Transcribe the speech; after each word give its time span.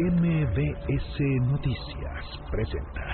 MBS 0.00 1.20
Noticias 1.42 2.24
presenta. 2.50 3.04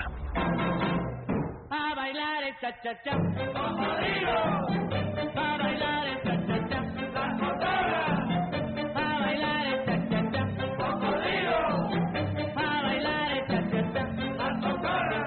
A 1.69 1.95
bailar 1.95 2.43
el 2.43 2.55
cha 2.61 2.71
cha 2.81 2.93
cha, 3.03 3.11
cocodrilo. 3.11 4.39
A 5.35 5.57
bailar 5.57 6.07
el 6.07 6.17
cha 6.23 6.35
cha 6.47 6.57
cha, 6.69 6.81
la 7.11 7.25
cotorra. 7.41 8.03
A 8.95 9.19
bailar 9.19 9.65
el 9.67 9.79
cha 9.85 9.97
cha 10.09 10.21
cha, 10.31 10.43
cocodrilo. 10.77 11.59
A 12.55 12.81
bailar 12.83 13.31
el 13.33 13.43
cha 13.47 13.59
cha 13.69 13.81
cha, 13.91 14.03
la 14.39 14.49
cotorra. 14.63 15.21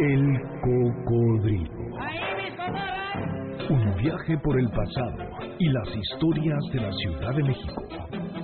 El 0.00 0.24
cocodrilo. 0.66 1.84
Ahí 2.00 2.26
mis 2.42 2.52
cotorras. 2.56 3.70
Un 3.70 3.82
viaje 4.02 4.34
por 4.38 4.58
el 4.58 4.68
pasado 4.70 5.22
y 5.60 5.68
las 5.68 5.88
historias 5.96 6.64
de 6.72 6.80
la 6.80 6.90
Ciudad 6.90 7.32
de 7.32 7.42
México. 7.44 8.13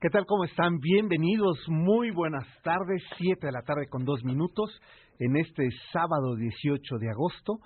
¿Qué 0.00 0.08
tal? 0.08 0.24
¿Cómo 0.24 0.44
están? 0.44 0.78
Bienvenidos, 0.78 1.58
muy 1.68 2.10
buenas 2.10 2.46
tardes, 2.62 3.02
7 3.18 3.46
de 3.46 3.52
la 3.52 3.60
tarde 3.60 3.86
con 3.90 4.06
dos 4.06 4.24
minutos. 4.24 4.80
En 5.18 5.36
este 5.36 5.68
sábado 5.92 6.36
18 6.36 6.96
de 6.96 7.10
agosto 7.10 7.58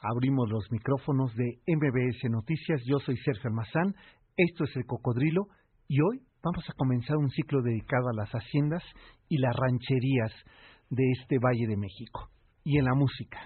abrimos 0.00 0.48
los 0.48 0.64
micrófonos 0.72 1.34
de 1.34 1.58
MBS 1.66 2.30
Noticias. 2.30 2.80
Yo 2.86 2.98
soy 2.98 3.18
Sergio 3.18 3.50
Almazán, 3.50 3.94
esto 4.38 4.64
es 4.64 4.74
El 4.74 4.86
Cocodrilo 4.86 5.48
y 5.86 6.00
hoy 6.00 6.22
vamos 6.42 6.64
a 6.66 6.72
comenzar 6.78 7.18
un 7.18 7.28
ciclo 7.28 7.60
dedicado 7.60 8.08
a 8.08 8.16
las 8.16 8.30
haciendas 8.30 8.82
y 9.28 9.36
las 9.36 9.54
rancherías 9.54 10.32
de 10.88 11.04
este 11.20 11.36
Valle 11.44 11.66
de 11.68 11.76
México. 11.76 12.30
Y 12.64 12.78
en 12.78 12.86
la 12.86 12.94
música. 12.94 13.38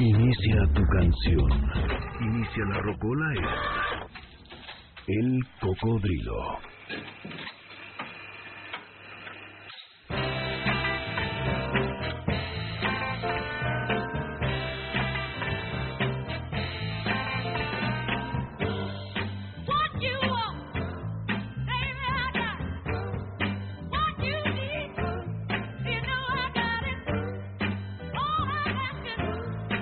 Inicia 0.00 0.62
tu 0.72 0.82
canción. 0.96 1.50
Inicia 2.22 2.64
la 2.70 2.80
rocola 2.80 3.34
es 3.34 3.79
El 5.12 5.40
Cocodrilo. 5.60 6.60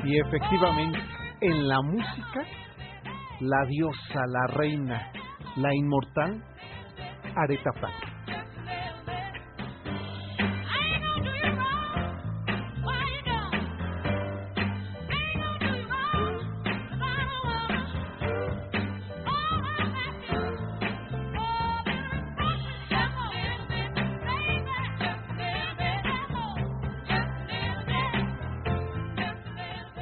Y 0.05 0.21
efectivamente, 0.21 0.99
en 1.43 1.69
la 1.69 1.83
música, 1.83 2.47
la 3.41 3.67
diosa, 3.67 4.21
la 4.27 4.47
reina, 4.55 5.13
la 5.59 5.75
inmortal, 5.75 6.41
Aretha 7.35 7.73
Franklin. 7.73 8.15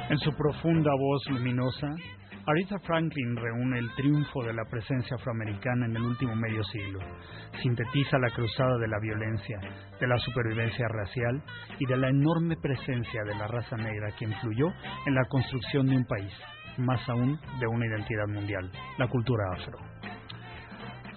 En 0.09 0.17
su 0.19 0.31
profunda 0.31 0.91
voz 0.97 1.21
luminosa, 1.29 1.93
Aretha 2.49 2.79
Franklin 2.79 3.35
reúne 3.35 3.77
el 3.77 3.93
triunfo 3.95 4.41
de 4.41 4.53
la 4.53 4.63
presencia 4.63 5.17
afroamericana 5.17 5.85
en 5.85 5.97
el 5.97 6.01
último 6.01 6.33
medio 6.33 6.63
siglo. 6.63 6.99
Sintetiza 7.61 8.17
la 8.19 8.29
cruzada 8.29 8.77
de 8.77 8.87
la 8.87 8.99
violencia, 9.01 9.59
de 9.99 10.07
la 10.07 10.17
supervivencia 10.19 10.87
racial 10.87 11.43
y 11.77 11.85
de 11.85 11.97
la 11.97 12.07
enorme 12.07 12.55
presencia 12.55 13.21
de 13.25 13.35
la 13.35 13.47
raza 13.47 13.75
negra 13.75 14.15
que 14.17 14.23
influyó 14.23 14.67
en 15.05 15.15
la 15.15 15.25
construcción 15.25 15.87
de 15.87 15.97
un 15.97 16.05
país, 16.05 16.31
más 16.77 17.01
aún 17.09 17.37
de 17.59 17.67
una 17.67 17.85
identidad 17.85 18.27
mundial, 18.29 18.71
la 18.97 19.09
cultura 19.09 19.43
afro. 19.53 19.79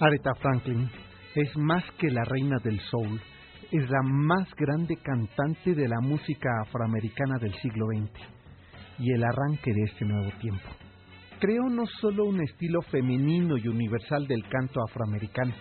Aretha 0.00 0.34
Franklin 0.34 0.90
es 1.36 1.56
más 1.56 1.84
que 2.00 2.10
la 2.10 2.24
reina 2.24 2.56
del 2.64 2.80
soul, 2.90 3.20
es 3.70 3.88
la 3.88 4.02
más 4.02 4.52
grande 4.56 4.96
cantante 4.96 5.76
de 5.76 5.86
la 5.86 6.00
música 6.00 6.48
afroamericana 6.62 7.38
del 7.38 7.54
siglo 7.60 7.86
XX 7.86 8.20
y 8.98 9.12
el 9.12 9.22
arranque 9.22 9.72
de 9.72 9.82
este 9.84 10.04
nuevo 10.04 10.28
tiempo. 10.40 10.79
Creó 11.40 11.70
no 11.70 11.86
solo 11.86 12.26
un 12.26 12.42
estilo 12.42 12.82
femenino 12.82 13.56
y 13.56 13.66
universal 13.66 14.26
del 14.26 14.46
canto 14.48 14.80
afroamericano, 14.86 15.54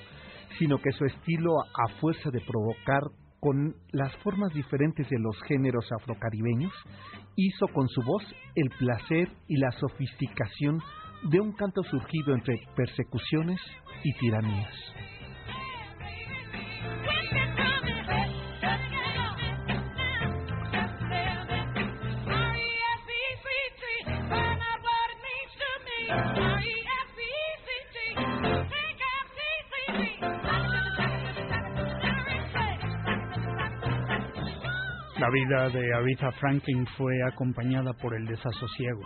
sino 0.57 0.77
que 0.77 0.91
su 0.91 1.05
estilo, 1.05 1.51
a 1.61 1.87
fuerza 2.01 2.29
de 2.31 2.41
provocar 2.41 3.01
con 3.39 3.73
las 3.93 4.13
formas 4.17 4.53
diferentes 4.53 5.09
de 5.09 5.17
los 5.19 5.41
géneros 5.43 5.89
afrocaribeños, 5.97 6.73
hizo 7.37 7.67
con 7.69 7.87
su 7.87 8.01
voz 8.01 8.23
el 8.55 8.69
placer 8.77 9.29
y 9.47 9.55
la 9.55 9.71
sofisticación 9.71 10.79
de 11.23 11.39
un 11.39 11.53
canto 11.53 11.81
surgido 11.83 12.33
entre 12.33 12.59
persecuciones 12.75 13.61
y 14.03 14.11
tiranías. 14.19 14.73
La 35.19 35.29
vida 35.29 35.67
de 35.67 35.93
Aretha 35.93 36.31
Franklin 36.39 36.87
fue 36.97 37.13
acompañada 37.29 37.91
por 37.91 38.15
el 38.15 38.25
desasosiego, 38.25 39.01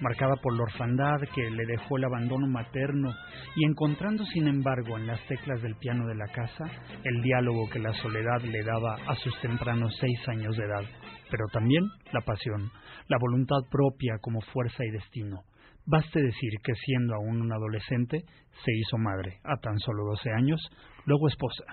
marcada 0.00 0.34
por 0.36 0.56
la 0.56 0.62
orfandad 0.62 1.20
que 1.34 1.50
le 1.50 1.66
dejó 1.66 1.98
el 1.98 2.04
abandono 2.04 2.46
materno 2.46 3.12
y 3.54 3.66
encontrando 3.66 4.24
sin 4.24 4.48
embargo 4.48 4.96
en 4.96 5.06
las 5.06 5.20
teclas 5.26 5.60
del 5.60 5.76
piano 5.76 6.06
de 6.06 6.14
la 6.14 6.28
casa 6.28 6.64
el 7.04 7.20
diálogo 7.20 7.68
que 7.68 7.78
la 7.78 7.92
soledad 7.92 8.40
le 8.40 8.62
daba 8.62 8.94
a 9.06 9.14
sus 9.16 9.38
tempranos 9.42 9.94
seis 10.00 10.18
años 10.28 10.56
de 10.56 10.64
edad, 10.64 10.84
pero 11.30 11.44
también 11.52 11.84
la 12.10 12.22
pasión, 12.22 12.70
la 13.08 13.18
voluntad 13.20 13.60
propia 13.70 14.16
como 14.22 14.40
fuerza 14.40 14.82
y 14.82 14.90
destino. 14.92 15.42
Baste 15.84 16.22
decir 16.22 16.52
que 16.64 16.72
siendo 16.86 17.16
aún 17.16 17.42
un 17.42 17.52
adolescente 17.52 18.24
se 18.64 18.72
hizo 18.72 18.96
madre 18.96 19.40
a 19.44 19.60
tan 19.60 19.78
solo 19.80 20.04
12 20.04 20.30
años, 20.38 20.70
luego 21.04 21.28
esposa, 21.28 21.64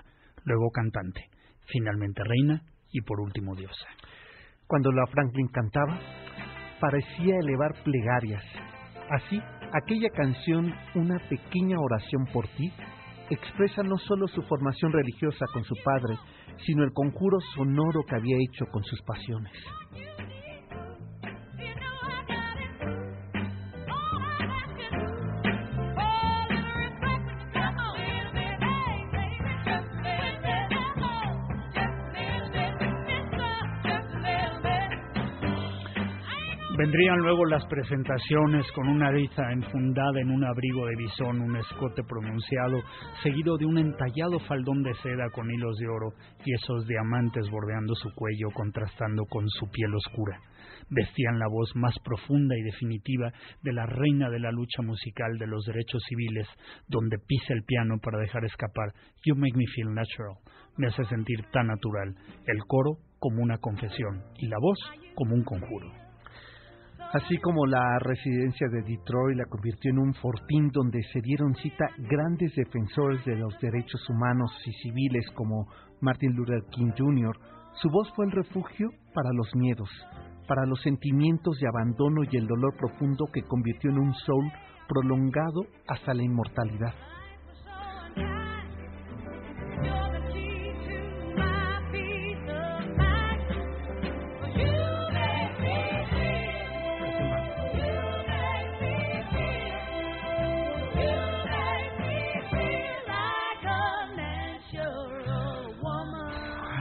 luego 0.44 0.70
cantante, 0.72 1.24
finalmente 1.68 2.22
reina 2.22 2.62
y 2.92 3.00
por 3.02 3.20
último 3.20 3.54
diosa. 3.54 3.86
Cuando 4.66 4.92
la 4.92 5.06
Franklin 5.06 5.48
cantaba, 5.48 5.98
parecía 6.80 7.36
elevar 7.40 7.74
plegarias. 7.82 8.44
Así, 9.10 9.40
aquella 9.72 10.10
canción, 10.10 10.74
Una 10.94 11.18
pequeña 11.28 11.78
oración 11.78 12.26
por 12.32 12.46
ti, 12.48 12.72
expresa 13.30 13.82
no 13.82 13.96
solo 13.98 14.26
su 14.28 14.42
formación 14.42 14.92
religiosa 14.92 15.46
con 15.52 15.64
su 15.64 15.74
padre, 15.84 16.16
sino 16.66 16.84
el 16.84 16.92
conjuro 16.92 17.38
sonoro 17.54 18.02
que 18.04 18.16
había 18.16 18.36
hecho 18.36 18.66
con 18.70 18.82
sus 18.84 19.00
pasiones. 19.02 19.52
Vendrían 36.88 37.18
luego 37.18 37.44
las 37.44 37.66
presentaciones 37.66 38.64
con 38.72 38.88
una 38.88 39.08
Aretha 39.08 39.52
enfundada 39.52 40.22
en 40.22 40.30
un 40.30 40.42
abrigo 40.42 40.86
de 40.86 40.96
bisón, 40.96 41.38
un 41.42 41.54
escote 41.56 42.02
pronunciado, 42.02 42.80
seguido 43.22 43.58
de 43.58 43.66
un 43.66 43.76
entallado 43.76 44.38
faldón 44.48 44.82
de 44.82 44.94
seda 45.02 45.28
con 45.34 45.50
hilos 45.50 45.76
de 45.76 45.86
oro 45.86 46.14
y 46.46 46.54
esos 46.54 46.86
diamantes 46.86 47.50
bordeando 47.50 47.94
su 47.94 48.08
cuello 48.14 48.48
contrastando 48.54 49.26
con 49.26 49.46
su 49.50 49.70
piel 49.70 49.94
oscura. 49.96 50.40
Vestían 50.88 51.38
la 51.38 51.48
voz 51.50 51.76
más 51.76 51.94
profunda 52.02 52.56
y 52.56 52.62
definitiva 52.62 53.34
de 53.62 53.74
la 53.74 53.84
reina 53.84 54.30
de 54.30 54.40
la 54.40 54.50
lucha 54.50 54.80
musical 54.80 55.36
de 55.36 55.46
los 55.46 55.66
derechos 55.66 56.02
civiles, 56.08 56.48
donde 56.86 57.18
pisa 57.18 57.52
el 57.52 57.64
piano 57.64 57.96
para 58.02 58.18
dejar 58.18 58.46
escapar 58.46 58.94
You 59.26 59.36
Make 59.36 59.58
Me 59.58 59.66
Feel 59.74 59.92
Natural, 59.92 60.38
me 60.78 60.86
hace 60.86 61.04
sentir 61.04 61.44
tan 61.52 61.66
natural, 61.66 62.14
el 62.46 62.64
coro 62.66 62.96
como 63.18 63.42
una 63.42 63.58
confesión 63.58 64.22
y 64.38 64.46
la 64.46 64.56
voz 64.58 64.78
como 65.14 65.34
un 65.34 65.44
conjuro. 65.44 66.07
Así 67.12 67.38
como 67.38 67.64
la 67.64 67.98
residencia 68.00 68.68
de 68.68 68.82
Detroit 68.82 69.38
la 69.38 69.46
convirtió 69.46 69.90
en 69.90 69.98
un 69.98 70.12
fortín 70.12 70.68
donde 70.70 71.02
se 71.10 71.22
dieron 71.22 71.54
cita 71.54 71.86
grandes 71.96 72.54
defensores 72.54 73.24
de 73.24 73.34
los 73.36 73.58
derechos 73.60 74.06
humanos 74.10 74.52
y 74.66 74.72
civiles 74.72 75.24
como 75.34 75.66
Martin 76.02 76.34
Luther 76.34 76.62
King 76.70 76.90
Jr., 76.98 77.34
su 77.80 77.88
voz 77.88 78.12
fue 78.14 78.26
el 78.26 78.32
refugio 78.32 78.90
para 79.14 79.32
los 79.32 79.54
miedos, 79.54 79.88
para 80.46 80.66
los 80.66 80.82
sentimientos 80.82 81.56
de 81.58 81.68
abandono 81.68 82.24
y 82.30 82.36
el 82.36 82.46
dolor 82.46 82.76
profundo 82.76 83.24
que 83.32 83.42
convirtió 83.42 83.90
en 83.90 83.98
un 83.98 84.12
soul 84.12 84.52
prolongado 84.86 85.62
hasta 85.86 86.12
la 86.12 86.22
inmortalidad. 86.22 86.92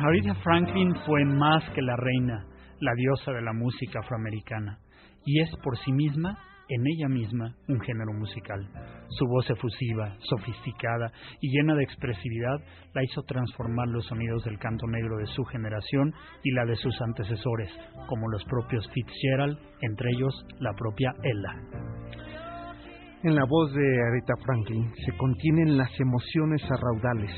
Aretha 0.06 0.36
Franklin 0.44 0.94
fue 1.06 1.26
más 1.26 1.64
que 1.72 1.82
la 1.82 1.96
reina, 1.96 2.46
la 2.80 2.94
diosa 2.94 3.32
de 3.32 3.42
la 3.42 3.54
música 3.54 4.00
afroamericana, 4.00 4.78
y 5.26 5.42
es 5.42 5.50
por 5.64 5.76
sí 5.78 5.92
misma, 5.92 6.38
en 6.70 6.86
ella 6.86 7.08
misma, 7.08 7.56
un 7.68 7.80
género 7.80 8.14
musical. 8.14 8.68
Su 9.10 9.26
voz 9.26 9.50
efusiva, 9.50 10.16
sofisticada 10.20 11.12
y 11.42 11.50
llena 11.50 11.76
de 11.76 11.84
expresividad 11.84 12.60
la 12.94 13.04
hizo 13.04 13.24
transformar 13.24 13.88
los 13.88 14.06
sonidos 14.06 14.44
del 14.44 14.60
canto 14.60 14.86
negro 14.88 15.18
de 15.18 15.26
su 15.28 15.44
generación 15.46 16.14
y 16.44 16.52
la 16.52 16.66
de 16.66 16.76
sus 16.76 17.02
antecesores, 17.02 17.72
como 18.08 18.30
los 18.30 18.44
propios 18.46 18.88
Fitzgerald, 18.92 19.58
entre 19.82 20.12
ellos 20.12 20.46
la 20.60 20.74
propia 20.74 21.16
Ella. 21.24 21.56
En 23.24 23.36
la 23.36 23.46
voz 23.46 23.74
de 23.74 23.82
Aretha 23.82 24.36
Franklin 24.46 24.94
se 25.04 25.18
contienen 25.18 25.76
las 25.76 25.90
emociones 26.00 26.62
arraudales, 26.70 27.32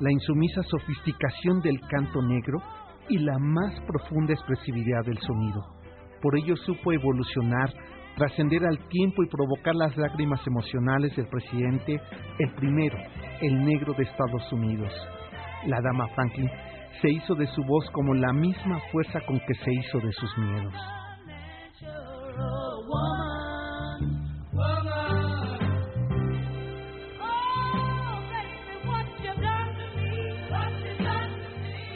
la 0.00 0.12
insumisa 0.12 0.62
sofisticación 0.62 1.60
del 1.60 1.80
canto 1.88 2.22
negro 2.22 2.58
y 3.08 3.18
la 3.18 3.38
más 3.38 3.80
profunda 3.86 4.34
expresividad 4.34 5.04
del 5.04 5.18
sonido. 5.18 5.64
Por 6.20 6.36
ello 6.36 6.56
supo 6.56 6.92
evolucionar, 6.92 7.72
trascender 8.16 8.64
al 8.64 8.78
tiempo 8.88 9.22
y 9.22 9.28
provocar 9.28 9.74
las 9.74 9.96
lágrimas 9.96 10.44
emocionales 10.46 11.14
del 11.16 11.28
presidente, 11.28 12.00
el 12.38 12.54
primero, 12.54 12.98
el 13.40 13.64
negro 13.64 13.94
de 13.94 14.04
Estados 14.04 14.52
Unidos. 14.52 14.92
La 15.66 15.80
dama 15.80 16.08
Franklin 16.14 16.50
se 17.00 17.10
hizo 17.10 17.34
de 17.34 17.46
su 17.46 17.62
voz 17.64 17.88
como 17.92 18.14
la 18.14 18.32
misma 18.32 18.80
fuerza 18.92 19.20
con 19.26 19.38
que 19.40 19.54
se 19.54 19.72
hizo 19.72 19.98
de 20.00 20.12
sus 20.12 20.38
miedos. 20.38 20.74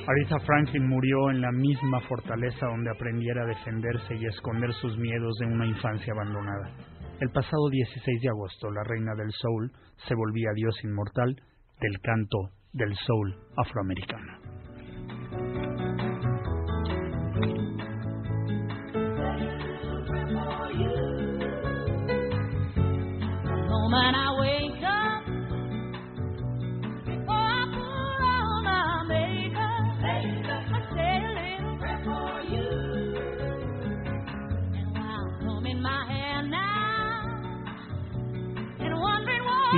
Aretha 0.04 0.40
Franklin 0.40 0.88
murió 0.88 1.30
en 1.30 1.40
la 1.40 1.52
misma 1.52 2.00
fortaleza 2.08 2.66
donde 2.66 2.90
aprendiera 2.90 3.44
a 3.44 3.46
defenderse 3.46 4.16
y 4.16 4.26
a 4.26 4.30
esconder 4.30 4.72
sus 4.74 4.98
miedos 4.98 5.36
de 5.38 5.46
una 5.46 5.64
infancia 5.64 6.12
abandonada. 6.12 6.74
El 7.20 7.30
pasado 7.30 7.70
16 7.70 8.20
de 8.20 8.28
agosto, 8.28 8.68
la 8.72 8.82
reina 8.82 9.14
del 9.14 9.30
soul 9.30 9.70
se 10.08 10.14
volvía 10.16 10.50
dios 10.56 10.74
inmortal 10.82 11.36
del 11.80 12.00
canto 12.00 12.50
del 12.72 12.92
soul 12.96 13.36
afroamericano. 13.56 14.41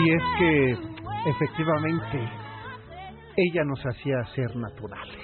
Y 0.05 0.11
es 0.11 0.23
que, 0.39 0.71
efectivamente, 1.31 2.29
ella 3.39 3.65
nos 3.65 3.81
hacía 3.87 4.23
ser 4.35 4.55
naturales. 4.55 5.17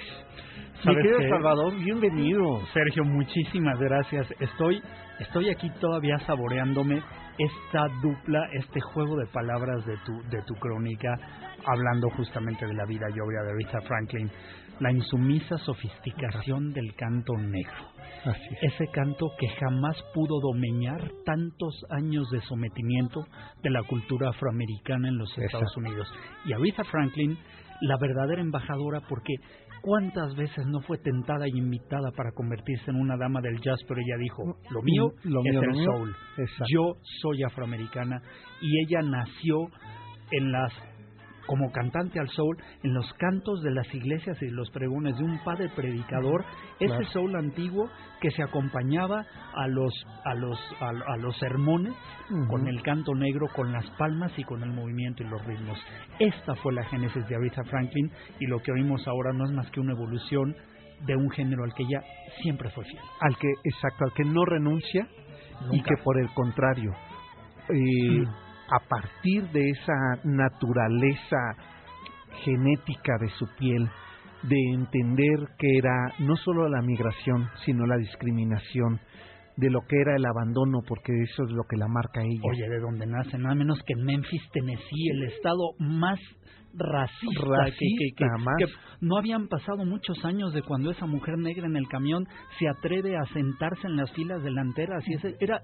Mi 0.77 0.83
¿Sabes 0.83 0.97
querido 1.03 1.19
qué? 1.19 1.29
Salvador, 1.29 1.75
bienvenido. 1.75 2.59
Sergio, 2.73 3.03
muchísimas 3.03 3.79
gracias. 3.79 4.33
Estoy, 4.39 4.81
estoy 5.19 5.51
aquí 5.51 5.69
todavía 5.79 6.17
saboreándome 6.25 6.99
esta 7.37 7.89
dupla, 8.01 8.47
este 8.53 8.81
juego 8.81 9.17
de 9.17 9.27
palabras 9.27 9.85
de 9.85 9.97
tu, 9.97 10.13
de 10.31 10.41
tu 10.47 10.55
crónica, 10.55 11.15
hablando 11.63 12.09
justamente 12.17 12.65
de 12.65 12.73
la 12.73 12.85
vida 12.85 13.05
y 13.15 13.19
obra 13.19 13.43
de 13.43 13.51
Aretha 13.51 13.81
Franklin, 13.87 14.31
la 14.81 14.91
insumisa 14.91 15.57
sofisticación 15.59 16.73
del 16.73 16.95
canto 16.95 17.37
negro. 17.37 17.91
Así 18.25 18.41
es. 18.61 18.73
Ese 18.73 18.87
canto 18.91 19.31
que 19.39 19.47
jamás 19.47 19.95
pudo 20.13 20.39
domeñar 20.41 21.11
tantos 21.23 21.85
años 21.91 22.27
de 22.31 22.41
sometimiento 22.41 23.21
de 23.61 23.69
la 23.69 23.83
cultura 23.83 24.29
afroamericana 24.29 25.07
en 25.07 25.17
los 25.19 25.29
Estados 25.37 25.69
Exacto. 25.69 25.79
Unidos. 25.79 26.07
Y 26.45 26.53
Aretha 26.53 26.83
Franklin, 26.83 27.37
la 27.81 27.95
verdadera 27.99 28.41
embajadora, 28.41 29.01
porque 29.07 29.35
cuántas 29.83 30.35
veces 30.35 30.65
no 30.65 30.81
fue 30.81 30.97
tentada 30.97 31.47
y 31.47 31.57
invitada 31.57 32.11
para 32.17 32.31
convertirse 32.31 32.89
en 32.89 32.97
una 32.97 33.17
dama 33.17 33.39
del 33.39 33.61
jazz, 33.61 33.79
pero 33.87 34.01
ella 34.01 34.17
dijo, 34.19 34.43
lo 34.71 34.81
mío 34.81 35.11
Lo 35.23 35.41
es 35.43 35.53
mío, 35.53 35.61
el 35.61 35.85
soul. 35.85 36.15
Yo 36.73 36.95
soy 37.21 37.43
afroamericana 37.43 38.19
y 38.61 38.83
ella 38.83 39.01
nació 39.03 39.67
en 40.31 40.51
las 40.51 40.73
como 41.47 41.71
cantante 41.71 42.19
al 42.19 42.29
soul 42.29 42.57
en 42.83 42.93
los 42.93 43.11
cantos 43.13 43.61
de 43.61 43.71
las 43.71 43.93
iglesias 43.93 44.41
y 44.41 44.49
los 44.49 44.69
pregones 44.71 45.17
de 45.17 45.23
un 45.23 45.39
padre 45.43 45.69
predicador 45.75 46.43
ese 46.79 46.87
Claro. 46.95 47.05
soul 47.11 47.35
antiguo 47.35 47.89
que 48.21 48.31
se 48.31 48.43
acompañaba 48.43 49.25
a 49.55 49.67
los 49.67 49.93
a 50.25 50.33
los 50.35 50.59
a, 50.79 50.89
a 51.13 51.17
los 51.17 51.37
sermones 51.37 51.93
con 52.49 52.67
el 52.67 52.81
canto 52.83 53.13
negro 53.15 53.47
con 53.55 53.71
las 53.73 53.89
palmas 53.97 54.31
y 54.37 54.43
con 54.43 54.63
el 54.63 54.71
movimiento 54.71 55.23
y 55.23 55.27
los 55.27 55.43
ritmos 55.45 55.77
esta 56.19 56.55
fue 56.55 56.73
la 56.73 56.83
génesis 56.85 57.27
de 57.27 57.35
Aretha 57.35 57.63
Franklin 57.65 58.11
y 58.39 58.45
lo 58.47 58.59
que 58.59 58.71
oímos 58.71 59.07
ahora 59.07 59.33
no 59.33 59.45
es 59.45 59.51
más 59.51 59.69
que 59.71 59.79
una 59.79 59.93
evolución 59.93 60.55
de 61.05 61.15
un 61.15 61.29
género 61.31 61.63
al 61.63 61.73
que 61.73 61.83
ella 61.83 62.01
siempre 62.43 62.69
fue 62.69 62.85
fiel 62.85 63.01
Al 63.21 63.35
que, 63.37 63.47
exacto, 63.63 64.05
al 64.05 64.13
que 64.13 64.23
no 64.23 64.45
renuncia 64.45 65.07
y 65.71 65.81
que 65.81 65.95
por 66.03 66.19
el 66.19 66.29
contrario, 66.33 66.91
eh, 67.69 68.19
Mm. 68.21 68.50
A 68.71 68.79
partir 68.87 69.43
de 69.51 69.69
esa 69.69 70.19
naturaleza 70.23 71.55
genética 72.43 73.17
de 73.19 73.29
su 73.37 73.45
piel, 73.59 73.89
de 74.43 74.57
entender 74.73 75.39
que 75.57 75.77
era 75.77 76.13
no 76.19 76.35
solo 76.37 76.67
la 76.69 76.81
migración, 76.81 77.49
sino 77.65 77.85
la 77.85 77.97
discriminación, 77.97 78.99
de 79.57 79.69
lo 79.69 79.81
que 79.81 79.99
era 79.99 80.15
el 80.15 80.25
abandono, 80.25 80.79
porque 80.87 81.11
eso 81.21 81.43
es 81.43 81.51
lo 81.51 81.63
que 81.69 81.77
la 81.77 81.87
marca 81.87 82.21
ella. 82.21 82.41
Oye, 82.49 82.69
de 82.69 82.79
donde 82.79 83.05
nace, 83.05 83.37
nada 83.37 83.53
menos 83.53 83.79
que 83.85 83.93
en 83.93 84.05
Memphis, 84.05 84.41
Tennessee, 84.51 85.09
el 85.11 85.23
estado 85.23 85.73
más 85.77 86.19
racista, 86.73 87.65
que- 87.65 87.85
que, 87.97 88.15
que- 88.15 88.25
Racista, 88.25 88.51
que 88.57 89.05
no 89.05 89.17
habían 89.17 89.47
pasado 89.47 89.85
muchos 89.85 90.23
años 90.25 90.53
de 90.53 90.61
cuando 90.61 90.91
esa 90.91 91.05
mujer 91.05 91.37
negra 91.37 91.67
en 91.67 91.75
el 91.75 91.87
camión 91.87 92.25
se 92.59 92.67
atreve 92.67 93.15
a 93.17 93.25
sentarse 93.33 93.87
en 93.87 93.97
las 93.97 94.11
filas 94.13 94.41
delanteras 94.43 95.03
y 95.07 95.13
ese 95.15 95.35
era 95.39 95.57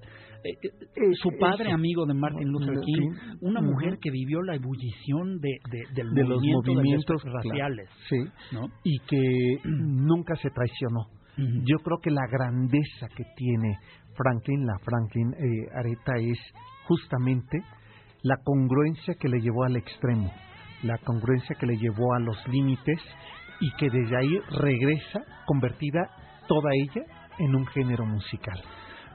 eh, 0.44 0.50
eh, 0.64 1.14
su 1.22 1.30
padre 1.40 1.66
eso. 1.68 1.76
amigo 1.76 2.06
de 2.06 2.14
Martin 2.14 2.50
Luther 2.50 2.76
King, 2.86 3.12
una 3.42 3.62
mujer 3.62 3.98
que 4.02 4.12
vivió 4.12 4.42
la 4.42 4.56
ebullición 4.56 5.40
de, 5.40 5.50
de- 5.72 5.94
del 5.94 6.14
de 6.14 6.22
los 6.24 6.38
movimiento 6.38 6.74
movimientos 6.74 7.24
de 7.24 7.30
las 7.32 7.42
claro, 7.44 7.50
raciales, 7.50 7.90
sí, 8.10 8.18
¿no? 8.54 8.68
y 8.84 9.00
que 9.00 9.58
nunca 9.66 10.36
se 10.36 10.50
traicionó. 10.50 11.08
Yo 11.40 11.78
creo 11.84 12.00
que 12.02 12.10
la 12.10 12.26
grandeza 12.32 13.08
que 13.16 13.24
tiene 13.36 13.78
Franklin, 14.16 14.66
la 14.66 14.80
Franklin 14.80 15.32
eh, 15.34 15.68
Areta, 15.76 16.14
es 16.20 16.40
justamente 16.88 17.60
la 18.24 18.38
congruencia 18.44 19.14
que 19.20 19.30
le 19.30 19.40
llevó 19.40 19.64
al 19.66 19.76
extremo, 19.76 20.32
la 20.84 20.98
congruencia 21.00 21.56
que 21.60 21.66
le 21.66 21.78
llevó 21.78 22.14
a 22.14 22.20
los 22.20 22.48
límites 22.48 23.00
y 23.60 23.72
que 23.76 23.90
desde 23.90 24.18
ahí 24.18 24.40
regresa 24.60 25.22
convertida 25.46 26.10
toda 26.48 26.70
ella 26.74 27.04
en 27.40 27.56
un 27.56 27.66
género 27.68 28.06
musical. 28.06 28.62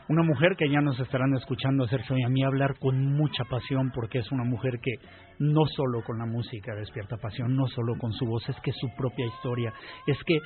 Una 0.09 0.23
mujer 0.23 0.57
que 0.57 0.69
ya 0.69 0.81
nos 0.81 0.99
estarán 0.99 1.35
escuchando, 1.37 1.87
Sergio, 1.87 2.17
y 2.19 2.23
a 2.25 2.29
mí 2.29 2.43
hablar 2.43 2.79
con 2.79 3.15
mucha 3.15 3.45
pasión, 3.45 3.91
porque 3.95 4.19
es 4.19 4.33
una 4.33 4.45
mujer 4.45 4.81
que 4.83 4.95
no 5.39 5.65
solo 5.67 6.03
con 6.05 6.19
la 6.19 6.27
música 6.27 6.75
despierta 6.75 7.17
pasión, 7.17 7.57
no 7.57 7.67
solo 7.69 7.95
con 7.99 8.13
su 8.13 8.27
voz, 8.27 8.49
es 8.49 8.57
que 8.63 8.73
su 8.73 8.89
propia 8.97 9.27
historia, 9.27 9.73
es 10.07 10.19
que 10.25 10.39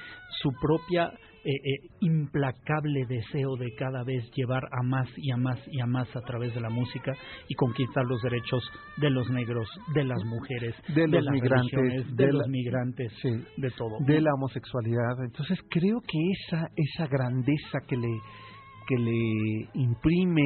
su 0.42 0.50
propia 0.60 1.12
eh, 1.44 1.50
eh, 1.50 1.88
implacable 2.00 3.06
deseo 3.08 3.56
de 3.56 3.72
cada 3.78 4.02
vez 4.02 4.28
llevar 4.34 4.64
a 4.64 4.82
más 4.82 5.08
y 5.16 5.30
a 5.30 5.36
más 5.36 5.60
y 5.70 5.80
a 5.80 5.86
más 5.86 6.08
a 6.16 6.20
través 6.22 6.52
de 6.54 6.60
la 6.60 6.70
música 6.70 7.12
y 7.48 7.54
conquistar 7.54 8.04
los 8.04 8.20
derechos 8.22 8.68
de 8.96 9.10
los 9.10 9.30
negros, 9.30 9.68
de 9.94 10.04
las 10.04 10.24
mujeres, 10.24 10.74
De 10.94 11.06
los 11.06 11.24
las 11.24 11.32
migrantes, 11.32 12.16
de, 12.16 12.32
los 12.32 12.48
migrantes, 12.48 13.12
Sí. 13.22 13.30
de 13.58 13.70
todo. 13.70 13.96
de 14.00 14.20
la 14.20 14.34
homosexualidad. 14.34 15.24
Entonces 15.24 15.58
creo 15.70 16.00
que 16.00 16.18
esa 16.32 16.68
esa 16.74 17.06
grandeza 17.06 17.78
que 17.86 17.96
le 17.96 18.08
que 18.86 18.96
le 18.96 19.68
imprime 19.74 20.42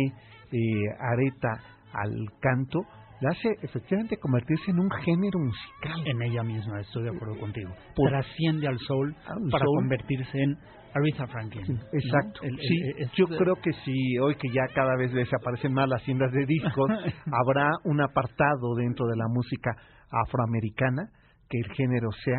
eh, 0.53 0.59
Areta 0.99 1.61
al 1.93 2.13
canto 2.41 2.81
la 3.21 3.31
hace 3.31 3.49
efectivamente 3.63 4.17
convertirse 4.17 4.71
en 4.71 4.79
un 4.81 4.91
género 4.91 5.39
musical. 5.41 6.07
en 6.07 6.23
ella 6.23 6.43
misma, 6.43 6.81
estoy 6.81 7.03
de 7.05 7.11
acuerdo 7.11 7.39
contigo. 7.39 7.71
Por- 7.95 8.09
Trasciende 8.09 8.67
al 8.67 8.79
soul 8.79 9.15
Al 9.27 9.51
para 9.51 9.65
soul. 9.65 9.77
convertirse 9.77 10.39
en 10.43 10.57
Aretha 10.95 11.27
Franklin. 11.27 11.79
Exacto. 11.93 12.41
El- 12.43 12.51
el- 12.55 12.59
sí, 12.59 12.77
es- 12.99 13.13
yo 13.13 13.27
creo 13.27 13.57
que 13.57 13.73
sí, 13.85 14.19
hoy 14.19 14.35
que 14.37 14.49
ya 14.49 14.63
cada 14.75 14.97
vez 14.97 15.13
desaparecen 15.13 15.73
más 15.75 15.89
las 15.89 16.03
tiendas 16.05 16.33
de 16.33 16.47
discos, 16.47 16.89
habrá 17.33 17.69
un 17.85 18.01
apartado 18.01 18.75
dentro 18.77 19.07
de 19.07 19.17
la 19.17 19.27
música 19.29 19.71
afroamericana 20.11 21.11
que 21.49 21.59
el 21.59 21.73
género 21.75 22.09
sea 22.25 22.39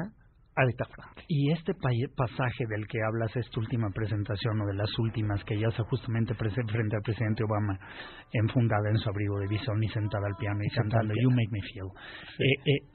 Y 1.28 1.52
este 1.52 1.74
pa- 1.74 1.90
pasaje 2.16 2.66
del 2.70 2.86
que 2.88 3.00
hablas, 3.04 3.36
esta 3.36 3.60
última 3.60 3.90
presentación 3.94 4.62
o 4.62 4.66
de 4.68 4.76
las 4.76 4.90
últimas 5.00 5.44
que 5.44 5.56
ella 5.56 5.70
hace 5.70 5.84
justamente 5.84 6.34
frente 6.36 6.96
al 6.96 7.02
presidente 7.02 7.44
Obama, 7.44 7.78
enfundada 8.34 8.90
en 8.90 8.98
su 8.98 9.10
abrigo 9.10 9.40
de 9.40 9.48
bisón 9.48 9.84
y 9.84 9.90
sentada 9.90 10.28
al 10.28 10.36
piano 10.38 10.60
y, 10.64 10.70
cantando. 10.76 11.14
You 11.22 11.30
Make 11.30 11.50
Me 11.52 11.62
Feel. 11.62 11.90
Sí. 12.38 12.44
Eh, 12.44 12.56
eh, 12.66 12.88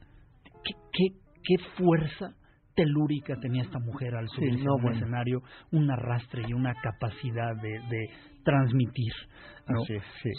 ¿qué, 0.65 0.75
qué, 0.93 1.07
qué 1.43 1.65
fuerza 1.77 2.35
telúrica 2.75 3.35
tenía 3.41 3.63
esta 3.63 3.79
mujer 3.79 4.15
al 4.15 4.29
subirse 4.29 4.63
no, 4.65 4.73
a 4.73 4.77
un 4.77 4.83
bueno. 4.83 4.97
escenario, 4.99 5.41
un 5.73 5.91
arrastre 5.91 6.43
y 6.47 6.53
una 6.53 6.75
capacidad 6.75 7.57
de, 7.63 7.71
de 7.71 8.11
transmitir. 8.45 9.13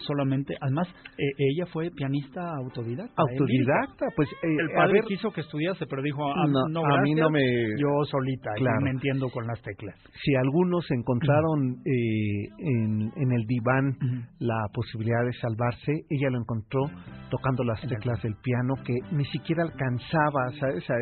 Solamente, 0.06 0.56
además, 0.62 0.88
eh, 1.18 1.24
ella 1.38 1.66
fue 1.72 1.90
pianista 1.92 2.42
autodidacta. 2.56 3.12
¿eh? 3.12 3.26
Autodidacta, 3.32 4.06
pues 4.16 4.30
eh, 4.44 4.56
El 4.60 4.72
a 4.72 4.76
padre 4.76 4.94
ver, 4.94 5.04
quiso 5.06 5.32
que 5.32 5.42
estudiase, 5.42 5.86
pero 5.88 6.02
dijo, 6.02 6.24
ah, 6.32 6.46
No, 6.48 6.68
no, 6.70 6.86
a 6.86 7.02
mí 7.02 7.14
no 7.14 7.30
me- 7.30 7.42
Yo 7.80 8.06
solita, 8.10 8.50
y 8.56 8.62
Claro. 8.62 8.82
me 8.82 8.92
entiendo 8.92 9.30
con 9.30 9.46
las 9.48 9.62
teclas. 9.62 9.96
si 10.24 10.36
algunos 10.36 10.90
encontraron 10.92 11.76
eh, 11.86 12.48
en, 12.60 13.12
en 13.16 13.32
el 13.32 13.46
diván 13.48 13.96
la 14.40 14.66
posibilidad 14.74 15.24
de 15.26 15.34
salvarse, 15.42 15.92
ella 16.10 16.30
lo 16.32 16.40
encontró 16.40 16.82
tocando 17.30 17.64
las 17.64 17.82
teclas 17.82 18.22
del 18.24 18.36
piano 18.42 18.76
que 18.86 18.94
ni 19.16 19.26
siquiera 19.26 19.64
alcanzaba, 19.64 20.52
¿sabes? 20.60 20.90
A, 20.90 20.96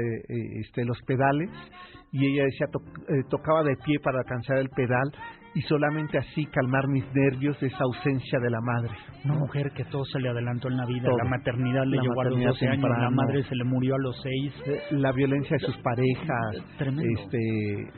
este, 0.61 0.83
los 0.85 0.97
pedales 1.07 1.49
y 2.11 2.25
ella 2.25 2.43
decía 2.45 2.67
to- 2.71 2.79
eh, 3.13 3.23
tocaba 3.29 3.63
de 3.63 3.75
pie 3.85 3.99
para 4.03 4.19
alcanzar 4.19 4.57
el 4.57 4.69
pedal 4.69 5.11
y 5.55 5.61
solamente 5.61 6.17
así 6.17 6.45
calmar 6.47 6.87
mis 6.89 7.05
nervios 7.13 7.57
de 7.61 7.67
esa 7.67 7.83
ausencia 7.83 8.39
de 8.39 8.49
la 8.49 8.59
madre. 8.61 8.91
Una 9.23 9.35
mujer 9.39 9.71
que 9.75 9.85
todo 9.85 10.03
se 10.05 10.19
le 10.19 10.29
adelantó 10.29 10.67
en 10.67 10.77
la 10.77 10.85
vida, 10.85 11.05
Todo. 11.07 11.17
la 11.17 11.29
maternidad 11.29 11.85
le 11.85 11.95
La 11.97 12.01
llegó 12.03 12.21
a 12.21 12.23
los 12.25 12.33
maternidad 12.33 12.49
12 12.51 12.67
años, 12.67 12.89
la 12.99 13.09
madre 13.09 13.43
se 13.43 13.55
le 13.55 13.63
murió 13.63 13.95
a 13.95 13.97
los 13.99 14.21
6. 14.21 14.53
Eh, 14.67 14.79
La 14.91 15.11
violencia 15.13 15.55
de 15.57 15.65
sus 15.65 15.77
parejas, 15.77 16.77
Tremendo. 16.77 17.21
este, 17.21 17.37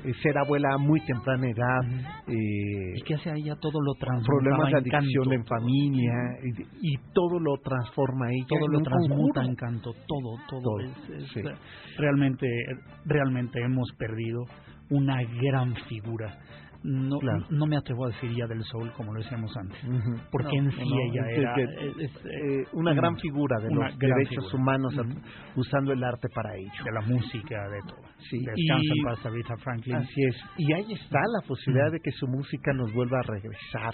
eh, 0.09 0.13
ser 0.21 0.37
abuela 0.37 0.69
a 0.73 0.77
muy 0.77 0.99
temprana 1.05 1.47
edad, 1.49 1.79
Ujú. 1.81 2.31
eh, 2.31 2.93
¿Y 2.95 3.01
qué 3.01 3.15
hace 3.15 3.31
a 3.31 3.33
ella? 3.35 3.55
Todo 3.59 3.81
lo 3.81 3.93
transforma 3.95 4.55
problemas 4.57 4.71
de 4.71 4.77
adicción 4.99 5.33
en 5.33 5.45
familia 5.45 6.13
y, 6.43 6.93
y 6.93 6.97
todo 7.13 7.39
lo 7.39 7.57
transforma 7.57 8.27
ella 8.31 8.45
todo 8.47 8.67
lo 8.67 8.79
transmuta 8.81 9.43
en 9.43 9.55
canto, 9.55 9.93
todo, 10.07 10.37
todo. 10.49 10.61
Todo, 10.61 10.79
es- 10.81 11.09
es, 11.23 11.29
sí. 11.33 11.41
realmente, 11.97 12.47
realmente 13.05 13.59
hemos 13.63 13.89
perdido 13.97 14.43
una 14.89 15.21
gran 15.41 15.75
figura. 15.89 16.37
No, 16.83 17.17
Claro. 17.19 17.45
no 17.49 17.65
me 17.65 17.75
atrevo 17.77 18.05
a 18.05 18.09
decir 18.09 18.31
ya 18.35 18.45
del 18.47 18.63
soul 18.63 18.91
como 18.93 19.13
lo 19.13 19.21
decíamos 19.21 19.51
antes, 19.57 19.79
porque 20.31 20.57
No, 20.61 20.63
en 20.65 20.71
sí 20.71 20.77
no, 20.79 20.95
ella 21.11 21.29
es 21.31 21.37
era 21.39 21.53
que- 21.55 21.63
es- 21.63 21.97
es, 21.97 22.25
eh, 22.25 22.63
una 22.73 22.91
una- 22.91 22.93
gran 23.01 23.17
figura 23.17 23.59
de 23.59 23.69
los 23.73 23.97
derechos 23.97 24.45
figura. 24.45 24.55
humanos 24.55 24.93
usando 25.55 25.91
el 25.93 26.03
arte 26.03 26.27
para 26.33 26.55
ello. 26.55 26.71
de 26.85 26.91
la 26.91 27.01
música, 27.01 27.67
de 27.69 27.79
todo. 27.87 28.01
Sí, 28.29 28.37
Descansa 28.39 28.83
y- 28.83 28.99
en 28.99 29.05
paz, 29.05 29.25
Aretha 29.25 29.57
Franklin. 29.57 29.95
Así 29.95 30.21
es. 30.29 30.35
Y 30.57 30.73
ahí 30.73 30.93
está 30.93 31.19
la 31.19 31.47
posibilidad 31.47 31.91
de 31.91 31.99
que 31.99 32.11
su 32.11 32.27
música 32.27 32.71
nos 32.73 32.91
vuelva 32.93 33.19
a 33.19 33.23
regresar, 33.23 33.93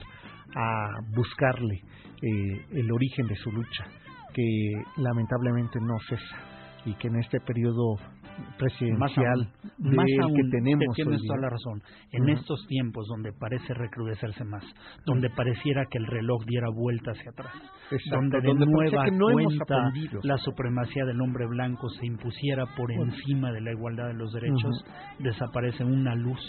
a 0.56 0.90
buscarle 1.16 1.76
eh, 2.22 2.66
el 2.72 2.92
origen 2.92 3.28
de 3.28 3.36
su 3.36 3.52
lucha, 3.52 3.86
que 4.34 4.72
lamentablemente 4.98 5.80
no 5.82 5.98
cesa 6.08 6.38
y 6.86 6.94
que 6.96 7.08
en 7.08 7.18
este 7.18 7.40
periodo 7.42 7.96
más 8.38 8.58
presidencial 8.58 9.40
aún, 9.40 9.96
más 9.96 10.06
que 10.06 10.22
aún, 10.24 10.50
tenemos 10.52 10.96
te- 10.96 11.04
tienes 11.04 11.22
toda 11.28 11.40
la 11.42 11.50
razón. 11.50 11.82
En 12.12 12.30
estos 12.30 12.66
tiempos 12.68 13.06
donde 13.08 13.32
parece 13.40 13.74
recrudecerse 13.74 14.44
más, 14.46 14.64
donde 15.06 15.30
pareciera 15.30 15.86
que 15.90 15.98
el 15.98 16.08
reloj 16.08 16.44
diera 16.46 16.68
vuelta 16.74 17.12
hacia 17.12 17.32
atrás, 17.32 17.54
Exacto, 17.92 18.16
donde 18.16 18.42
de 18.42 18.48
donde 18.48 18.66
nueva 18.66 19.06
que 19.06 19.12
no 19.12 19.26
cuenta 19.32 19.76
la 20.24 20.38
supremacía 20.38 21.06
del 21.06 21.22
hombre 21.22 21.46
blanco 21.48 21.90
se 21.90 22.06
impusiera 22.06 22.66
por 22.76 22.92
encima 22.92 23.52
de 23.52 23.62
la 23.62 23.72
igualdad 23.72 24.08
de 24.08 24.14
los 24.16 24.32
derechos, 24.34 24.86
desaparece 25.20 25.84
una 25.84 26.16
luz 26.16 26.40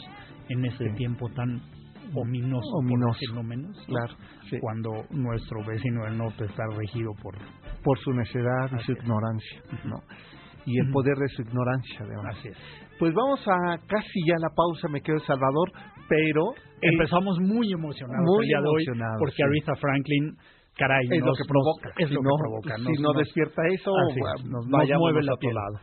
en 0.48 0.64
este 0.64 0.88
Sí. 0.90 0.94
tiempo 0.96 1.28
tan 1.30 1.60
ominoso, 2.14 2.70
por 2.70 2.84
Ominoso. 2.84 3.12
decirlo 3.18 3.42
menos, 3.42 3.76
¿no? 3.76 3.84
Claro, 3.86 4.14
sí. 4.50 4.58
cuando 4.60 4.90
nuestro 5.10 5.64
vecino 5.66 6.04
del 6.04 6.18
norte 6.18 6.44
está 6.44 6.62
regido 6.76 7.12
por 7.22 7.34
por 7.82 7.98
su 7.98 8.12
necedad 8.12 8.70
y 8.78 8.82
su 8.84 8.92
ignorancia, 8.92 9.60
¿no? 9.84 9.96
Y 10.66 10.78
el 10.80 10.90
poder 10.90 11.16
de 11.16 11.28
su 11.28 11.42
ignorancia, 11.42 11.98
además. 12.00 12.36
así 12.38 12.48
es. 12.48 12.56
Pues 12.98 13.12
vamos 13.14 13.40
a 13.46 13.78
casi 13.86 14.20
ya 14.26 14.34
la 14.38 14.48
pausa, 14.54 14.88
me 14.88 15.00
quedo 15.00 15.18
Salvador, 15.20 15.70
pero 16.08 16.54
Empezamos 16.80 17.38
muy 17.40 17.72
emocionados 17.72 18.24
muy 18.26 18.44
el 18.44 18.48
día 18.48 18.60
de 18.60 18.68
hoy 18.68 18.82
emocionados, 18.84 19.16
porque 19.18 19.36
sí. 19.36 19.42
Aretha 19.42 19.74
Franklin, 19.80 20.36
caray, 20.76 21.06
es 21.10 21.24
lo 21.24 21.32
que 21.32 21.44
provoca. 21.48 21.88
es 21.96 22.08
si 22.08 22.14
lo 22.14 22.20
no, 22.20 22.28
que 22.28 22.40
provoca. 22.42 22.76
Si 22.76 23.02
no 23.02 23.08
nos- 23.12 23.16
despierta 23.16 23.62
eso, 23.72 23.90
es, 24.10 24.44
nos- 24.44 24.66
nos 24.68 24.88
mueve 24.98 25.20
a 25.26 25.32
otro 25.32 25.50
lado. 25.52 25.80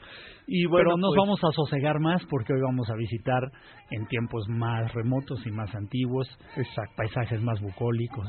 Y 0.47 0.65
bueno, 0.67 0.89
Pero 0.89 0.97
nos 0.97 1.09
pues, 1.15 1.17
vamos 1.17 1.39
a 1.43 1.51
sosegar 1.53 1.99
más 1.99 2.21
porque 2.29 2.53
hoy 2.53 2.61
vamos 2.61 2.87
a 2.91 2.95
visitar 2.95 3.41
en 3.89 4.05
tiempos 4.07 4.43
más 4.49 4.93
remotos 4.93 5.41
y 5.47 5.51
más 5.51 5.73
antiguos, 5.73 6.27
Exacto. 6.57 6.93
paisajes 6.97 7.41
más 7.41 7.59
bucólicos, 7.61 8.27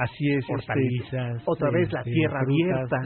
Así 0.00 0.32
es. 0.32 0.44
este, 0.48 1.42
otra 1.44 1.70
vez 1.70 1.92
la 1.92 2.00
este, 2.00 2.12
tierra 2.12 2.40
frutas. 2.40 2.72
abierta, 2.72 2.96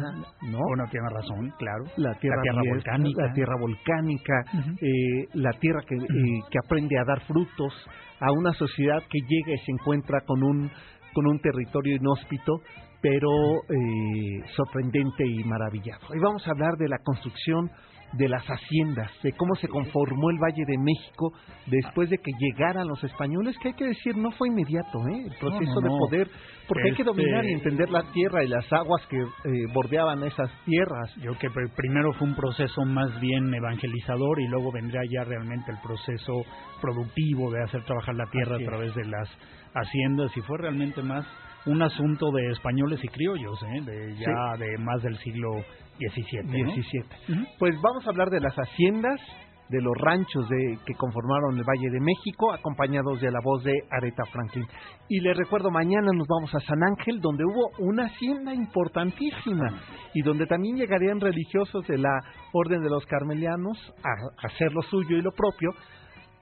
¿no? 0.43 0.59
Bueno, 0.69 0.85
tiene 0.91 1.09
razón, 1.11 1.53
claro. 1.59 1.85
la 1.97 2.15
tierra, 2.21 2.41
tierra 2.43 2.61
abierta, 2.61 2.91
volcánica. 2.93 3.23
la 3.27 3.33
tierra 3.33 3.57
volcánica, 3.59 4.35
eh, 4.81 5.27
la 5.35 5.51
tierra 5.59 5.81
que, 5.89 5.97
eh, 5.97 6.41
que 6.51 6.59
aprende 6.65 6.97
a 6.99 7.05
dar 7.05 7.21
frutos 7.23 7.75
a 8.21 8.31
una 8.31 8.53
sociedad 8.53 9.03
que 9.11 9.19
llega 9.27 9.55
y 9.55 9.65
se 9.65 9.73
encuentra 9.73 10.21
con 10.21 10.43
un 10.45 10.71
con 11.15 11.27
un 11.27 11.39
territorio 11.41 11.97
inhóspito, 11.97 12.61
pero 13.01 13.31
eh, 13.69 14.43
sorprendente 14.57 15.25
y 15.27 15.45
maravillado. 15.45 16.01
Hoy 16.11 16.19
vamos 16.21 16.47
a 16.47 16.51
hablar 16.51 16.77
de 16.77 16.89
la 16.89 16.99
construcción 16.99 17.71
de 18.17 18.29
las 18.29 18.45
haciendas, 18.45 19.11
de 19.23 19.33
cómo 19.33 19.55
se 19.57 19.69
conformó 19.69 20.31
el 20.31 20.39
Valle 20.39 20.65
de 20.67 20.79
México 20.79 21.33
después 21.67 22.11
de 22.11 22.19
que 22.19 22.31
llegaran 22.39 22.87
los 22.87 23.03
españoles, 23.05 23.57
que 23.61 23.69
hay 23.69 23.75
que 23.75 23.87
decir 23.87 24.17
no 24.17 24.31
fue 24.33 24.49
inmediato, 24.49 24.99
¿eh? 25.09 25.25
el 25.27 25.39
proceso 25.39 25.75
no, 25.75 25.81
de 25.81 25.89
no. 25.89 25.99
poder, 25.99 26.31
porque 26.69 26.83
hay 26.91 26.95
que 26.97 27.03
Este- 27.03 27.05
dominar 27.05 27.45
y 27.45 27.53
entender 27.53 27.91
la 27.91 28.03
tierra 28.13 28.45
y 28.45 28.49
las 28.49 28.73
aguas 28.73 29.05
que 29.09 29.17
eh, 29.19 29.27
bordeaban 29.73 30.23
esas 30.25 30.51
tierras. 30.65 31.15
Yo 31.17 31.35
creo 31.35 31.39
que 31.39 31.49
pr- 31.49 31.75
primero 31.77 32.13
fue 32.15 32.29
un 32.29 32.35
proceso 32.37 32.85
más 32.85 33.19
bien 33.21 33.53
evangelizador 33.53 34.41
y 34.41 34.49
luego 34.49 34.71
vendría 34.73 35.03
ya 35.11 35.25
realmente 35.25 35.71
el 35.73 35.79
proceso 35.83 36.33
productivo 36.81 37.51
de 37.51 37.63
hacer 37.65 37.83
trabajar 37.85 38.15
la 38.15 38.27
tierra 38.31 38.57
a 38.57 38.65
través 38.65 38.95
de 38.95 39.05
las 39.07 39.29
haciendas 39.75 40.37
y 40.37 40.41
fue 40.43 40.59
realmente 40.59 41.03
más 41.03 41.27
un 41.67 41.83
asunto 41.83 42.31
de 42.31 42.53
españoles 42.53 43.01
y 43.03 43.09
criollos, 43.09 43.59
¿eh? 43.63 43.81
de 43.85 44.17
ya 44.17 44.57
de 44.59 44.79
más 44.79 45.03
del 45.03 45.17
siglo 45.19 45.51
XVII. 45.99 46.43
¿no? 46.45 46.53
17. 46.53 47.07
Ujú. 47.29 47.41
Pues 47.59 47.75
vamos 47.81 48.07
a 48.07 48.11
hablar 48.11 48.31
de 48.31 48.41
las 48.41 48.55
haciendas, 48.55 49.21
de 49.69 49.81
los 49.81 49.97
ranchos 49.97 50.47
de, 50.49 50.79
que 50.85 50.95
conformaron 50.95 51.57
el 51.57 51.65
Valle 51.65 51.91
de 51.91 52.01
México, 52.01 52.53
acompañados 52.53 53.21
de 53.21 53.31
la 53.31 53.41
voz 53.43 53.65
de 53.65 53.73
Aretha 53.91 54.25
Franklin. 54.31 54.67
Y 55.09 55.21
les 55.21 55.37
recuerdo, 55.37 55.71
mañana 55.71 56.11
nos 56.13 56.27
vamos 56.29 56.55
a 56.55 56.61
San 56.61 56.83
Ángel, 56.83 57.21
donde 57.21 57.45
hubo 57.45 57.71
una 57.79 58.07
hacienda 58.07 58.53
importantísima 58.55 59.81
y 60.13 60.23
donde 60.23 60.47
también 60.47 60.77
llegarían 60.77 61.21
religiosos 61.21 61.87
de 61.87 61.99
la 61.99 62.21
Orden 62.53 62.83
de 62.83 62.91
los 62.91 63.07
Carmelianos 63.07 63.79
a, 64.03 64.09
a 64.43 64.47
hacer 64.49 64.73
lo 64.73 64.83
suyo 64.83 65.17
y 65.17 65.23
lo 65.23 65.33
propio. 65.33 65.71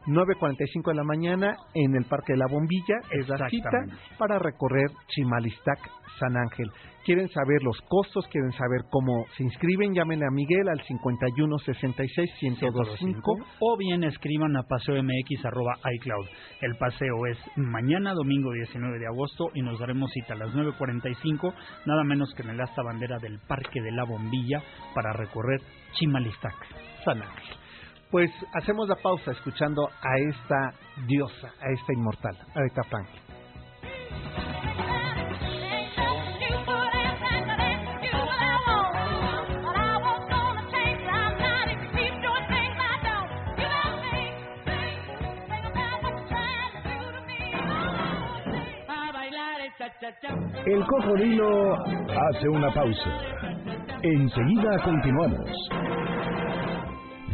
9.45 0.07 0.91
de 0.91 0.95
la 0.95 1.05
mañana 1.05 1.55
en 1.75 1.95
el 1.95 2.05
Parque 2.05 2.33
de 2.33 2.39
la 2.39 2.47
Bombilla 2.47 2.97
es 3.11 3.29
la 3.29 3.49
cita 3.49 3.71
para 4.19 4.39
recorrer 4.39 4.91
Chimalistac 5.09 5.79
San 6.19 6.37
Ángel. 6.37 6.71
¿Quieren 7.05 7.29
saber 7.31 7.63
los 7.63 7.77
costos? 7.89 8.27
¿Quieren 8.29 8.53
saber 8.53 8.83
cómo 8.91 9.25
se 9.37 9.43
inscriben? 9.43 9.93
Llámenle 9.93 10.25
a 10.25 10.31
Miguel 10.31 10.69
al 10.69 10.81
51 10.83 11.59
66 11.59 12.31
1025 12.43 13.37
o 13.59 13.77
bien 13.77 14.05
escriban 14.05 14.57
a 14.57 14.63
paseomx.icloud. 14.63 16.27
El 16.61 16.77
paseo 16.77 17.27
es 17.29 17.39
mañana, 17.57 18.15
domingo 18.15 18.53
19 18.53 18.99
de 19.01 19.07
agosto, 19.07 19.47
y 19.55 19.63
nos 19.63 19.81
daremos 19.81 20.13
cita 20.13 20.35
a 20.35 20.37
las 20.37 20.55
9.45, 20.55 21.53
nada 21.87 22.05
menos 22.05 22.33
que 22.37 22.43
en 22.43 22.51
el 22.51 22.61
asta 22.61 22.83
bandera 22.83 23.19
del 23.19 23.41
Parque 23.49 23.81
de 23.83 23.91
la 23.91 24.05
Bombilla, 24.05 24.63
para 24.95 25.13
recorrer 25.13 25.61
Chimalistac. 25.95 26.55
San 27.05 27.21
Ángel. 27.21 27.62
Pues 28.13 28.31
hacemos 28.53 28.87
la 28.91 28.97
pausa 28.97 29.31
escuchando 29.31 29.89
a 29.89 30.19
esta 30.29 30.71
diosa, 31.07 31.49
a 31.49 31.73
esta 31.73 31.93
inmortal, 31.95 32.37
Aretha 32.55 32.83
Franklin. 32.91 33.23
El 50.67 50.87
cocodrilo 50.87 51.75
hace 51.75 52.49
una 52.49 52.73
pausa. 52.75 53.11
Enseguida 54.03 54.83
continuamos. 54.85 55.82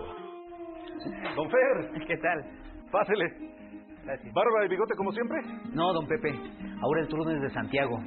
Don 1.34 1.50
Fer, 1.50 1.90
¿Qué 2.06 2.16
tal? 2.18 2.44
pásele. 2.92 3.24
Gracias. 4.04 4.32
¿Barba 4.32 4.64
y 4.64 4.68
bigote 4.68 4.94
como 4.94 5.10
siempre? 5.10 5.38
No, 5.72 5.92
don 5.92 6.06
Pepe. 6.06 6.32
Ahora 6.80 7.00
el 7.00 7.08
turno 7.08 7.32
es 7.32 7.40
de 7.42 7.50
Santiago. 7.50 7.98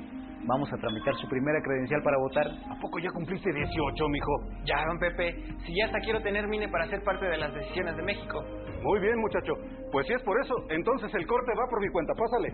Vamos 0.46 0.72
a 0.72 0.78
tramitar 0.78 1.14
su 1.16 1.28
primera 1.28 1.62
credencial 1.62 2.02
para 2.02 2.18
votar. 2.18 2.48
¿A 2.48 2.80
poco 2.80 3.00
ya 3.00 3.10
cumpliste 3.12 3.52
18, 3.52 4.08
mijo? 4.10 4.32
Ya, 4.66 4.86
don 4.86 4.98
Pepe. 4.98 5.36
Si 5.66 5.76
ya 5.76 5.86
hasta 5.86 6.00
quiero 6.00 6.22
tener 6.22 6.48
mine 6.48 6.68
para 6.70 6.88
ser 6.88 7.04
parte 7.04 7.26
de 7.26 7.38
las 7.38 7.54
decisiones 7.54 7.96
de 7.98 8.04
México. 8.04 8.44
Muy 8.82 9.00
bien, 9.00 9.20
muchacho. 9.20 9.54
Pues 9.92 10.08
si 10.08 10.14
es 10.14 10.22
por 10.24 10.40
eso, 10.42 10.56
entonces 10.70 11.14
el 11.14 11.28
corte 11.28 11.52
va 11.58 11.68
por 11.70 11.82
mi 11.82 11.90
cuenta. 11.90 12.14
Pásale. 12.14 12.54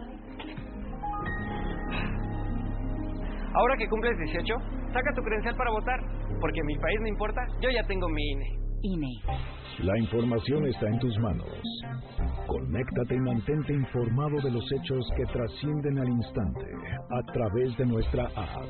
Ahora 3.54 3.78
que 3.78 3.88
cumples 3.88 4.18
18, 4.18 4.56
saca 4.92 5.14
tu 5.16 5.22
credencial 5.22 5.56
para 5.56 5.72
votar. 5.72 6.00
Porque 6.42 6.62
mi 6.64 6.78
país 6.78 7.00
no 7.02 7.08
importa, 7.08 7.42
yo 7.62 7.70
ya 7.70 7.84
tengo 7.88 8.10
mi 8.10 8.24
INE. 8.32 8.65
La 9.80 9.98
información 10.00 10.66
está 10.68 10.88
en 10.88 11.00
tus 11.00 11.18
manos. 11.20 11.50
Conéctate 12.48 13.16
y 13.16 13.20
mantente 13.20 13.74
informado 13.74 14.42
de 14.42 14.52
los 14.52 14.64
hechos 14.72 15.06
que 15.18 15.26
trascienden 15.26 16.00
al 16.00 16.10
instante 16.10 16.66
a 17.10 17.34
través 17.34 17.78
de 17.78 17.86
nuestra 17.86 18.26
app. 18.26 18.70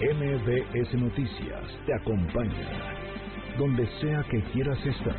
MBS 0.00 0.94
Noticias 0.94 1.64
te 1.86 1.94
acompaña 1.94 2.96
donde 3.58 3.86
sea 4.00 4.22
que 4.30 4.42
quieras 4.52 4.78
estar. 4.84 5.16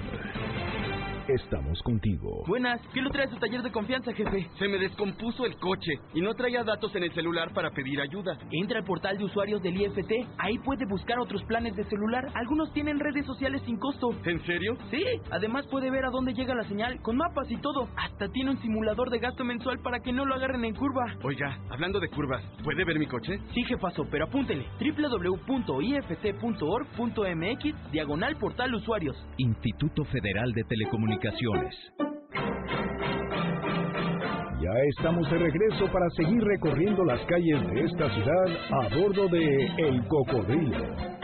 Estamos 1.27 1.81
contigo. 1.83 2.45
Buenas, 2.47 2.79
¿qué 2.93 3.01
lo 3.01 3.09
trae 3.09 3.25
a 3.25 3.29
su 3.29 3.35
taller 3.35 3.61
de 3.61 3.69
confianza, 3.69 4.13
jefe? 4.13 4.49
Se 4.57 4.65
me 4.69 4.77
descompuso 4.77 5.45
el 5.45 5.57
coche 5.57 5.91
y 6.13 6.21
no 6.21 6.33
traía 6.35 6.63
datos 6.63 6.95
en 6.95 7.03
el 7.03 7.11
celular 7.13 7.51
para 7.53 7.71
pedir 7.71 7.99
ayuda. 7.99 8.37
Entra 8.49 8.79
al 8.79 8.85
portal 8.85 9.17
de 9.17 9.25
usuarios 9.25 9.61
del 9.61 9.75
IFT. 9.75 10.09
Ahí 10.37 10.57
puede 10.59 10.85
buscar 10.85 11.19
otros 11.19 11.43
planes 11.43 11.75
de 11.75 11.83
celular. 11.83 12.29
Algunos 12.33 12.71
tienen 12.71 12.97
redes 12.97 13.25
sociales 13.25 13.61
sin 13.65 13.77
costo. 13.77 14.11
¿En 14.23 14.41
serio? 14.45 14.77
Sí. 14.89 15.03
Además 15.29 15.67
puede 15.67 15.91
ver 15.91 16.05
a 16.05 16.11
dónde 16.11 16.33
llega 16.33 16.55
la 16.55 16.63
señal, 16.63 17.01
con 17.01 17.17
mapas 17.17 17.51
y 17.51 17.57
todo. 17.57 17.89
Hasta 17.97 18.29
tiene 18.29 18.51
un 18.51 18.61
simulador 18.61 19.09
de 19.09 19.19
gasto 19.19 19.43
mensual 19.43 19.79
para 19.79 19.99
que 19.99 20.13
no 20.13 20.23
lo 20.23 20.33
agarren 20.35 20.63
en 20.63 20.75
curva. 20.75 21.13
Oiga, 21.23 21.59
hablando 21.69 21.99
de 21.99 22.07
curvas, 22.07 22.41
¿puede 22.63 22.85
ver 22.85 22.99
mi 22.99 23.05
coche? 23.07 23.37
Sí, 23.53 23.65
jefazo, 23.65 24.07
pero 24.09 24.27
apúntele. 24.27 24.65
www.ift.org.mx 24.79 26.07
Diagonal 27.91 28.37
Portal 28.37 28.73
Usuarios. 28.75 29.17
Instituto 29.37 30.05
Federal 30.05 30.53
de 30.53 30.63
Telecomunicaciones. 30.63 31.16
Ya 34.61 34.73
estamos 34.89 35.29
de 35.31 35.37
regreso 35.37 35.85
para 35.91 36.09
seguir 36.11 36.43
recorriendo 36.43 37.03
las 37.05 37.21
calles 37.25 37.61
de 37.67 37.85
esta 37.85 38.09
ciudad 38.13 38.47
a 38.71 38.95
bordo 38.95 39.27
de 39.27 39.65
El 39.77 40.07
Cocodrilo. 40.07 41.16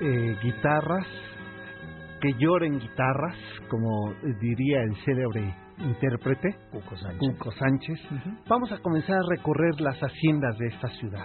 Eh, 0.00 0.36
guitarras, 0.42 1.06
que 2.20 2.32
lloren 2.38 2.78
guitarras, 2.78 3.36
como 3.68 4.12
diría 4.40 4.82
el 4.82 4.96
célebre 5.04 5.54
intérprete, 5.78 6.56
Cuco 6.70 6.96
Sánchez. 6.96 7.18
Cuco 7.18 7.50
Sánchez, 7.52 7.98
vamos 8.48 8.72
a 8.72 8.78
comenzar 8.78 9.16
a 9.16 9.28
recorrer 9.28 9.80
las 9.80 9.98
haciendas 9.98 10.58
de 10.58 10.66
esta 10.66 10.88
ciudad. 10.88 11.24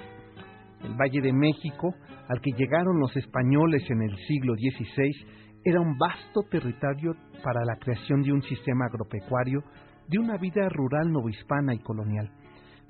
El 0.83 0.95
Valle 0.95 1.21
de 1.21 1.33
México, 1.33 1.93
al 2.27 2.41
que 2.41 2.51
llegaron 2.51 2.99
los 2.99 3.15
españoles 3.15 3.83
en 3.89 4.01
el 4.01 4.15
siglo 4.27 4.53
XVI, 4.55 5.27
era 5.63 5.79
un 5.79 5.97
vasto 5.97 6.41
territorio 6.51 7.15
para 7.43 7.63
la 7.65 7.77
creación 7.77 8.21
de 8.21 8.33
un 8.33 8.41
sistema 8.41 8.85
agropecuario, 8.85 9.63
de 10.07 10.19
una 10.19 10.37
vida 10.37 10.67
rural 10.69 11.11
novohispana 11.11 11.73
y 11.73 11.79
colonial. 11.79 12.29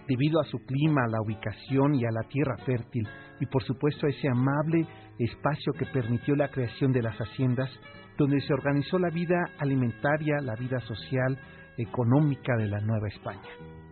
Debido 0.08 0.40
a 0.42 0.46
su 0.46 0.60
clima, 0.66 1.04
a 1.06 1.10
la 1.10 1.22
ubicación 1.22 1.96
y 1.96 2.06
a 2.06 2.12
la 2.12 2.28
tierra 2.28 2.58
fértil, 2.66 3.08
y 3.40 3.46
por 3.46 3.64
supuesto 3.64 4.06
a 4.06 4.10
ese 4.10 4.28
amable 4.30 4.88
espacio 5.20 5.74
que 5.74 5.86
permitió 5.86 6.36
la 6.36 6.50
creación 6.50 6.92
de 6.92 7.02
las 7.02 7.18
haciendas, 7.18 7.70
donde 8.18 8.42
se 8.42 8.54
organizó 8.54 9.00
la 9.00 9.10
vida 9.10 9.38
alimentaria, 9.60 10.36
la 10.42 10.56
vida 10.56 10.80
social, 10.82 11.40
económica 11.78 12.56
de 12.58 12.68
la 12.68 12.80
Nueva 12.82 13.08
España. 13.08 13.83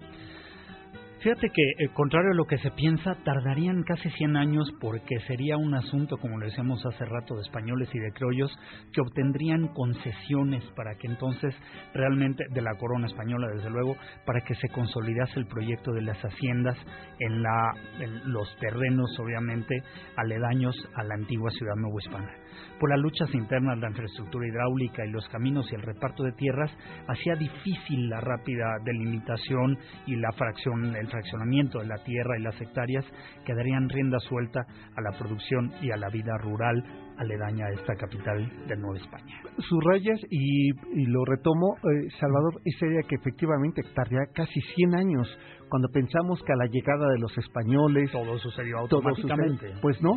Fíjate 1.21 1.51
que, 1.51 1.61
eh, 1.77 1.89
contrario 1.93 2.31
a 2.31 2.35
lo 2.35 2.45
que 2.45 2.57
se 2.57 2.71
piensa, 2.71 3.13
tardarían 3.23 3.83
casi 3.83 4.09
100 4.09 4.37
años 4.37 4.67
porque 4.81 5.19
sería 5.27 5.55
un 5.55 5.75
asunto, 5.75 6.17
como 6.17 6.39
lo 6.39 6.47
decíamos 6.47 6.83
hace 6.83 7.05
rato, 7.05 7.35
de 7.35 7.41
españoles 7.41 7.89
y 7.93 7.99
de 7.99 8.11
criollos 8.11 8.51
que 8.91 9.01
obtendrían 9.01 9.67
concesiones 9.67 10.65
para 10.75 10.95
que 10.95 11.05
entonces 11.05 11.53
realmente, 11.93 12.43
de 12.49 12.61
la 12.63 12.73
corona 12.73 13.05
española 13.05 13.49
desde 13.53 13.69
luego, 13.69 13.95
para 14.25 14.41
que 14.41 14.55
se 14.55 14.69
consolidase 14.69 15.39
el 15.39 15.45
proyecto 15.45 15.91
de 15.91 16.01
las 16.01 16.17
haciendas 16.25 16.75
en, 17.19 17.43
la, 17.43 17.71
en 17.99 18.33
los 18.33 18.57
terrenos, 18.57 19.15
obviamente, 19.19 19.75
aledaños 20.17 20.75
a 20.95 21.03
la 21.03 21.13
antigua 21.13 21.51
ciudad 21.51 21.75
novohispana. 21.75 22.31
Por 22.79 22.89
las 22.89 22.99
luchas 22.99 23.31
internas, 23.35 23.77
la 23.77 23.89
infraestructura 23.89 24.47
hidráulica 24.47 25.05
y 25.05 25.11
los 25.11 25.27
caminos 25.29 25.71
y 25.71 25.75
el 25.75 25.83
reparto 25.83 26.23
de 26.23 26.31
tierras 26.31 26.71
hacía 27.07 27.35
difícil 27.35 28.09
la 28.09 28.21
rápida 28.21 28.65
delimitación 28.83 29.77
y 30.07 30.15
la 30.15 30.31
fracción, 30.31 30.95
el 30.95 31.10
fraccionamiento 31.11 31.79
de 31.79 31.87
la 31.87 31.97
tierra 32.03 32.39
y 32.39 32.41
las 32.41 32.59
hectáreas 32.59 33.05
quedarían 33.45 33.89
rienda 33.89 34.17
suelta 34.19 34.61
a 34.95 35.01
la 35.01 35.17
producción 35.17 35.71
y 35.81 35.91
a 35.91 35.97
la 35.97 36.09
vida 36.09 36.35
rural 36.39 36.83
aledaña 37.17 37.65
a 37.67 37.73
esta 37.73 37.95
capital 37.95 38.49
de 38.67 38.75
Nueva 38.77 38.97
España. 38.97 39.35
Subrayas 39.69 40.19
y, 40.29 40.69
y 40.71 41.05
lo 41.05 41.23
retomo, 41.25 41.75
eh, 41.77 42.07
Salvador, 42.19 42.59
esa 42.65 42.87
idea 42.87 43.01
que 43.07 43.15
efectivamente 43.15 43.83
tardaría 43.93 44.25
casi 44.33 44.59
100 44.75 44.95
años 44.95 45.27
cuando 45.69 45.87
pensamos 45.89 46.41
que 46.43 46.53
a 46.53 46.55
la 46.55 46.65
llegada 46.65 47.07
de 47.11 47.19
los 47.19 47.37
españoles 47.37 48.11
Todo 48.11 48.37
sucedió 48.39 48.87
todo 48.87 49.01
automáticamente. 49.01 49.67
sucede. 49.67 49.81
Pues 49.81 50.01
no, 50.01 50.13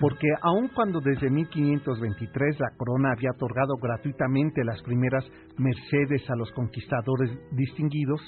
porque 0.00 0.28
aun 0.42 0.68
cuando 0.68 1.00
desde 1.00 1.30
1523 1.30 2.60
la 2.60 2.70
corona 2.76 3.12
había 3.16 3.30
otorgado 3.34 3.76
gratuitamente 3.76 4.64
las 4.64 4.82
primeras 4.82 5.24
mercedes 5.58 6.28
a 6.30 6.36
los 6.36 6.50
conquistadores 6.52 7.30
distinguidos, 7.52 8.20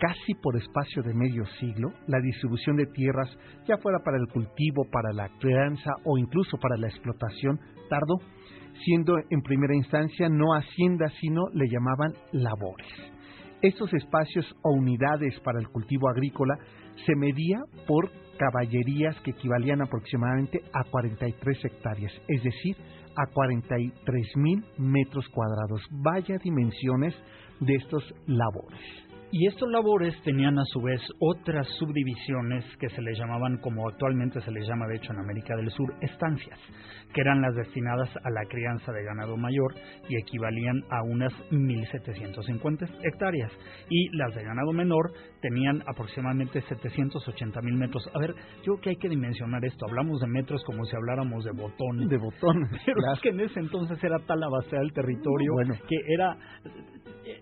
casi 0.00 0.34
por 0.34 0.56
espacio 0.56 1.02
de 1.02 1.14
medio 1.14 1.44
siglo, 1.60 1.92
la 2.06 2.18
distribución 2.20 2.76
de 2.76 2.86
tierras, 2.86 3.28
ya 3.68 3.76
fuera 3.76 3.98
para 4.02 4.16
el 4.16 4.26
cultivo, 4.28 4.86
para 4.90 5.12
la 5.12 5.28
crianza 5.38 5.92
o 6.04 6.16
incluso 6.16 6.56
para 6.56 6.78
la 6.78 6.88
explotación, 6.88 7.60
tardó, 7.90 8.16
siendo 8.84 9.18
en 9.28 9.42
primera 9.42 9.74
instancia 9.76 10.28
no 10.30 10.54
haciendas, 10.54 11.12
sino 11.20 11.42
le 11.52 11.68
llamaban 11.68 12.14
labores. 12.32 12.88
Estos 13.60 13.92
espacios 13.92 14.46
o 14.62 14.70
unidades 14.72 15.38
para 15.40 15.60
el 15.60 15.68
cultivo 15.68 16.08
agrícola 16.08 16.56
se 17.04 17.14
medía 17.14 17.58
por 17.86 18.10
caballerías 18.38 19.20
que 19.20 19.32
equivalían 19.32 19.82
aproximadamente 19.82 20.62
a 20.72 20.82
43 20.84 21.64
hectáreas, 21.66 22.12
es 22.26 22.42
decir, 22.42 22.74
a 23.16 23.26
43 23.30 24.36
mil 24.36 24.64
metros 24.78 25.28
cuadrados. 25.28 25.82
Vaya 25.90 26.38
dimensiones 26.42 27.14
de 27.60 27.74
estos 27.74 28.02
labores. 28.26 29.09
Y 29.32 29.46
estos 29.46 29.70
labores 29.70 30.14
tenían 30.24 30.58
a 30.58 30.64
su 30.64 30.80
vez 30.82 31.00
otras 31.20 31.66
subdivisiones 31.78 32.64
que 32.80 32.88
se 32.88 33.00
les 33.00 33.16
llamaban, 33.16 33.58
como 33.58 33.88
actualmente 33.88 34.40
se 34.40 34.50
les 34.50 34.66
llama 34.66 34.88
de 34.88 34.96
hecho 34.96 35.12
en 35.12 35.20
América 35.20 35.54
del 35.56 35.70
Sur, 35.70 35.94
estancias, 36.00 36.58
que 37.14 37.20
eran 37.20 37.40
las 37.40 37.54
destinadas 37.54 38.08
a 38.16 38.30
la 38.30 38.44
crianza 38.48 38.90
de 38.90 39.04
ganado 39.04 39.36
mayor 39.36 39.72
y 40.08 40.16
equivalían 40.16 40.82
a 40.90 41.02
unas 41.04 41.32
1.750 41.52 42.88
hectáreas. 43.04 43.52
Y 43.88 44.08
las 44.16 44.34
de 44.34 44.42
ganado 44.42 44.72
menor 44.72 45.12
tenían 45.40 45.82
aproximadamente 45.86 46.60
780 46.62 47.60
mil 47.62 47.74
metros. 47.74 48.08
A 48.14 48.18
ver, 48.18 48.34
yo 48.64 48.74
creo 48.74 48.80
que 48.80 48.90
hay 48.90 48.96
que 48.96 49.08
dimensionar 49.08 49.64
esto. 49.64 49.86
Hablamos 49.86 50.20
de 50.20 50.26
metros 50.26 50.62
como 50.64 50.84
si 50.86 50.96
habláramos 50.96 51.44
de 51.44 51.52
botón. 51.52 52.08
De 52.08 52.18
botón. 52.18 52.68
Pero 52.84 52.96
claro. 52.98 53.14
es 53.14 53.20
que 53.20 53.28
en 53.28 53.40
ese 53.40 53.60
entonces 53.60 54.02
era 54.02 54.18
tal 54.26 54.40
la 54.40 54.48
vastedad 54.48 54.82
del 54.82 54.92
territorio 54.92 55.52
Bueno. 55.54 55.74
que 55.88 55.96
era, 56.14 56.36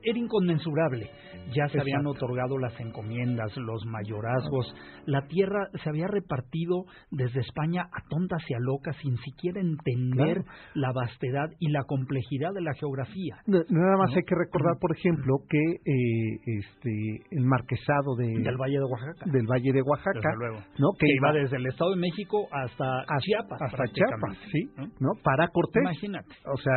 era 0.03 0.19
inconmensurable. 0.19 1.11
Ya 1.55 1.67
se 1.69 1.81
habían 1.81 2.07
otorgado 2.07 2.59
las 2.59 2.79
encomiendas, 2.81 3.57
los 3.57 3.85
mayorazgos. 3.87 4.75
La 5.07 5.27
tierra 5.29 5.69
se 5.83 5.89
había 5.89 6.07
repartido 6.07 6.85
desde 7.11 7.41
España 7.41 7.83
a 7.93 8.09
tontas 8.09 8.43
y 8.49 8.55
a 8.55 8.59
locas 8.61 8.97
sin 9.03 9.17
siquiera 9.19 9.61
entender 9.61 10.43
Claro. 10.43 10.45
la 10.75 10.93
vastedad 10.93 11.49
y 11.59 11.71
la 11.71 11.85
complejidad 11.85 12.53
de 12.55 12.61
la 12.63 12.75
geografía. 12.75 13.37
Nada 13.47 13.65
más 13.99 14.11
¿No? 14.11 14.17
hay 14.17 14.23
que 14.25 14.35
recordar, 14.35 14.77
por 14.81 14.95
ejemplo, 14.97 15.37
que 15.49 15.59
eh, 15.59 16.59
este 16.59 17.37
el 17.37 17.45
marquesado 17.45 18.17
de, 18.17 18.27
Del 18.43 18.57
Valle 18.57 18.79
de 18.79 18.85
Oaxaca. 18.85 19.25
del 19.31 19.47
Valle 19.47 19.73
de 19.73 19.83
Oaxaca, 19.83 20.21
Desde 20.21 20.37
luego. 20.39 20.59
¿no? 20.79 20.89
Que 20.99 21.07
iba 21.15 21.33
desde 21.33 21.57
el 21.57 21.67
Estado 21.67 21.91
de 21.93 21.97
México 22.01 22.47
hasta 22.53 23.05
Chiapas. 23.21 23.61
hasta 23.63 23.85
Chiapas, 23.93 24.37
sí, 24.53 24.71
¿no? 24.77 24.87
¿no? 25.01 25.11
Para 25.23 25.49
Cortés. 25.49 25.83
Imagínate. 25.83 26.29
O 26.53 26.57
sea, 26.59 26.75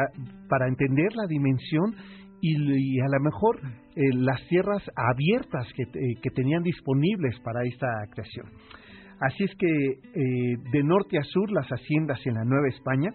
para 0.50 0.68
entender 0.68 1.08
la 1.16 1.28
dimensión 1.28 1.94
y, 2.42 3.00
a 3.00 3.08
lo 3.08 3.20
mejor 3.24 3.60
eh, 3.96 4.02
las 4.16 4.42
tierras 4.48 4.84
abiertas 4.96 5.68
que, 5.76 5.84
eh, 5.84 6.16
que 6.22 6.30
tenían 6.32 6.64
disponibles 6.64 7.40
para 7.42 7.64
esta 7.66 7.88
creación. 8.12 8.48
Así 9.22 9.44
es 9.44 9.52
que 9.56 9.68
eh, 9.68 10.58
de 10.72 10.84
norte 10.84 11.18
a 11.20 11.24
sur 11.24 11.52
las 11.52 11.68
haciendas 11.68 12.20
en 12.26 12.34
la 12.34 12.44
Nueva 12.44 12.68
España 12.70 13.12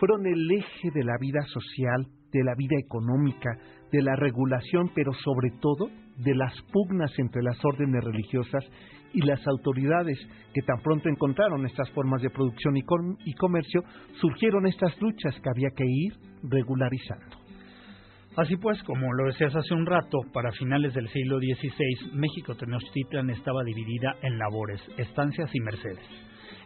fueron 0.00 0.26
el 0.26 0.50
eje 0.50 0.90
de 0.92 1.04
la 1.04 1.16
vida 1.20 1.42
social, 1.46 2.06
de 2.32 2.42
la 2.42 2.54
vida 2.56 2.76
económica, 2.84 3.50
de 3.92 4.02
la 4.02 4.16
regulación, 4.16 4.90
pero 4.96 5.12
sobre 5.12 5.50
todo 5.60 5.88
de 6.18 6.34
las 6.34 6.52
pugnas 6.72 7.12
entre 7.18 7.42
las 7.42 7.64
órdenes 7.64 8.02
religiosas 8.02 8.64
y 9.12 9.20
las 9.22 9.46
autoridades 9.46 10.18
que 10.52 10.62
tan 10.62 10.80
pronto 10.82 11.08
encontraron 11.08 11.64
estas 11.64 11.88
formas 11.92 12.20
de 12.20 12.30
producción 12.30 12.76
y, 12.76 12.82
com- 12.82 13.16
y 13.24 13.34
comercio, 13.34 13.84
surgieron 14.20 14.66
estas 14.66 15.00
luchas 15.00 15.34
que 15.40 15.50
había 15.50 15.70
que 15.76 15.84
ir 15.86 16.14
regularizando. 16.42 17.43
Así 18.36 18.56
pues, 18.56 18.82
como 18.82 19.12
lo 19.12 19.26
decías 19.26 19.54
hace 19.54 19.74
un 19.74 19.86
rato, 19.86 20.18
para 20.32 20.50
finales 20.50 20.92
del 20.92 21.08
siglo 21.08 21.38
XVI, 21.38 22.10
México 22.14 22.56
Tenochtitlan 22.56 23.30
estaba 23.30 23.62
dividida 23.62 24.16
en 24.22 24.38
labores, 24.38 24.80
estancias 24.98 25.54
y 25.54 25.60
mercedes, 25.60 26.04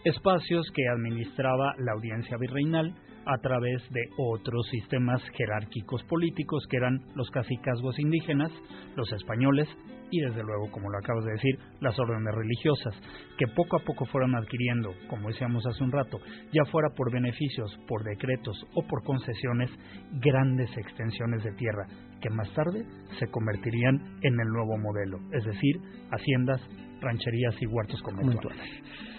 espacios 0.02 0.66
que 0.74 0.88
administraba 0.88 1.74
la 1.76 1.92
audiencia 1.92 2.38
virreinal 2.40 2.94
a 3.28 3.38
través 3.38 3.82
de 3.90 4.00
otros 4.16 4.66
sistemas 4.70 5.22
jerárquicos 5.36 6.02
políticos 6.04 6.66
que 6.70 6.78
eran 6.78 7.02
los 7.14 7.30
cacicazgos 7.30 7.98
indígenas, 7.98 8.50
los 8.96 9.12
españoles 9.12 9.68
y 10.10 10.20
desde 10.20 10.42
luego, 10.42 10.70
como 10.70 10.88
lo 10.90 10.98
acabas 10.98 11.24
de 11.26 11.32
decir, 11.32 11.58
las 11.80 11.98
órdenes 11.98 12.34
religiosas, 12.34 12.94
que 13.36 13.46
poco 13.48 13.76
a 13.76 13.84
poco 13.84 14.06
fueron 14.06 14.34
adquiriendo, 14.34 14.94
como 15.08 15.28
decíamos 15.28 15.66
hace 15.66 15.84
un 15.84 15.92
rato, 15.92 16.18
ya 16.52 16.64
fuera 16.70 16.88
por 16.96 17.12
beneficios, 17.12 17.78
por 17.86 18.02
decretos 18.02 18.56
o 18.74 18.86
por 18.86 19.02
concesiones, 19.04 19.70
grandes 20.12 20.74
extensiones 20.78 21.44
de 21.44 21.52
tierra, 21.52 21.86
que 22.22 22.30
más 22.30 22.50
tarde 22.54 22.86
se 23.18 23.26
convertirían 23.28 24.18
en 24.22 24.40
el 24.40 24.48
nuevo 24.48 24.78
modelo, 24.78 25.18
es 25.32 25.44
decir, 25.44 25.76
haciendas, 26.10 26.60
rancherías 27.00 27.60
y 27.60 27.66
huertos 27.66 28.00
conventuales. 28.00 29.17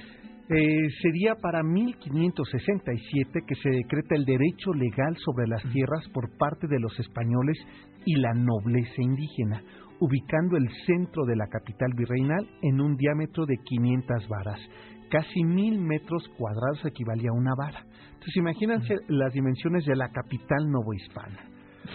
Eh, 0.51 0.89
sería 1.03 1.35
para 1.35 1.61
1567 1.61 3.41
que 3.45 3.53
se 3.53 3.69
decreta 3.69 4.15
el 4.15 4.25
derecho 4.25 4.73
legal 4.73 5.15
sobre 5.23 5.45
las 5.47 5.61
tierras 5.71 6.09
por 6.11 6.35
parte 6.39 6.65
de 6.67 6.79
los 6.79 6.99
españoles 6.99 7.55
y 8.03 8.15
la 8.15 8.33
nobleza 8.33 8.99
indígena, 8.99 9.61
ubicando 9.99 10.57
el 10.57 10.67
centro 10.87 11.25
de 11.25 11.35
la 11.35 11.45
capital 11.45 11.91
virreinal 11.95 12.49
en 12.63 12.81
un 12.81 12.95
diámetro 12.95 13.45
de 13.45 13.57
500 13.63 14.27
varas. 14.27 14.59
Casi 15.11 15.43
mil 15.43 15.79
metros 15.81 16.27
cuadrados 16.35 16.83
equivalía 16.83 17.29
a 17.29 17.37
una 17.37 17.53
vara. 17.55 17.85
Entonces 18.13 18.37
imagínense 18.37 18.95
las 19.07 19.31
dimensiones 19.31 19.85
de 19.85 19.95
la 19.95 20.09
capital 20.09 20.67
novohispana. 20.67 21.45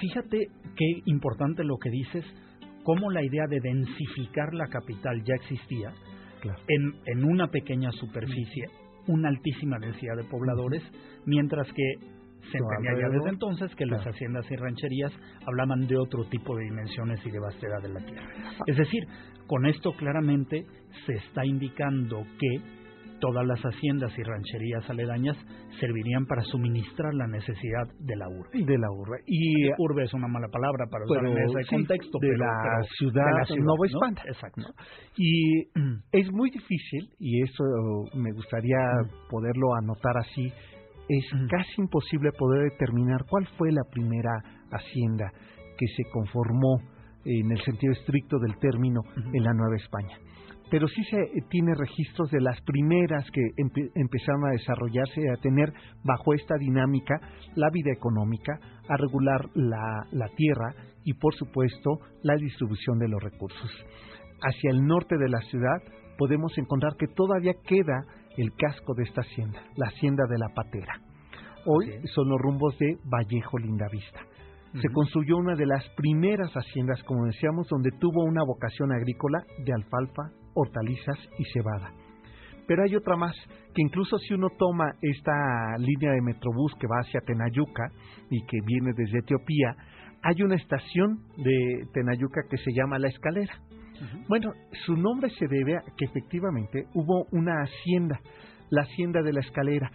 Fíjate 0.00 0.46
qué 0.76 1.00
importante 1.06 1.64
lo 1.64 1.76
que 1.78 1.90
dices, 1.90 2.24
cómo 2.84 3.10
la 3.10 3.24
idea 3.24 3.46
de 3.48 3.58
densificar 3.60 4.54
la 4.54 4.68
capital 4.68 5.24
ya 5.24 5.34
existía 5.34 5.92
Claro. 6.44 6.60
en, 6.68 6.94
en 7.06 7.24
una 7.24 7.48
pequeña 7.48 7.90
superficie, 7.92 8.66
una 9.06 9.28
altísima 9.30 9.78
densidad 9.78 10.16
de 10.16 10.24
pobladores, 10.24 10.82
mientras 11.24 11.66
que 11.72 11.94
se 12.52 12.58
entendía 12.58 12.92
ya 13.00 13.08
desde 13.08 13.30
entonces 13.30 13.74
que 13.74 13.86
las 13.86 14.04
haciendas 14.04 14.44
y 14.50 14.56
rancherías 14.56 15.12
hablaban 15.46 15.86
de 15.86 15.96
otro 15.96 16.24
tipo 16.24 16.54
de 16.56 16.64
dimensiones 16.64 17.24
y 17.24 17.30
de 17.30 17.38
vastedad 17.38 17.82
de 17.82 17.88
la 17.88 18.00
tierra. 18.00 18.28
Es 18.66 18.76
decir, 18.76 19.06
con 19.46 19.66
esto 19.66 19.92
claramente 19.92 20.66
se 21.06 21.14
está 21.14 21.44
indicando 21.44 22.24
que 22.38 22.83
todas 23.24 23.46
las 23.46 23.58
haciendas 23.62 24.12
y 24.18 24.22
rancherías 24.22 24.90
aledañas 24.90 25.36
servirían 25.80 26.26
para 26.26 26.42
suministrar 26.42 27.14
la 27.14 27.26
necesidad 27.26 27.88
de 28.00 28.16
la 28.16 28.28
urbe. 28.28 28.64
De 28.66 28.76
la 28.76 28.90
urbe. 28.90 29.16
Y 29.26 29.64
urbe 29.78 30.04
es 30.04 30.12
una 30.12 30.28
mala 30.28 30.48
palabra 30.48 30.84
para 30.90 31.04
usar 31.06 31.24
en 31.24 31.38
ese 31.38 31.62
sí, 31.62 31.74
contexto, 31.76 32.18
de, 32.20 32.28
pero- 32.28 32.44
la 32.44 32.52
pero 32.62 32.84
ciudad, 32.98 33.24
de 33.24 33.38
la 33.38 33.44
ciudad, 33.46 33.64
Nueva 33.64 33.78
¿no? 33.78 33.84
Hispana. 33.86 34.22
Exacto. 34.26 34.60
¿no? 34.60 34.74
Y 35.16 35.62
es 36.12 36.30
muy 36.32 36.50
difícil, 36.50 37.08
y 37.18 37.42
eso 37.42 37.64
me 38.14 38.30
gustaría 38.32 38.76
poderlo 39.30 39.74
anotar 39.74 40.18
así, 40.18 40.52
es 41.08 41.24
casi 41.48 41.80
imposible 41.80 42.30
poder 42.38 42.70
determinar 42.72 43.24
cuál 43.26 43.46
fue 43.56 43.72
la 43.72 43.84
primera 43.90 44.32
hacienda 44.70 45.32
que 45.78 45.86
se 45.96 46.02
conformó 46.12 46.76
en 47.24 47.50
el 47.52 47.60
sentido 47.62 47.94
estricto 47.94 48.38
del 48.38 48.58
término 48.58 49.00
en 49.32 49.42
la 49.42 49.54
Nueva 49.54 49.76
España. 49.76 50.18
Pero 50.70 50.88
sí 50.88 51.04
se 51.04 51.16
eh, 51.20 51.44
tiene 51.50 51.72
registros 51.76 52.30
de 52.30 52.40
las 52.40 52.60
primeras 52.62 53.24
que 53.30 53.40
empe- 53.62 53.90
empezaron 53.94 54.46
a 54.46 54.52
desarrollarse 54.52 55.20
y 55.20 55.28
a 55.28 55.40
tener 55.40 55.72
bajo 56.02 56.34
esta 56.34 56.56
dinámica 56.58 57.20
la 57.54 57.68
vida 57.70 57.92
económica, 57.92 58.58
a 58.88 58.96
regular 58.96 59.48
la, 59.54 60.06
la 60.10 60.28
tierra 60.36 60.74
y 61.04 61.14
por 61.14 61.34
supuesto 61.34 61.98
la 62.22 62.34
distribución 62.36 62.98
de 62.98 63.08
los 63.08 63.22
recursos. 63.22 63.70
Hacia 64.42 64.70
el 64.70 64.84
norte 64.84 65.16
de 65.16 65.28
la 65.28 65.40
ciudad 65.50 65.82
podemos 66.18 66.56
encontrar 66.58 66.96
que 66.98 67.06
todavía 67.08 67.52
queda 67.66 68.04
el 68.36 68.52
casco 68.56 68.94
de 68.94 69.04
esta 69.04 69.20
hacienda, 69.20 69.60
la 69.76 69.86
hacienda 69.88 70.24
de 70.28 70.38
la 70.38 70.48
Patera. 70.48 71.00
Hoy 71.66 71.90
son 72.14 72.28
los 72.28 72.40
rumbos 72.40 72.76
de 72.78 72.98
Vallejo 73.04 73.58
Lindavista. 73.58 74.20
Se 74.80 74.88
construyó 74.92 75.36
una 75.36 75.54
de 75.54 75.66
las 75.66 75.88
primeras 75.90 76.50
haciendas, 76.52 77.00
como 77.04 77.26
decíamos, 77.26 77.68
donde 77.68 77.90
tuvo 78.00 78.24
una 78.24 78.42
vocación 78.44 78.92
agrícola 78.92 79.44
de 79.64 79.72
alfalfa, 79.72 80.32
hortalizas 80.54 81.18
y 81.38 81.44
cebada. 81.52 81.92
Pero 82.66 82.82
hay 82.82 82.96
otra 82.96 83.16
más, 83.16 83.36
que 83.74 83.82
incluso 83.82 84.16
si 84.18 84.34
uno 84.34 84.48
toma 84.58 84.94
esta 85.02 85.76
línea 85.78 86.12
de 86.12 86.22
Metrobús 86.22 86.74
que 86.80 86.86
va 86.86 87.00
hacia 87.00 87.20
Tenayuca 87.20 87.90
y 88.30 88.40
que 88.46 88.58
viene 88.64 88.92
desde 88.96 89.18
Etiopía, 89.18 89.76
hay 90.22 90.42
una 90.42 90.54
estación 90.54 91.18
de 91.36 91.86
Tenayuca 91.92 92.40
que 92.48 92.56
se 92.56 92.72
llama 92.72 92.98
La 92.98 93.08
Escalera. 93.08 93.54
Bueno, 94.28 94.52
su 94.86 94.96
nombre 94.96 95.30
se 95.30 95.46
debe 95.46 95.76
a 95.76 95.82
que 95.96 96.04
efectivamente 96.04 96.86
hubo 96.94 97.26
una 97.30 97.62
hacienda, 97.62 98.20
la 98.70 98.82
hacienda 98.82 99.22
de 99.22 99.32
la 99.32 99.40
escalera. 99.40 99.90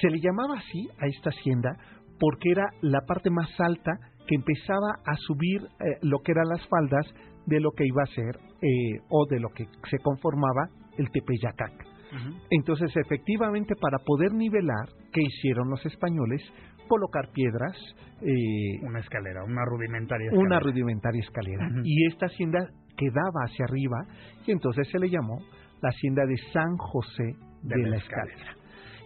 Se 0.00 0.08
le 0.08 0.20
llamaba 0.20 0.58
así 0.58 0.88
a 0.98 1.06
esta 1.06 1.30
hacienda 1.30 1.76
porque 2.18 2.50
era 2.50 2.64
la 2.80 3.00
parte 3.06 3.30
más 3.30 3.48
alta 3.58 3.92
que 4.26 4.36
empezaba 4.36 5.00
a 5.04 5.16
subir 5.16 5.62
eh, 5.62 5.98
lo 6.02 6.18
que 6.20 6.32
eran 6.32 6.48
las 6.48 6.66
faldas 6.68 7.06
de 7.50 7.60
lo 7.60 7.72
que 7.72 7.84
iba 7.84 8.02
a 8.02 8.14
ser 8.14 8.36
eh, 8.62 9.02
o 9.10 9.26
de 9.28 9.40
lo 9.40 9.48
que 9.50 9.66
se 9.90 9.98
conformaba 9.98 10.68
el 10.96 11.10
Tepeyacac. 11.10 11.90
Entonces, 12.50 12.90
efectivamente, 12.96 13.74
para 13.80 13.98
poder 13.98 14.32
nivelar, 14.32 14.88
¿qué 15.12 15.20
hicieron 15.22 15.70
los 15.70 15.84
españoles? 15.86 16.42
Colocar 16.88 17.30
piedras. 17.32 17.76
Eh, 18.20 18.84
una 18.84 18.98
escalera, 18.98 19.44
una 19.44 19.64
rudimentaria 19.64 20.26
escalera. 20.26 20.46
Una 20.46 20.60
rudimentaria 20.60 21.20
escalera. 21.20 21.68
Y 21.84 22.06
esta 22.06 22.26
hacienda 22.26 22.68
quedaba 22.96 23.44
hacia 23.46 23.64
arriba 23.64 23.98
y 24.46 24.50
entonces 24.50 24.88
se 24.90 24.98
le 24.98 25.08
llamó 25.08 25.38
la 25.80 25.88
hacienda 25.88 26.26
de 26.26 26.36
San 26.52 26.76
José 26.76 27.36
de, 27.62 27.88
la, 27.88 27.96
escalera. 27.96 28.56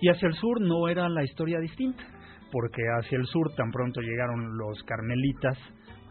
Y 0.01 0.09
hacia 0.09 0.29
el 0.29 0.35
sur 0.35 0.61
no 0.61 0.89
era 0.89 1.09
la 1.09 1.23
historia 1.25 1.61
distinta, 1.61 2.03
porque 2.51 2.83
hacia 2.99 3.19
el 3.19 3.27
sur 3.27 3.55
tan 3.55 3.71
pronto 3.71 4.01
llegaron 4.01 4.57
los 4.57 4.83
carmelitas, 4.85 5.59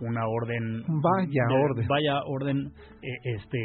una 0.02 0.28
orden 0.28 0.84
vaya 1.02 1.44
orden 1.50 1.88
vaya 1.88 2.22
orden 2.26 2.72
eh, 3.02 3.36
este 3.36 3.60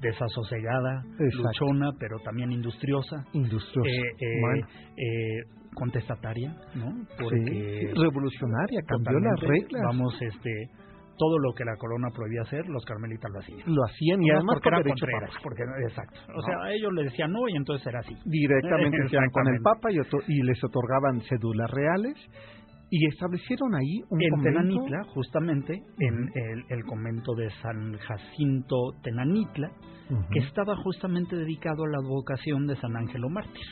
desasosegada, 0.00 1.02
luchona, 1.18 1.92
pero 1.98 2.18
también 2.20 2.52
industriosa. 2.52 3.24
Industriosa. 3.32 3.88
Eh, 3.88 4.60
eh, 4.96 5.42
contestataria, 5.74 6.54
¿no? 6.74 6.92
Porque 7.18 7.92
revolucionaria, 7.96 8.80
cambió 8.86 9.18
las 9.18 9.40
reglas. 9.40 9.82
Vamos, 9.86 10.14
este, 10.20 10.68
todo 11.18 11.38
lo 11.38 11.52
que 11.54 11.64
la 11.64 11.76
corona 11.76 12.08
prohibía 12.14 12.42
hacer, 12.42 12.66
los 12.68 12.84
carmelitas 12.84 13.30
lo 13.32 13.40
hacían. 13.40 13.74
Lo 13.74 13.84
hacían 13.84 14.22
y 14.22 14.30
además 14.30 14.58
porque 14.62 14.70
por 14.70 14.84
derecho 14.84 15.06
porque 15.42 15.62
exacto. 15.86 16.20
O 16.34 16.42
sea, 16.42 16.54
a 16.64 16.72
ellos 16.72 16.92
les 16.92 17.06
decían 17.06 17.32
no 17.32 17.48
y 17.48 17.56
entonces 17.56 17.86
era 17.86 18.00
así. 18.00 18.14
Directamente 18.24 18.98
con 19.32 19.48
el 19.48 19.60
Papa 19.62 19.90
y, 19.90 19.98
y 20.28 20.42
les 20.42 20.62
otorgaban 20.62 21.20
cédulas 21.28 21.70
reales 21.70 22.16
y 22.96 23.06
establecieron 23.08 23.74
ahí 23.74 24.02
un 24.08 24.22
en 24.22 24.30
convento. 24.30 24.60
Tenanitla, 24.60 25.04
justamente, 25.14 25.82
en 25.98 26.30
el, 26.32 26.64
el, 26.68 26.84
convento 26.84 27.34
de 27.34 27.50
San 27.60 27.98
Jacinto 27.98 28.92
Tenanitla, 29.02 29.68
que 30.30 30.38
estaba 30.38 30.76
justamente 30.76 31.34
dedicado 31.34 31.82
a 31.82 31.88
la 31.88 31.98
advocación 31.98 32.68
de 32.68 32.76
San 32.76 32.96
Ángelo 32.96 33.28
Mártir. 33.30 33.66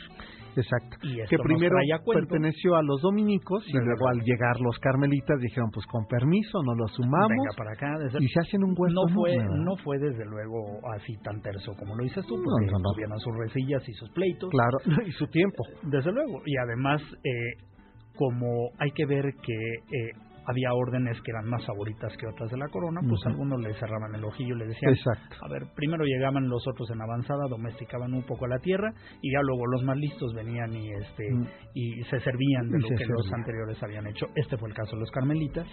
Exacto. 0.57 0.97
Y 1.03 1.15
que 1.29 1.37
primero 1.37 1.77
perteneció 2.05 2.75
a 2.75 2.83
los 2.83 3.01
dominicos 3.01 3.63
y 3.65 3.73
luego 3.73 4.09
al 4.09 4.19
llegar 4.19 4.59
los 4.59 4.77
carmelitas 4.79 5.39
dijeron 5.39 5.71
pues 5.73 5.85
con 5.87 6.05
permiso 6.05 6.61
no 6.61 6.75
lo 6.75 6.85
sumamos 6.89 7.29
Venga 7.29 7.55
para 7.57 7.71
acá, 7.71 8.19
y 8.19 8.27
se 8.27 8.39
hacen 8.39 8.63
un 8.63 8.75
huerto 8.77 9.01
no 9.01 9.13
fue 9.15 9.35
nuevo. 9.35 9.55
no 9.55 9.75
fue 9.77 9.97
desde 9.97 10.25
luego 10.25 10.79
así 10.93 11.17
tan 11.23 11.41
terso 11.41 11.73
como 11.79 11.95
lo 11.95 12.03
dices 12.03 12.23
tú 12.27 12.35
porque 12.35 12.67
no, 12.67 12.77
no, 12.77 12.83
no. 12.83 12.93
tuvieron 12.93 13.19
sus 13.19 13.33
resillas 13.35 13.81
y 13.89 13.93
sus 13.93 14.11
pleitos 14.11 14.51
claro 14.51 14.77
y 15.07 15.11
su 15.13 15.25
tiempo 15.27 15.63
desde 15.89 16.11
luego 16.11 16.41
y 16.45 16.55
además 16.57 17.01
eh, 17.23 17.72
como 18.15 18.69
hay 18.79 18.91
que 18.91 19.05
ver 19.05 19.33
que 19.43 19.53
eh, 19.53 20.11
había 20.45 20.73
órdenes 20.73 21.15
que 21.21 21.31
eran 21.31 21.45
más 21.49 21.65
favoritas 21.65 22.11
que 22.17 22.27
otras 22.27 22.51
de 22.51 22.57
la 22.57 22.67
corona, 22.67 22.99
pues 23.07 23.21
algunos 23.27 23.61
le 23.61 23.73
cerraban 23.75 24.13
el 24.13 24.25
ojillo, 24.25 24.55
le 24.55 24.65
decían, 24.67 24.91
Exacto. 24.93 25.37
a 25.41 25.47
ver, 25.47 25.63
primero 25.73 26.03
llegaban 26.03 26.49
los 26.49 26.67
otros 26.67 26.89
en 26.91 27.01
avanzada, 27.01 27.47
domesticaban 27.47 28.13
un 28.13 28.23
poco 28.23 28.45
la 28.45 28.59
tierra 28.59 28.91
y 29.21 29.31
ya 29.31 29.39
luego 29.41 29.65
los 29.67 29.83
más 29.83 29.95
listos 29.95 30.33
venían 30.33 30.73
y 30.73 30.91
este 30.91 31.31
Mm. 31.31 31.47
y 31.75 32.03
se 32.03 32.19
servían 32.19 32.69
de 32.71 32.77
Y 32.77 32.81
lo 32.81 32.87
se 32.89 32.95
que 32.95 33.05
los 33.05 33.31
anteriores 33.31 33.81
habían 33.81 34.05
hecho. 34.07 34.25
Este 34.35 34.57
fue 34.57 34.67
el 34.67 34.75
caso 34.75 34.97
de 34.97 34.99
los 34.99 35.11
carmelitas, 35.11 35.65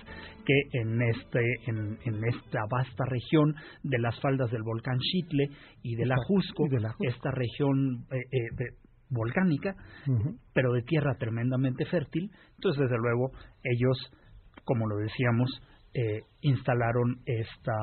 que 0.46 0.79
en 0.81 1.03
este 1.03 1.40
en, 1.66 1.98
en 2.05 2.24
esta 2.29 2.61
vasta 2.70 3.05
región 3.07 3.53
de 3.83 3.98
las 3.98 4.20
faldas 4.20 4.53
del 4.53 4.62
volcán 4.62 4.98
Chitle 5.00 5.48
y 5.83 5.96
de 5.96 6.07
la 6.07 6.14
Exacto, 6.14 6.35
Jusco, 6.35 6.66
y 6.66 6.68
de 6.76 6.81
la 6.81 6.90
Jusco. 6.90 7.09
esta 7.09 7.31
región 7.33 8.05
eh, 8.12 8.18
eh, 8.31 8.38
de- 8.57 8.89
volcánica, 9.11 9.75
pero 10.55 10.73
de 10.73 10.83
tierra 10.83 11.14
tremendamente 11.18 11.85
fértil. 11.87 12.31
Entonces, 12.57 12.83
desde 12.83 12.99
luego, 12.99 13.31
ellos, 13.64 13.96
como 14.64 14.87
lo 14.88 14.96
decíamos, 14.96 15.51
eh, 15.92 16.23
instalaron 16.42 17.16
esta, 17.27 17.75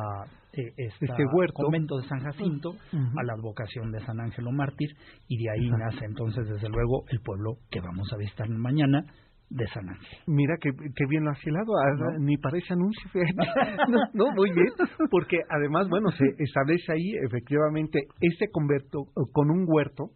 eh, 0.54 0.72
esta 0.78 1.06
Este 1.06 1.24
huerto. 1.34 1.64
convento 1.64 1.98
de 1.98 2.08
San 2.08 2.20
Jacinto 2.22 2.72
a 2.94 3.24
la 3.24 3.34
advocación 3.34 3.92
de 3.92 4.00
San 4.06 4.20
Ángelo 4.22 4.52
Mártir 4.52 4.90
y 5.28 5.44
de 5.44 5.52
ahí 5.52 5.70
nace 5.70 6.06
entonces, 6.06 6.48
desde 6.48 6.70
luego, 6.70 7.04
el 7.10 7.20
pueblo 7.20 7.58
que 7.70 7.82
vamos 7.82 8.08
a 8.14 8.18
visitar 8.18 8.48
mañana 8.50 9.04
de 9.50 9.66
San 9.68 9.88
Ángel. 9.90 10.20
Mira 10.28 10.56
que, 10.60 10.72
que 10.72 11.06
bien 11.10 11.24
lo 11.24 11.32
has 11.32 11.46
hilado, 11.46 11.78
ah, 11.78 11.96
¿No? 12.18 12.20
ni 12.26 12.38
parece 12.38 12.74
anuncio. 12.74 13.10
no, 13.90 14.00
no, 14.14 14.32
muy 14.36 14.52
bien, 14.52 14.68
porque 15.10 15.38
además, 15.50 15.88
bueno, 15.90 16.10
se 16.12 16.26
establece 16.44 16.92
ahí 16.92 17.12
efectivamente 17.26 18.00
este 18.22 18.50
converto 18.52 19.04
eh, 19.10 19.22
con 19.32 19.50
un 19.50 19.66
huerto 19.68 20.12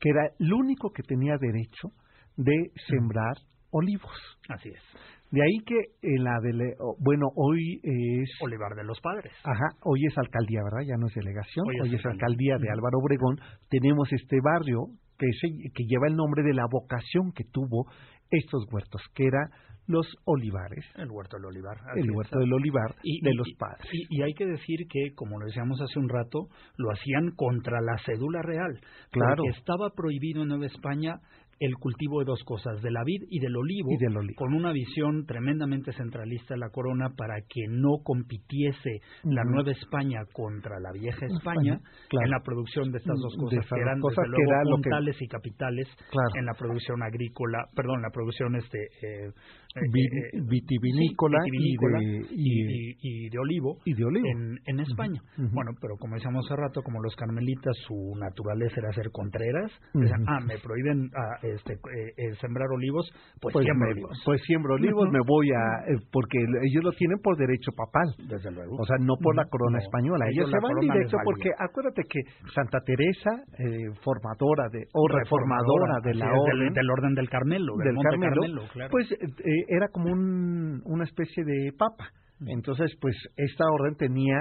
que 0.00 0.10
era 0.10 0.30
el 0.38 0.52
único 0.52 0.90
que 0.90 1.02
tenía 1.02 1.36
derecho 1.40 1.88
de 2.36 2.70
sembrar 2.88 3.34
olivos. 3.70 4.12
Así 4.48 4.68
es. 4.70 4.82
De 5.30 5.42
ahí 5.42 5.58
que 5.66 5.74
en 6.02 6.22
la 6.22 6.38
dele, 6.40 6.74
bueno, 7.00 7.26
hoy 7.34 7.80
es 7.82 8.30
Olivar 8.40 8.74
de 8.76 8.84
los 8.84 9.00
Padres. 9.00 9.32
Ajá, 9.42 9.74
hoy 9.82 10.00
es 10.06 10.16
alcaldía, 10.16 10.60
¿verdad? 10.62 10.86
Ya 10.86 10.96
no 10.96 11.08
es 11.08 11.14
delegación, 11.14 11.66
Hoy 11.66 11.80
hoy 11.82 11.88
es 11.94 12.00
es, 12.00 12.06
alcaldía. 12.06 12.54
alcaldía 12.54 12.58
de 12.58 12.70
Álvaro 12.72 12.98
Obregón. 13.02 13.36
Tenemos 13.68 14.08
este 14.12 14.38
barrio 14.42 14.86
que, 15.18 15.26
se- 15.40 15.70
que 15.74 15.84
lleva 15.88 16.06
el 16.08 16.14
nombre 16.14 16.42
de 16.44 16.54
la 16.54 16.66
vocación 16.70 17.32
que 17.34 17.44
tuvo 17.50 17.86
estos 18.30 18.64
huertos, 18.72 19.02
que 19.14 19.26
era 19.26 19.50
los 19.86 20.06
olivares, 20.24 20.84
El 20.96 21.10
huerto 21.10 21.36
del 21.36 21.46
olivar. 21.46 21.76
el 21.96 22.10
huerto 22.10 22.38
del 22.38 22.52
olivar 22.52 22.94
Y- 23.02 23.20
de 23.22 23.30
y- 23.30 23.34
los 23.36 23.48
padres. 23.58 23.88
Y, 23.92 24.18
y 24.18 24.22
hay 24.22 24.34
que 24.34 24.46
decir 24.46 24.86
que, 24.88 25.14
como 25.14 25.38
lo 25.38 25.46
decíamos 25.46 25.80
hace 25.80 25.98
un 25.98 26.08
rato, 26.08 26.48
lo 26.76 26.90
hacían 26.92 27.30
contra 27.36 27.80
la 27.80 27.96
cédula 28.04 28.42
real. 28.42 28.80
Claro. 29.10 29.36
Porque 29.36 29.58
estaba 29.58 29.90
prohibido 29.90 30.42
en 30.42 30.48
Nueva 30.48 30.66
España 30.66 31.14
el 31.58 31.72
cultivo 31.76 32.18
de 32.20 32.26
dos 32.26 32.44
cosas, 32.44 32.82
de 32.82 32.90
la 32.90 33.02
vid 33.02 33.22
y 33.30 33.38
del 33.40 33.56
olivo, 33.56 33.88
Y 33.90 33.96
del 33.96 34.14
olivo. 34.14 34.34
con 34.36 34.52
una 34.52 34.72
visión 34.72 35.24
tremendamente 35.24 35.90
centralista 35.94 36.52
de 36.52 36.60
la 36.60 36.68
corona 36.68 37.08
para 37.16 37.36
que 37.48 37.64
no 37.70 37.96
compitiese 38.04 39.00
la. 39.24 39.42
Nueva 39.44 39.70
España 39.70 40.20
contra 40.34 40.78
la 40.80 40.92
vieja 40.92 41.24
España 41.24 41.80
claro. 42.10 42.26
en 42.26 42.30
la 42.30 42.40
producción 42.44 42.92
de 42.92 42.98
estas 42.98 43.16
dos 43.18 43.32
De 43.32 43.38
cosas, 43.40 43.58
esas 43.64 43.70
que 43.76 43.80
eran 43.80 44.00
cosas 44.00 44.24
desde 44.24 44.36
que 44.36 44.42
luego 44.42 44.52
era 44.52 44.60
que- 44.60 45.24
y 45.24 45.28
capitales 45.28 45.88
Claro. 46.10 46.28
en 46.34 46.44
la 46.44 46.52
producción 46.58 47.02
agrícola, 47.02 47.58
perdón, 47.74 48.02
la 48.02 48.10
producción 48.10 48.54
este 48.56 48.78
eh, 48.78 49.30
eh, 49.74 49.80
Vi- 49.92 50.06
eh, 50.06 50.40
vitivinícola 50.48 51.38
y 51.46 51.50
de- 51.50 52.26
y, 52.30 52.36
y- 52.36 52.96
y- 53.00 53.26
y 53.26 53.28
de 53.30 53.38
olivo 53.38 53.76
y 53.84 53.94
de 53.94 54.04
olivo. 54.04 54.26
en, 54.26 54.58
en 54.66 54.80
España. 54.80 55.20
Bueno, 55.36 55.72
pero 55.80 55.96
como 55.98 56.14
decíamos 56.14 56.44
hace 56.46 56.56
rato, 56.60 56.82
como 56.82 57.02
los 57.02 57.14
carmelitas, 57.16 57.76
su 57.86 58.14
naturaleza 58.18 58.74
era 58.78 58.92
ser 58.92 59.10
contreras, 59.12 59.70
decían, 59.94 60.24
ah, 60.28 60.40
me 60.40 60.58
prohíben 60.58 61.10
ah, 61.14 61.38
este, 61.42 61.74
eh, 61.74 62.12
eh, 62.16 62.34
sembrar 62.40 62.68
olivos, 62.70 63.10
pues, 63.40 63.52
Pues, 63.52 63.64
siembro 63.64 63.86
me, 63.86 63.92
olivos. 63.92 64.22
pues 64.24 64.40
siembro 64.46 64.74
olivos, 64.74 65.08
me 65.10 65.20
voy 65.26 65.48
a... 65.50 65.92
eh, 65.92 65.98
porque 66.12 66.38
ellos 66.38 66.84
lo 66.84 66.92
tienen 66.92 67.18
por 67.22 67.36
derecho 67.36 67.72
papal. 67.76 68.08
Desde 68.28 68.50
luego. 68.50 68.76
O 68.78 68.84
sea, 68.84 68.96
no 69.00 69.14
por 69.22 69.34
la 69.36 69.44
corona 69.46 69.78
No, 69.78 69.84
española. 69.84 70.24
Ellos 70.30 70.48
ellos 70.48 70.50
se 70.50 70.58
van 70.62 70.80
directo 70.80 71.16
porque 71.24 71.50
acuérdate 71.58 72.02
que 72.08 72.20
Santa 72.54 72.78
Teresa, 72.80 73.30
eh, 73.58 73.90
formadora 74.02 74.68
de, 74.72 74.86
o 74.92 75.08
reformadora 75.08 76.00
de 76.04 76.14
la 76.14 76.26
del- 76.26 76.34
orden, 76.38 76.72
del, 76.72 76.90
orden 76.90 77.14
del 77.14 77.28
Carmelo, 77.28 77.76
del, 77.76 77.86
del 77.86 77.94
Monte 77.94 78.08
Carmelo, 78.10 78.40
Carmelo, 78.42 78.62
claro. 78.72 78.90
pues 78.90 79.12
eh, 79.12 79.64
era 79.68 79.88
como 79.88 80.10
un, 80.12 80.82
una 80.84 81.04
especie 81.04 81.44
de 81.44 81.72
papa. 81.78 82.10
Entonces, 82.46 82.92
pues 83.00 83.16
esta 83.36 83.64
orden 83.70 83.96
tenía 83.96 84.36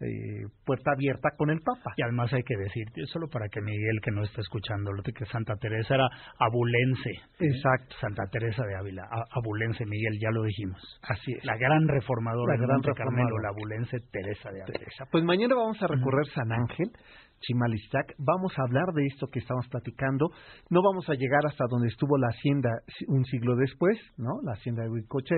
eh, 0.00 0.46
puerta 0.64 0.92
abierta 0.92 1.30
con 1.36 1.50
el 1.50 1.60
papa. 1.60 1.92
Y 1.96 2.02
además 2.02 2.32
hay 2.32 2.42
que 2.44 2.56
decir, 2.56 2.84
solo 3.06 3.26
para 3.28 3.48
que 3.48 3.60
Miguel 3.60 3.98
que 4.02 4.12
no 4.12 4.22
está 4.22 4.40
escuchando, 4.42 4.92
lo 4.92 5.02
que 5.02 5.12
Santa 5.26 5.54
Teresa 5.56 5.94
era 5.96 6.06
abulense. 6.38 7.10
¿eh? 7.10 7.46
Exacto. 7.50 7.96
Santa 8.00 8.22
Teresa 8.30 8.62
de 8.64 8.76
Ávila, 8.76 9.02
a- 9.10 9.24
abulense, 9.38 9.84
Miguel, 9.86 10.18
ya 10.20 10.30
lo 10.30 10.42
dijimos. 10.44 10.80
Así 11.02 11.32
es. 11.32 11.44
La 11.44 11.56
gran 11.56 11.88
reformadora 11.88 12.54
La 12.56 12.66
gran 12.66 12.80
Carmelo, 12.82 13.38
la 13.42 13.48
abulense 13.48 13.98
Teresa 14.12 14.50
de 14.50 14.62
Ávila. 14.62 14.78
Teresa. 14.78 15.04
Pues 15.10 15.24
mañana 15.24 15.54
vamos 15.54 15.82
a 15.82 15.86
recorrer 15.88 16.26
San 16.34 16.52
Ángel, 16.52 16.90
Chimalistac. 17.40 18.14
Vamos 18.18 18.52
a 18.58 18.62
hablar 18.62 18.86
de 18.94 19.06
esto 19.06 19.26
que 19.28 19.38
estamos 19.40 19.66
platicando. 19.68 20.30
No 20.70 20.80
vamos 20.82 21.08
a 21.08 21.14
llegar 21.14 21.40
hasta 21.46 21.64
donde 21.70 21.88
estuvo 21.88 22.16
la 22.18 22.28
hacienda 22.28 22.70
un 23.08 23.24
siglo 23.24 23.56
después, 23.56 23.98
¿no? 24.16 24.40
La 24.44 24.52
hacienda 24.52 24.82
de 24.82 24.90
Huicochea, 24.90 25.36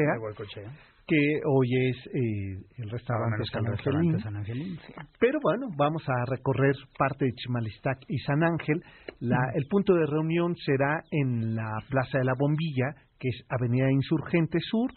que 1.06 1.40
hoy 1.44 1.68
es 1.90 1.96
eh, 2.06 2.64
el 2.78 2.90
restaurante 2.90 3.42
San 3.50 3.64
el 3.66 3.72
Angelín. 3.72 4.12
restaurante 4.12 4.22
San 4.22 4.36
Angelín, 4.36 4.78
sí. 4.86 4.92
Pero 5.18 5.38
bueno, 5.42 5.66
vamos 5.76 6.02
a 6.08 6.24
recorrer 6.30 6.74
parte 6.96 7.24
de 7.24 7.32
Chimalistac 7.32 7.98
y 8.08 8.18
San 8.18 8.42
Ángel. 8.44 8.80
La- 9.18 9.50
el 9.54 9.66
punto 9.68 9.94
de 9.94 10.06
reunión 10.06 10.54
será 10.64 11.02
en 11.10 11.54
la 11.56 11.68
Plaza 11.88 12.18
de 12.18 12.24
la 12.24 12.34
Bombilla, 12.38 12.94
que 13.18 13.28
es 13.28 13.44
Avenida 13.50 13.90
Insurgente 13.90 14.58
Sur 14.60 14.90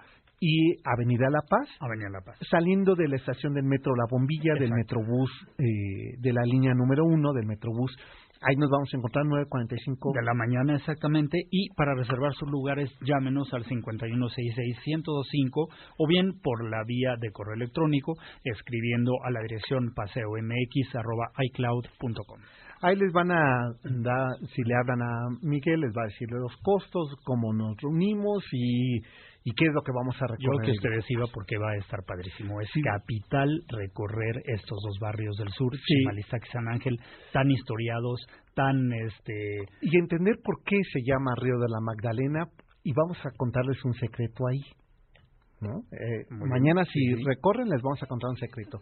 y 0.46 0.76
Avenida 0.84 1.30
La 1.30 1.40
Paz, 1.50 1.70
Avenida 1.80 2.10
La 2.10 2.20
Paz. 2.20 2.38
saliendo 2.52 2.96
de 2.96 3.08
la 3.08 3.16
estación 3.16 3.54
del 3.54 3.64
Metro 3.64 3.96
La 3.96 4.04
Bombilla, 4.12 4.56
del. 4.60 4.74
Metrobús, 4.74 5.32
eh, 5.58 6.18
de 6.20 6.34
la 6.34 6.44
línea 6.44 6.74
número 6.74 7.06
uno 7.06 7.32
del 7.32 7.46
Metrobús 7.46 7.96
Ahí 8.46 8.58
nos 8.58 8.70
vamos 8.70 8.90
a 8.94 8.98
encontrar 8.98 9.24
9.45 9.24 10.14
de 10.14 10.22
la 10.22 10.34
mañana 10.34 10.76
exactamente 10.76 11.38
y 11.50 11.70
para 11.76 11.96
reservar 11.96 12.34
sus 12.34 12.52
lugares 12.52 12.92
llámenos 13.00 13.48
al 13.54 13.64
5166-1025 13.64 15.70
o 15.98 16.08
bien 16.08 16.42
por 16.44 16.70
la 16.70 16.84
vía 16.86 17.16
de 17.22 17.32
correo 17.32 17.56
electrónico 17.56 18.16
escribiendo 18.44 19.14
a 19.24 19.32
la 19.32 19.40
dirección 19.44 19.94
paseomx.icloud.com. 19.96 22.40
Ahí 22.82 22.98
les 22.98 23.14
van 23.14 23.32
a 23.32 23.72
dar, 23.82 24.36
si 24.54 24.62
le 24.64 24.76
hablan 24.76 25.02
a 25.02 25.30
Miguel, 25.42 25.80
les 25.80 25.96
va 25.96 26.02
a 26.04 26.08
decir 26.08 26.28
los 26.30 26.58
costos, 26.62 27.16
cómo 27.24 27.54
nos 27.54 27.78
reunimos 27.82 28.44
y, 28.52 29.00
y 29.44 29.52
qué 29.54 29.66
es 29.66 29.74
lo 29.74 29.82
que 29.82 29.92
vamos 29.92 30.16
a 30.22 30.26
Yo 30.28 30.34
recorrer. 30.36 30.66
que 30.66 30.72
ustedes 30.72 31.06
iba 31.10 31.26
porque 31.34 31.58
va 31.58 31.72
a 31.72 31.78
estar 31.78 32.00
padrísimo. 32.06 32.62
Es 32.62 32.70
capital 32.84 33.50
recorrer 33.70 34.42
estos 34.46 34.80
dos 34.86 34.98
barrios 35.00 35.36
del 35.38 35.50
sur, 35.50 35.76
Sí. 35.76 35.96
Chimalistac 36.00 36.46
y 36.48 36.52
San 36.52 36.68
Ángel, 36.68 36.98
tan 37.32 37.50
historiados, 37.52 38.26
tan 38.56 38.92
este 38.94 39.66
Y 39.82 39.98
entender 39.98 40.36
por 40.44 40.64
qué 40.64 40.78
se 40.92 41.02
llama 41.04 41.36
Río 41.36 41.58
de 41.60 41.70
la 41.70 41.80
Magdalena 41.82 42.48
y 42.84 42.94
vamos 42.94 43.18
a 43.26 43.32
contarles 43.38 43.84
un 43.86 43.94
secreto 43.96 44.48
ahí. 44.48 44.62
¿No? 45.64 45.80
Eh, 45.92 46.26
mañana 46.30 46.84
si 46.86 47.00
Sí, 47.16 47.24
recorren 47.24 47.70
les 47.70 47.82
vamos 47.82 48.02
a 48.04 48.06
contar 48.08 48.30
un 48.30 48.38
secreto. 48.38 48.80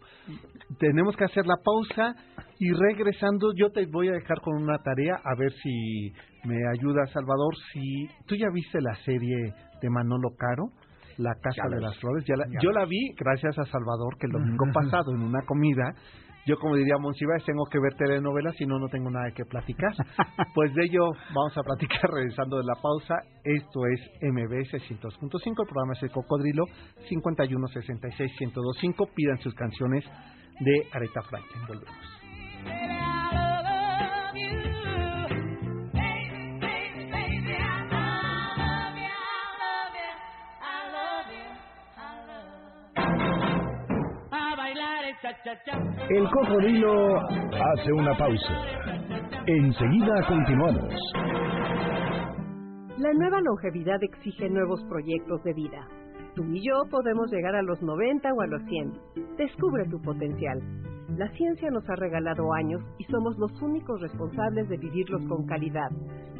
Tenemos 0.78 1.16
que 1.16 1.24
hacer 1.24 1.46
la 1.46 1.56
pausa 1.64 2.14
y 2.58 2.72
regresando 2.72 3.52
yo 3.54 3.70
te 3.70 3.86
voy 3.86 4.08
a 4.08 4.12
dejar 4.12 4.40
con 4.40 4.60
una 4.62 4.78
tarea 4.78 5.14
a 5.24 5.34
ver 5.36 5.52
si 5.62 6.12
me 6.44 6.56
ayuda 6.76 7.06
Salvador. 7.12 7.54
Si 7.72 8.06
tú 8.26 8.34
ya 8.36 8.46
viste 8.52 8.80
la 8.80 8.94
serie 9.04 9.36
de 9.80 9.90
Manolo 9.90 10.30
Caro, 10.36 10.64
La 11.18 11.34
Casa 11.42 11.62
Ya 11.68 11.76
de 11.76 11.80
las 11.82 11.98
Flores, 11.98 12.24
ya 12.26 12.36
la- 12.36 12.46
Ya 12.46 12.58
yo 12.62 12.70
la 12.72 12.84
vi 12.86 13.12
gracias 13.18 13.58
a 13.58 13.64
Salvador 13.66 14.16
que 14.18 14.26
el 14.26 14.32
domingo 14.32 14.64
pasado 14.74 15.12
en 15.14 15.22
una 15.22 15.40
comida 15.46 15.94
yo 16.46 16.56
como 16.58 16.76
diría 16.76 16.96
Monsiváis 16.98 17.44
tengo 17.44 17.66
que 17.66 17.78
ver 17.78 17.94
telenovelas 17.94 18.56
si 18.56 18.64
no 18.66 18.78
no 18.78 18.88
tengo 18.88 19.10
nada 19.10 19.30
que 19.34 19.44
platicar. 19.44 19.92
Pues 20.54 20.72
de 20.74 20.84
ello 20.84 21.12
vamos 21.34 21.56
a 21.56 21.62
platicar 21.62 22.10
regresando 22.12 22.58
de 22.58 22.64
la 22.64 22.74
pausa. 22.82 23.14
Esto 23.44 23.86
es 23.86 24.00
MBS 24.20 24.74
102.5, 24.88 25.46
el 25.46 25.54
programa 25.66 25.92
es 25.94 26.02
El 26.02 26.10
Cocodrilo 26.10 26.64
5166-1025. 27.08 29.08
Pidan 29.14 29.38
sus 29.38 29.54
canciones 29.54 30.04
de 30.60 30.86
Aretha 30.92 31.22
Franklin. 31.22 31.62
Volvemos. 31.66 32.21
El 45.44 46.30
cocodrilo 46.30 47.16
hace 47.18 47.92
una 47.92 48.16
pausa. 48.16 48.54
Enseguida 49.46 50.24
continuamos. 50.28 50.94
La 52.98 53.12
nueva 53.12 53.40
longevidad 53.40 54.00
exige 54.02 54.48
nuevos 54.48 54.84
proyectos 54.84 55.42
de 55.42 55.52
vida. 55.54 55.88
Tú 56.36 56.44
y 56.44 56.64
yo 56.64 56.84
podemos 56.88 57.28
llegar 57.32 57.56
a 57.56 57.62
los 57.62 57.82
90 57.82 58.32
o 58.32 58.40
a 58.40 58.46
los 58.46 58.62
100. 58.66 58.92
Descubre 59.36 59.84
tu 59.90 60.00
potencial. 60.00 60.60
La 61.16 61.28
ciencia 61.32 61.70
nos 61.70 61.90
ha 61.90 61.96
regalado 61.96 62.52
años 62.52 62.80
y 62.98 63.04
somos 63.04 63.36
los 63.36 63.50
únicos 63.62 64.00
responsables 64.00 64.68
de 64.68 64.76
vivirlos 64.76 65.26
con 65.26 65.44
calidad, 65.46 65.90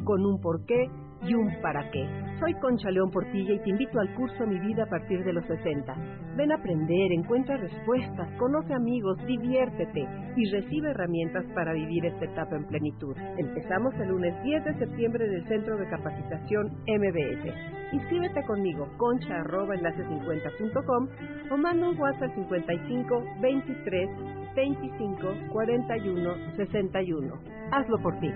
con 0.05 0.25
un 0.25 0.39
porqué 0.39 0.89
y 1.27 1.33
un 1.33 1.49
para 1.61 1.89
qué. 1.91 2.07
Soy 2.39 2.53
Concha 2.55 2.89
León 2.91 3.09
Portilla 3.11 3.53
y 3.53 3.59
te 3.59 3.69
invito 3.69 3.99
al 3.99 4.13
curso 4.15 4.45
Mi 4.45 4.59
Vida 4.59 4.83
a 4.83 4.89
partir 4.89 5.23
de 5.23 5.33
los 5.33 5.45
60. 5.45 5.95
Ven 6.35 6.51
a 6.51 6.55
aprender, 6.55 7.11
encuentra 7.11 7.57
respuestas, 7.57 8.27
conoce 8.37 8.73
amigos, 8.73 9.17
diviértete 9.25 10.05
y 10.35 10.49
recibe 10.51 10.89
herramientas 10.89 11.45
para 11.55 11.73
vivir 11.73 12.05
esta 12.05 12.25
etapa 12.25 12.55
en 12.55 12.65
plenitud. 12.65 13.15
Empezamos 13.37 13.93
el 13.95 14.09
lunes 14.09 14.33
10 14.43 14.65
de 14.65 14.77
septiembre 14.79 15.25
en 15.25 15.33
el 15.35 15.47
Centro 15.47 15.77
de 15.77 15.87
Capacitación 15.87 16.67
MBS. 16.87 17.93
Inscríbete 17.93 18.43
conmigo, 18.45 18.87
concha 18.97 19.35
arroba 19.41 19.75
enlace50.com 19.75 21.07
o 21.51 21.57
manda 21.57 21.89
un 21.89 21.99
WhatsApp 21.99 22.23
al 22.23 22.35
55 22.35 23.23
23 23.41 24.09
25 24.55 25.27
41 25.51 26.55
61. 26.57 27.33
Hazlo 27.71 27.97
por 28.01 28.19
ti. 28.19 28.31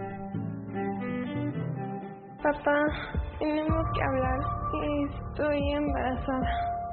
Papá, 2.47 2.79
tenemos 3.39 3.86
que 3.93 4.03
hablar. 4.03 4.39
Estoy 5.19 5.71
embarazada. 5.73 6.47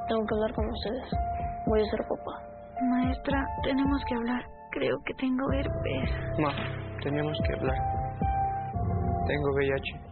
Tengo 0.08 0.26
que 0.26 0.34
hablar 0.34 0.52
con 0.52 0.68
ustedes. 0.68 1.10
Voy 1.66 1.80
a 1.80 1.84
ser 1.84 2.00
papá. 2.08 2.42
Maestra, 2.90 3.46
tenemos 3.62 4.02
que 4.08 4.14
hablar. 4.16 4.42
Creo 4.72 4.96
que 5.06 5.14
tengo 5.14 5.52
herpes. 5.52 6.10
Ma, 6.40 6.50
tenemos 7.04 7.38
que 7.46 7.54
hablar. 7.54 7.78
Tengo 9.28 9.54
VIH. 9.54 10.03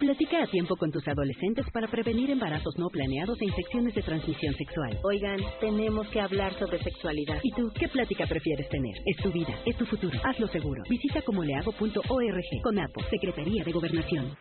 Platica 0.00 0.42
a 0.42 0.46
tiempo 0.46 0.76
con 0.76 0.90
tus 0.90 1.06
adolescentes 1.06 1.66
para 1.74 1.86
prevenir 1.86 2.30
embarazos 2.30 2.74
no 2.78 2.88
planeados 2.88 3.38
e 3.42 3.44
infecciones 3.44 3.94
de 3.94 4.00
transmisión 4.00 4.54
sexual. 4.54 4.98
Oigan, 5.02 5.38
tenemos 5.60 6.08
que 6.08 6.22
hablar 6.22 6.54
sobre 6.54 6.82
sexualidad. 6.82 7.38
¿Y 7.42 7.52
tú 7.52 7.70
qué 7.78 7.86
plática 7.86 8.26
prefieres 8.26 8.66
tener? 8.70 8.94
Es 9.04 9.18
tu 9.18 9.30
vida, 9.30 9.54
es 9.66 9.76
tu 9.76 9.84
futuro. 9.84 10.18
Hazlo 10.24 10.48
seguro. 10.48 10.82
Visita 10.88 11.20
comoleago.org. 11.20 12.62
CONAPO, 12.62 13.02
Secretaría 13.10 13.62
de 13.62 13.72
Gobernación. 13.72 14.34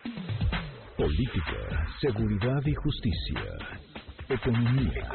Política, 0.95 1.87
seguridad 1.99 2.61
y 2.65 2.73
justicia. 2.75 3.43
Economía, 4.29 5.09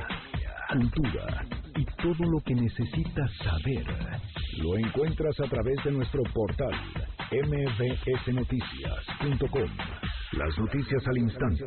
cultura 0.69 1.47
y 1.75 1.85
todo 2.03 2.31
lo 2.31 2.41
que 2.41 2.55
necesitas 2.55 3.31
saber. 3.39 3.87
Lo 4.59 4.77
encuentras 4.77 5.41
a 5.41 5.49
través 5.49 5.83
de 5.85 5.93
nuestro 5.93 6.23
portal 6.35 6.75
mbsnoticias.com. 7.31 9.71
Las 10.33 10.59
noticias 10.59 11.07
al 11.07 11.19
instante. 11.19 11.65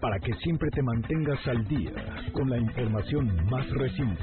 Para 0.00 0.20
que 0.20 0.32
siempre 0.34 0.70
te 0.70 0.82
mantengas 0.82 1.44
al 1.48 1.66
día 1.66 1.90
con 2.32 2.48
la 2.48 2.58
información 2.58 3.44
más 3.50 3.68
reciente. 3.70 4.22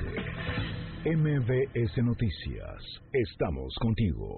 MBS 1.07 2.03
Noticias. 2.03 2.83
Estamos 3.13 3.73
contigo. 3.79 4.35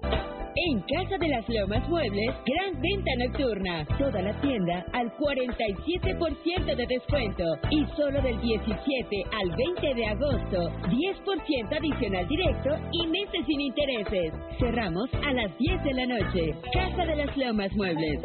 En 0.54 0.80
Casa 0.82 1.18
de 1.18 1.26
las 1.26 1.48
Lomas 1.48 1.88
Muebles, 1.88 2.30
gran 2.46 2.80
venta 2.80 3.10
nocturna. 3.18 3.84
Toda 3.98 4.22
la 4.22 4.40
tienda 4.40 4.86
al 4.92 5.12
47% 5.16 6.76
de 6.76 6.86
descuento. 6.86 7.42
Y 7.70 7.84
solo 7.96 8.22
del 8.22 8.40
17 8.40 9.24
al 9.32 9.50
20 9.56 9.94
de 9.94 10.06
agosto, 10.06 10.70
10% 10.86 11.76
adicional 11.76 12.28
directo 12.28 12.70
y 12.92 13.06
meses 13.08 13.44
sin 13.46 13.60
intereses. 13.62 14.32
Cerramos 14.60 15.10
a 15.26 15.32
las 15.32 15.58
10 15.58 15.82
de 15.82 15.94
la 15.94 16.06
noche. 16.06 16.54
Casa 16.72 17.04
de 17.04 17.16
las 17.16 17.36
Lomas 17.36 17.72
Muebles. 17.74 18.22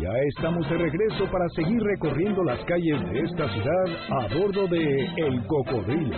Ya 0.00 0.10
estamos 0.28 0.68
de 0.70 0.78
regreso 0.78 1.26
para 1.30 1.46
seguir 1.54 1.78
recorriendo 1.82 2.42
las 2.44 2.58
calles 2.64 2.98
de 3.12 3.20
esta 3.20 3.48
ciudad 3.48 3.84
a 4.10 4.34
bordo 4.34 4.66
de 4.68 5.04
El 5.18 5.44
Cocodrilo. 5.46 6.16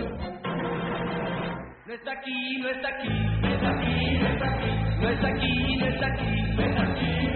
No 1.85 1.93
está 1.93 2.11
aquí, 2.13 2.57
no 2.61 2.69
está 2.69 2.87
aquí, 2.89 3.09
no 3.41 3.47
está 3.49 3.69
aquí, 3.71 4.17
no 4.19 4.27
está 4.29 4.47
aquí, 4.47 4.71
no 4.99 5.07
está 5.07 5.27
aquí, 5.27 5.77
no 5.79 5.85
está 5.87 6.07
aquí, 6.07 6.25
no 6.55 6.63
está 6.63 6.83
aquí, 6.83 7.35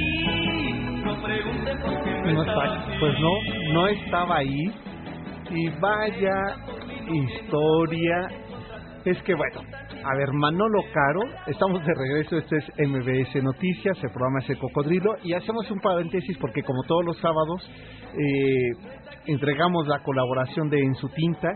no 1.05 1.21
pregunten 1.23 1.79
por 1.79 2.03
qué 2.03 2.33
No 2.33 2.41
está- 2.43 2.85
pues 2.99 3.19
no, 3.19 3.73
no 3.73 3.87
estaba 3.87 4.37
ahí. 4.37 4.71
Y 5.55 5.69
vaya 5.79 6.33
historia. 7.09 8.27
Es 9.05 9.21
que 9.23 9.35
bueno, 9.35 9.61
a 10.05 10.15
ver, 10.15 10.31
Manolo 10.31 10.81
Caro, 10.93 11.21
estamos 11.47 11.81
de 11.85 11.93
regreso, 11.93 12.37
este 12.37 12.57
es 12.57 12.89
MBS 12.89 13.43
Noticias, 13.43 13.97
el 14.01 14.11
programa 14.11 14.39
es 14.39 14.49
El 14.49 14.59
Cocodrilo, 14.59 15.15
y 15.23 15.33
hacemos 15.33 15.69
un 15.71 15.79
paréntesis 15.79 16.37
porque 16.37 16.63
como 16.63 16.83
todos 16.83 17.03
los 17.05 17.17
sábados, 17.17 17.69
eh, 18.13 18.91
entregamos 19.25 19.87
la 19.87 19.99
colaboración 19.99 20.69
de 20.69 20.79
En 20.79 20.95
su 20.95 21.09
tinta, 21.09 21.49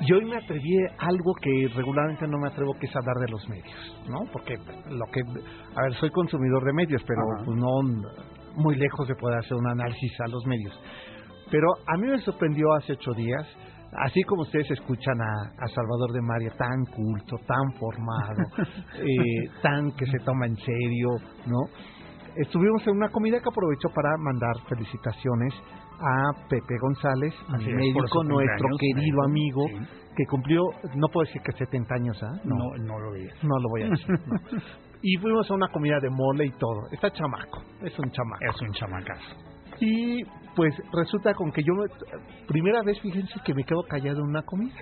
y 0.00 0.12
hoy 0.12 0.24
me 0.24 0.36
atreví 0.36 0.76
a 0.98 1.06
algo 1.06 1.34
que 1.42 1.68
regularmente 1.76 2.26
no 2.26 2.38
me 2.38 2.48
atrevo, 2.48 2.72
que 2.80 2.86
es 2.86 2.96
hablar 2.96 3.16
de 3.20 3.30
los 3.30 3.48
medios, 3.48 4.00
¿no? 4.08 4.32
Porque 4.32 4.54
lo 4.56 5.04
que, 5.12 5.20
a 5.20 5.82
ver, 5.82 5.94
soy 6.00 6.10
consumidor 6.10 6.64
de 6.64 6.72
medios, 6.72 7.02
pero 7.06 7.20
pues 7.44 7.56
no 7.56 8.16
muy 8.56 8.76
lejos 8.76 9.06
de 9.08 9.14
poder 9.14 9.38
hacer 9.38 9.56
un 9.56 9.68
análisis 9.68 10.12
a 10.20 10.28
los 10.28 10.44
medios. 10.46 10.80
Pero 11.50 11.66
a 11.86 11.96
mí 11.98 12.06
me 12.06 12.18
sorprendió 12.20 12.72
hace 12.78 12.92
ocho 12.94 13.12
días, 13.12 13.46
así 13.92 14.22
como 14.22 14.42
ustedes 14.42 14.70
escuchan 14.70 15.20
a, 15.20 15.64
a 15.64 15.68
Salvador 15.68 16.12
de 16.12 16.22
María, 16.22 16.50
tan 16.56 16.84
culto, 16.94 17.36
tan 17.46 17.72
formado, 17.78 18.42
eh, 18.98 19.48
tan 19.62 19.92
que 19.92 20.06
se 20.06 20.18
toma 20.24 20.46
en 20.46 20.56
serio, 20.56 21.08
¿no? 21.46 21.68
Estuvimos 22.36 22.86
en 22.86 22.96
una 22.96 23.08
comida 23.08 23.38
que 23.40 23.48
aprovechó 23.50 23.88
para 23.94 24.16
mandar 24.18 24.54
felicitaciones 24.68 25.52
a 26.00 26.48
Pepe 26.48 26.74
González, 26.80 27.34
Así 27.48 27.72
médico, 27.72 28.24
nuestro 28.24 28.68
querido 28.78 29.22
amigo, 29.24 29.66
sí. 29.68 30.10
que 30.16 30.24
cumplió, 30.30 30.62
no 30.94 31.08
puedo 31.12 31.26
decir 31.26 31.42
que 31.42 31.52
70 31.52 31.94
años, 31.94 32.22
¿ah? 32.22 32.40
No, 32.44 32.56
no 32.84 32.98
lo 32.98 33.12
digas. 33.12 33.36
No 33.42 33.58
lo 33.58 33.68
voy 33.68 33.82
a 33.82 33.88
decir. 33.88 34.08
no. 34.26 34.58
Y 35.02 35.16
fuimos 35.16 35.50
a 35.50 35.54
una 35.54 35.68
comida 35.68 35.98
de 35.98 36.10
mole 36.10 36.44
y 36.44 36.50
todo. 36.58 36.86
Está 36.92 37.10
chamaco, 37.10 37.62
es 37.80 37.98
un 37.98 38.10
chamaco. 38.10 38.44
Es 38.44 38.60
un 38.60 38.72
chamacazo. 38.72 39.36
Y 39.80 40.22
pues 40.56 40.74
resulta 40.92 41.34
con 41.34 41.50
que 41.52 41.62
yo, 41.62 41.74
me- 41.74 42.46
primera 42.46 42.82
vez, 42.84 43.00
fíjense 43.00 43.34
que 43.44 43.54
me 43.54 43.64
quedo 43.64 43.82
callado 43.88 44.18
en 44.20 44.26
una 44.30 44.42
comida. 44.42 44.74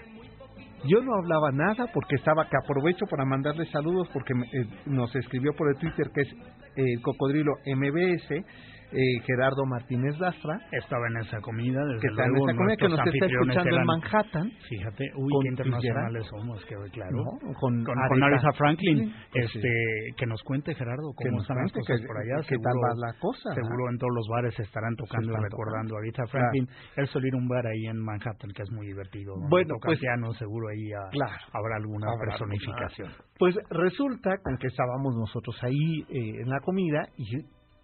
Yo 0.84 1.00
no 1.02 1.12
hablaba 1.16 1.50
nada 1.52 1.86
porque 1.92 2.14
estaba, 2.16 2.44
que 2.48 2.56
aprovecho 2.56 3.04
para 3.10 3.24
mandarle 3.24 3.66
saludos 3.66 4.08
porque 4.12 4.34
me- 4.34 4.46
eh, 4.46 4.68
nos 4.86 5.14
escribió 5.16 5.52
por 5.54 5.68
el 5.70 5.76
Twitter 5.78 6.10
que 6.14 6.20
es 6.22 6.32
eh, 6.76 6.84
el 6.94 7.02
cocodrilo 7.02 7.52
MBS, 7.66 8.44
eh, 8.92 9.20
Gerardo 9.26 9.64
Martínez 9.66 10.18
Lastra. 10.18 10.58
Estaba 10.72 11.06
en 11.08 11.16
esa 11.18 11.40
comida, 11.40 11.84
desde 11.84 12.00
que 12.00 12.06
está 12.08 12.24
en 12.24 12.30
luego, 12.32 12.48
esa 12.48 12.56
comida, 12.56 12.76
que 12.76 12.88
nos 12.88 12.98
está 13.06 13.26
escuchando 13.26 13.68
en 13.68 13.74
eran- 13.74 13.86
Manhattan. 13.86 14.50
Fíjate, 14.68 15.04
uy, 15.16 15.32
qué 15.42 15.48
internacionales 15.48 16.26
somos, 16.30 16.64
que 16.64 16.74
claro. 16.92 17.12
¿no? 17.16 17.24
Con, 17.60 17.84
con, 17.84 17.98
Aretha 17.98 18.08
con 18.08 18.22
Aretha 18.22 18.52
Franklin, 18.56 19.12
Pues 19.32 19.44
este, 19.54 19.68
que 20.16 20.26
nos 20.26 20.42
cuente 20.42 20.74
Gerardo 20.74 21.12
cómo 21.14 21.40
están 21.42 21.56
las 21.58 21.72
cosas 21.72 22.00
que- 22.00 22.06
por 22.06 22.16
allá. 22.16 22.36
qué 22.48 22.56
tal 22.56 22.72
seguro, 22.72 22.80
va 22.88 22.94
la 22.96 23.12
cosa. 23.20 23.48
Seguro 23.54 23.90
en 23.90 23.98
todos 23.98 24.12
los 24.14 24.26
bares 24.28 24.58
estarán 24.60 24.94
tocando 24.96 25.32
y 25.32 25.36
recordando 25.42 25.96
a 25.96 25.98
Aretha 26.00 26.26
Franklin. 26.26 26.66
Él 26.96 27.06
suele 27.08 27.28
ir 27.28 27.34
a 27.34 27.38
un 27.38 27.48
bar 27.48 27.66
ahí 27.66 27.86
en 27.86 27.98
Manhattan 28.02 28.50
que 28.54 28.62
es 28.62 28.70
muy 28.72 28.86
divertido. 28.86 29.34
Bueno, 29.48 29.74
pues- 29.82 29.98
piano, 30.00 30.32
seguro 30.34 30.68
ahí 30.68 30.92
ah, 30.92 31.08
Claro. 31.10 31.36
habrá 31.52 31.76
alguna 31.76 32.06
Habrá 32.10 32.30
personificación. 32.30 33.08
Pues 33.38 33.54
resulta 33.70 34.30
con 34.42 34.56
que 34.58 34.66
estábamos 34.68 35.14
nosotros 35.16 35.56
ahí 35.62 36.00
eh, 36.08 36.40
en 36.42 36.48
la 36.48 36.60
comida 36.60 37.06
y 37.16 37.24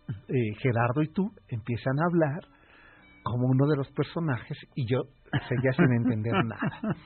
eh, 0.09 0.55
Gerardo 0.59 1.03
y 1.03 1.09
tú 1.09 1.31
empiezan 1.49 1.99
a 2.01 2.07
hablar 2.07 2.41
como 3.23 3.47
uno 3.49 3.67
de 3.67 3.77
los 3.77 3.91
personajes 3.93 4.59
y 4.75 4.87
yo 4.87 5.03
seguía 5.49 5.73
sin 5.73 5.93
entender 5.93 6.33
nada. 6.45 6.97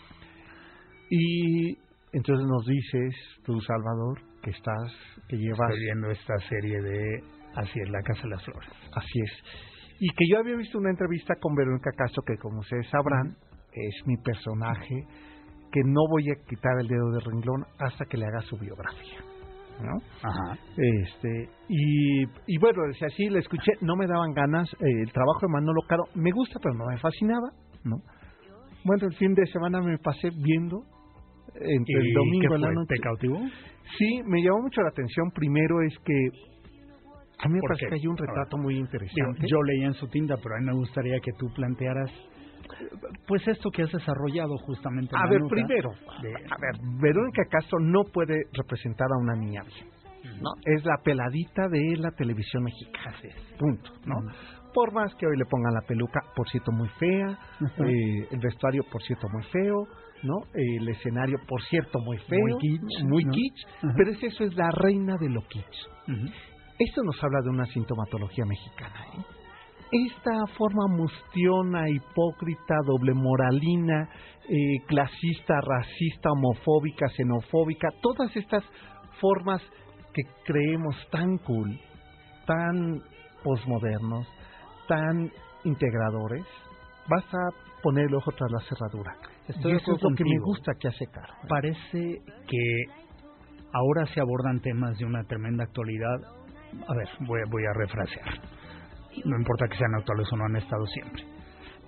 Y 1.11 1.79
entonces 2.13 2.47
nos 2.47 2.67
dices, 2.67 3.15
tú 3.45 3.61
Salvador, 3.61 4.21
que 4.43 4.51
estás, 4.51 4.93
que 5.29 5.37
llevas... 5.37 5.71
Estoy 5.71 5.81
viendo 5.81 6.11
esta 6.11 6.39
serie 6.49 6.81
de 6.81 7.23
Así 7.55 7.81
es 7.81 7.91
la 7.91 8.03
Casa 8.03 8.23
de 8.23 8.29
las 8.31 8.45
Flores. 8.45 8.71
Así 8.95 9.21
es. 9.25 9.33
Y 10.01 10.09
que 10.11 10.25
yo 10.31 10.39
había 10.39 10.57
visto 10.57 10.79
una 10.79 10.91
entrevista 10.91 11.35
con 11.41 11.55
Verónica 11.55 11.91
Castro, 11.97 12.23
que 12.25 12.37
como 12.37 12.61
ustedes 12.61 12.89
sabrán, 12.89 13.37
es 13.73 14.07
mi 14.07 14.17
personaje, 14.19 14.95
que 15.73 15.81
no 15.85 16.01
voy 16.09 16.25
a 16.31 16.49
quitar 16.49 16.73
el 16.81 16.87
dedo 16.87 17.11
de 17.11 17.21
renglón 17.21 17.65
hasta 17.79 18.05
que 18.05 18.17
le 18.17 18.27
haga 18.27 18.41
su 18.43 18.57
biografía. 18.59 19.19
¿No? 19.81 19.99
Ajá. 20.23 20.59
Este, 20.77 21.49
y, 21.69 22.23
y 22.47 22.59
bueno, 22.59 22.83
decía 22.89 23.09
así, 23.09 23.29
le 23.29 23.39
escuché, 23.41 23.73
no 23.81 23.97
me 23.97 24.07
daban 24.07 24.33
ganas, 24.33 24.69
eh, 24.75 25.03
el 25.03 25.13
trabajo 25.13 25.41
de 25.43 25.53
Manolo 25.53 25.83
Caro 25.89 26.05
me 26.15 26.31
gusta, 26.33 26.59
pero 26.63 26.75
no 26.75 26.87
me 26.87 26.99
fascinaba, 26.99 27.51
¿no? 27.85 27.97
Bueno, 28.85 29.07
el 29.07 29.15
fin 29.17 29.35
de 29.35 29.47
semana 29.47 29.81
me 29.81 29.99
pasé 29.99 30.31
viendo 30.31 30.83
entre 31.55 32.01
el 32.01 32.07
¿Y 32.09 32.13
domingo 32.13 32.55
en 32.55 32.61
la 32.61 32.73
noche. 32.73 32.95
¿Te 32.95 33.01
cautivó? 33.01 33.39
Sí, 33.99 34.23
me 34.27 34.43
llamó 34.43 34.63
mucho 34.63 34.81
la 34.83 34.89
atención. 34.91 35.31
Primero 35.35 35.83
es 35.83 35.99
que 36.05 36.15
a 37.41 37.49
mí 37.49 37.55
me 37.55 37.61
¿Por 37.61 37.71
parece 37.71 37.87
qué? 37.87 37.89
que 37.91 37.95
hay 37.97 38.07
un 38.07 38.15
ver. 38.15 38.29
retrato 38.29 38.57
muy 38.59 38.77
interesante. 38.77 39.47
yo 39.49 39.63
leía 39.63 39.87
en 39.87 39.95
su 39.95 40.07
tinta, 40.09 40.37
pero 40.43 40.55
a 40.55 40.59
mí 40.61 40.67
me 40.67 40.75
gustaría 40.75 41.19
que 41.21 41.33
tú 41.39 41.47
plantearas 41.55 42.11
pues 43.27 43.47
esto 43.49 43.71
que 43.71 43.83
has 43.83 43.93
desarrollado 43.93 44.57
justamente 44.59 45.15
en 45.15 45.23
A 45.23 45.29
ver, 45.29 45.41
primero, 45.49 45.91
de- 46.23 46.35
a 46.35 46.57
ver, 46.61 46.81
Verónica 47.01 47.43
Castro 47.51 47.79
no 47.81 48.05
puede 48.13 48.35
representar 48.53 49.09
a 49.13 49.19
una 49.23 49.35
niña 49.37 49.63
bien, 49.63 49.89
¿no? 50.43 50.51
Es 50.65 50.85
la 50.85 50.97
peladita 51.05 51.69
de 51.69 51.97
la 51.99 52.11
televisión 52.13 52.65
mexicana, 52.65 53.17
punto, 53.59 53.91
¿no? 54.07 54.17
Por 54.75 54.93
más 54.93 55.15
que 55.17 55.27
hoy 55.27 55.37
le 55.37 55.47
pongan 55.47 55.73
la 55.75 55.81
peluca, 55.81 56.21
por 56.37 56.49
cierto, 56.51 56.71
muy 56.73 56.89
fea, 57.01 57.39
eh, 57.85 58.29
el 58.31 58.39
vestuario, 58.39 58.83
por 58.93 59.03
cierto, 59.03 59.27
muy 59.33 59.43
feo, 59.45 59.87
¿no? 60.23 60.35
El 60.55 60.89
escenario, 60.89 61.39
por 61.49 61.63
cierto, 61.63 61.99
muy 62.01 62.19
feo, 62.19 62.39
Muy 62.41 62.53
kitsch, 62.61 63.05
muy 63.05 63.25
¿no? 63.25 63.33
kitsch, 63.33 63.67
pero 63.97 64.11
es 64.11 64.23
eso, 64.23 64.45
es 64.45 64.55
la 64.55 64.71
reina 64.73 65.15
de 65.19 65.31
lo 65.31 65.41
kitsch. 65.43 65.87
Esto 66.79 67.03
nos 67.03 67.23
habla 67.25 67.41
de 67.43 67.51
una 67.51 67.67
sintomatología 67.67 68.45
mexicana. 68.45 68.95
¿eh? 69.17 69.23
Esta 69.91 70.47
forma 70.59 70.87
mustiona, 70.87 71.89
hipócrita, 71.89 72.75
doble 72.85 73.15
moralina, 73.15 74.09
eh, 74.49 74.85
clasista, 74.87 75.61
racista, 75.63 76.31
homofóbica, 76.31 77.09
xenofóbica, 77.09 77.89
todas 78.03 78.35
estas 78.37 78.65
formas 79.19 79.63
que 80.13 80.23
creemos 80.45 80.95
tan 81.11 81.39
cool, 81.39 81.81
tan 82.47 83.01
posmodernos, 83.43 84.27
tan 84.89 85.31
integradores, 85.65 86.45
vas 87.09 87.25
a 87.33 87.83
poner 87.83 88.07
el 88.07 88.15
ojo 88.15 88.31
tras 88.33 88.51
la 88.51 88.61
cerradura. 88.61 89.17
Estoy 89.49 89.73
y 89.73 89.77
eso 89.77 89.95
es 89.95 90.03
lo 90.03 90.15
que 90.15 90.25
me 90.25 90.39
gusta 90.39 90.73
que 90.79 90.89
hace 90.89 91.07
Caro. 91.07 91.33
Parece 91.49 92.21
que 92.47 92.85
ahora 93.73 94.07
se 94.13 94.21
abordan 94.21 94.61
temas 94.61 94.99
de 94.99 95.07
una 95.07 95.25
tremenda 95.25 95.65
actualidad. 95.65 96.21
A 96.87 96.95
ver, 96.95 97.09
voy, 97.27 97.41
voy 97.51 97.65
a 97.65 97.73
refrasear. 97.73 98.58
No 99.25 99.37
importa 99.39 99.67
que 99.69 99.77
sean 99.77 99.95
actuales 99.97 100.29
o 100.33 100.37
no 100.37 100.45
han 100.45 100.57
estado 100.57 100.85
siempre. 100.87 101.23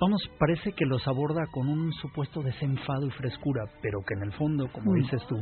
Vamos, 0.01 0.23
parece 0.39 0.73
que 0.73 0.87
los 0.87 1.07
aborda 1.07 1.45
con 1.53 1.69
un 1.69 1.93
supuesto 1.93 2.43
desenfado 2.43 3.07
y 3.07 3.11
frescura, 3.11 3.65
pero 3.83 3.99
que 4.01 4.15
en 4.15 4.23
el 4.25 4.33
fondo, 4.33 4.67
como 4.73 4.93
Mm. 4.93 4.97
dices 5.03 5.23
tú, 5.29 5.37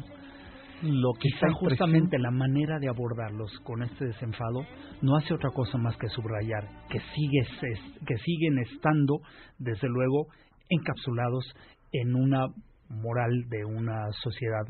Lo 0.80 1.12
que 1.14 1.28
quizá 1.30 1.49
está 1.49 1.53
justamente 1.59 2.20
la 2.20 2.30
manera 2.30 2.78
de 2.78 2.89
abordarlos 2.89 3.51
con 3.64 3.82
este 3.82 4.05
desenfado 4.07 4.61
no 5.03 5.16
hace 5.16 5.34
otra 5.34 5.51
cosa 5.51 5.76
más 5.76 5.97
que 5.97 6.07
subrayar 6.09 6.68
que 6.89 7.01
sigues 7.01 7.49
es- 7.64 7.99
que 8.07 8.16
siguen 8.18 8.59
estando 8.61 9.18
desde 9.59 9.89
luego 9.89 10.26
encapsulados 10.68 11.45
en 11.93 12.14
una 12.14 12.47
moral 12.91 13.49
de 13.49 13.64
una 13.64 14.07
sociedad 14.22 14.62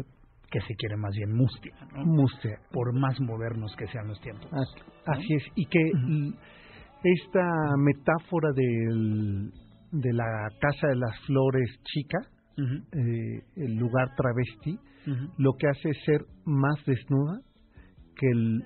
que 0.50 0.60
se 0.62 0.74
quiere 0.76 0.96
más 0.96 1.14
bien 1.14 1.34
mustia, 1.36 1.74
¿no? 1.94 2.06
Mustia. 2.06 2.58
por 2.72 2.98
más 2.98 3.20
modernos 3.20 3.76
que 3.76 3.86
sean 3.88 4.08
los 4.08 4.18
tiempos. 4.22 4.50
Así, 4.50 4.80
así 5.04 5.34
es, 5.34 5.42
y 5.56 5.66
que 5.66 5.78
esta 7.03 7.76
metáfora 7.76 8.51
del, 8.53 9.51
de 9.92 10.12
la 10.12 10.49
Casa 10.61 10.88
de 10.88 10.96
las 10.96 11.18
Flores 11.26 11.70
chica, 11.84 12.18
eh, 12.59 13.42
el 13.57 13.76
lugar 13.76 14.09
travesti, 14.16 14.78
lo 15.38 15.53
que 15.55 15.68
hace 15.68 15.90
es 15.90 16.05
ser 16.05 16.24
más 16.44 16.84
desnuda 16.84 17.40
que 18.16 18.26
el 18.26 18.64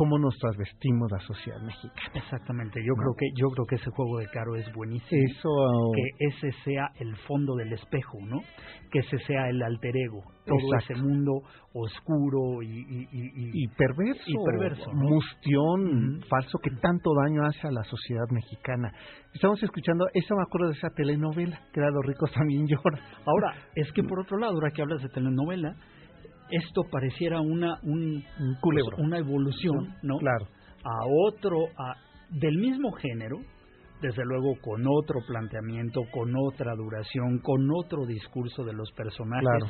cómo 0.00 0.18
nos 0.18 0.34
transvestimos 0.38 1.10
la 1.12 1.18
sociedad 1.20 1.60
mexicana. 1.60 2.10
Exactamente, 2.14 2.80
yo 2.80 2.94
¿No? 2.96 3.02
creo 3.02 3.14
que 3.18 3.26
yo 3.38 3.50
creo 3.50 3.66
que 3.66 3.74
ese 3.74 3.90
juego 3.90 4.16
de 4.18 4.26
Caro 4.28 4.56
es 4.56 4.64
buenísimo. 4.72 5.20
Eso 5.28 5.50
que 5.94 6.24
ese 6.26 6.52
sea 6.64 6.88
el 6.98 7.14
fondo 7.28 7.54
del 7.56 7.70
espejo, 7.74 8.16
¿no? 8.24 8.38
Que 8.90 9.00
ese 9.00 9.18
sea 9.26 9.50
el 9.50 9.62
alter 9.62 9.94
ego, 9.94 10.22
todo 10.46 10.56
Exacto. 10.72 10.94
ese 10.94 11.02
mundo 11.02 11.32
oscuro 11.74 12.62
y, 12.62 12.66
y, 12.68 13.08
y- 13.12 13.32
y- 13.36 13.64
y 13.64 13.68
perverso, 13.76 14.22
y 14.26 14.34
perverso, 14.46 14.90
¿no? 14.94 15.02
mustión 15.10 16.22
falso 16.30 16.58
que 16.62 16.70
tanto 16.80 17.10
daño 17.22 17.44
hace 17.44 17.68
a 17.68 17.70
la 17.70 17.84
sociedad 17.84 18.24
mexicana. 18.30 18.90
Estamos 19.34 19.62
escuchando, 19.62 20.06
eso 20.14 20.34
me 20.34 20.42
acuerdo 20.42 20.68
de 20.68 20.78
esa 20.78 20.88
telenovela, 20.96 21.60
que 21.74 21.80
era 21.80 21.90
Los 21.90 22.06
ricos 22.06 22.32
también 22.32 22.66
lloran. 22.66 23.00
Ahora, 23.26 23.54
es 23.74 23.92
que 23.92 24.02
por 24.02 24.18
otro 24.20 24.38
lado, 24.38 24.54
ahora 24.54 24.70
que 24.70 24.80
hablas 24.80 25.02
de 25.02 25.10
telenovela, 25.10 25.76
esto 26.50 26.82
pareciera 26.90 27.40
una 27.40 27.78
un, 27.82 28.24
Un 28.38 28.54
culebro. 28.60 28.96
pues, 28.96 29.06
una 29.06 29.18
evolución, 29.18 29.94
¿no? 30.02 30.18
Claro. 30.18 30.46
A 30.84 31.06
otro 31.28 31.66
a, 31.78 31.94
del 32.30 32.56
mismo 32.58 32.92
género, 32.92 33.36
desde 34.00 34.22
luego 34.24 34.54
con 34.62 34.82
otro 34.88 35.20
planteamiento, 35.26 36.02
con 36.12 36.32
otra 36.36 36.74
duración, 36.74 37.38
con 37.42 37.68
otro 37.70 38.06
discurso 38.06 38.64
de 38.64 38.72
los 38.72 38.90
personajes, 38.92 39.46
Claro. 39.46 39.66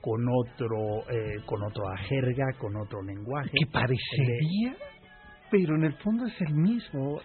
con 0.00 0.20
otro 0.28 1.08
eh, 1.10 1.42
con 1.46 1.62
otra 1.62 1.96
jerga, 2.08 2.46
con 2.58 2.76
otro 2.76 3.02
lenguaje. 3.02 3.50
que 3.52 3.66
parecería, 3.70 4.74
pero 5.50 5.76
en 5.76 5.84
el 5.84 5.94
fondo 5.98 6.26
es 6.26 6.40
el 6.40 6.54
mismo 6.54 7.20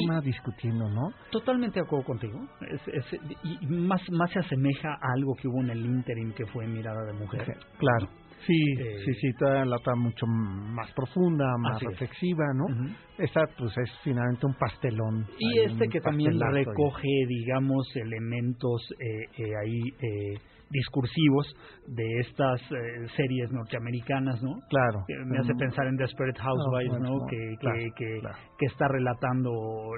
tema 0.00 0.20
discutiendo, 0.20 0.88
¿no? 0.88 1.10
Totalmente 1.30 1.80
de 1.80 1.86
acuerdo 1.86 2.06
contigo. 2.06 2.38
Es, 2.70 2.80
es- 2.88 3.20
y 3.44 3.66
más, 3.66 4.00
más 4.10 4.30
se 4.30 4.40
asemeja 4.40 4.88
a 4.94 5.12
algo 5.16 5.34
que 5.34 5.48
hubo 5.48 5.60
en 5.60 5.70
el 5.70 5.84
interim 5.84 6.32
que 6.34 6.46
fue 6.46 6.66
Mirada 6.66 7.04
de 7.06 7.12
Mujer. 7.14 7.44
Claro. 7.78 8.08
Sí, 8.46 8.54
Eh, 8.76 8.96
sí, 9.04 9.14
sí, 9.20 9.28
toda 9.38 9.64
la 9.64 9.76
otra 9.76 9.94
mucho 9.94 10.26
más 10.26 10.90
profunda, 10.94 11.44
más 11.60 11.80
reflexiva, 11.80 12.44
¿no? 12.56 12.64
Ujú. 12.74 12.94
Esta, 13.18 13.42
pues, 13.56 13.70
es 13.78 13.90
finalmente 14.02 14.46
un 14.46 14.54
pastelón. 14.54 15.24
Y 15.38 15.60
este 15.60 15.86
que 15.88 16.00
también 16.00 16.32
ahí. 16.42 16.64
recoge, 16.64 17.08
digamos, 17.28 17.86
elementos 17.94 18.82
eh, 18.98 19.42
eh, 19.44 19.50
ahí 19.62 19.78
eh, 19.78 20.34
discursivos 20.72 21.46
de 21.86 22.04
estas 22.20 22.60
eh, 22.72 23.06
series 23.16 23.50
norteamericanas, 23.52 24.42
¿no? 24.42 24.54
Claro. 24.70 25.04
Que 25.06 25.14
me 25.26 25.38
hace 25.38 25.52
pensar 25.58 25.86
en 25.86 25.96
Desperate 25.96 26.40
Housewives, 26.40 27.00
¿no? 27.00 27.10
bueno, 27.12 27.26
Que, 27.30 27.54
claro, 27.60 27.76
que, 27.78 27.90
que, 27.96 28.20
claro. 28.20 28.36
que 28.58 28.66
está 28.66 28.88
relatando 28.88 29.52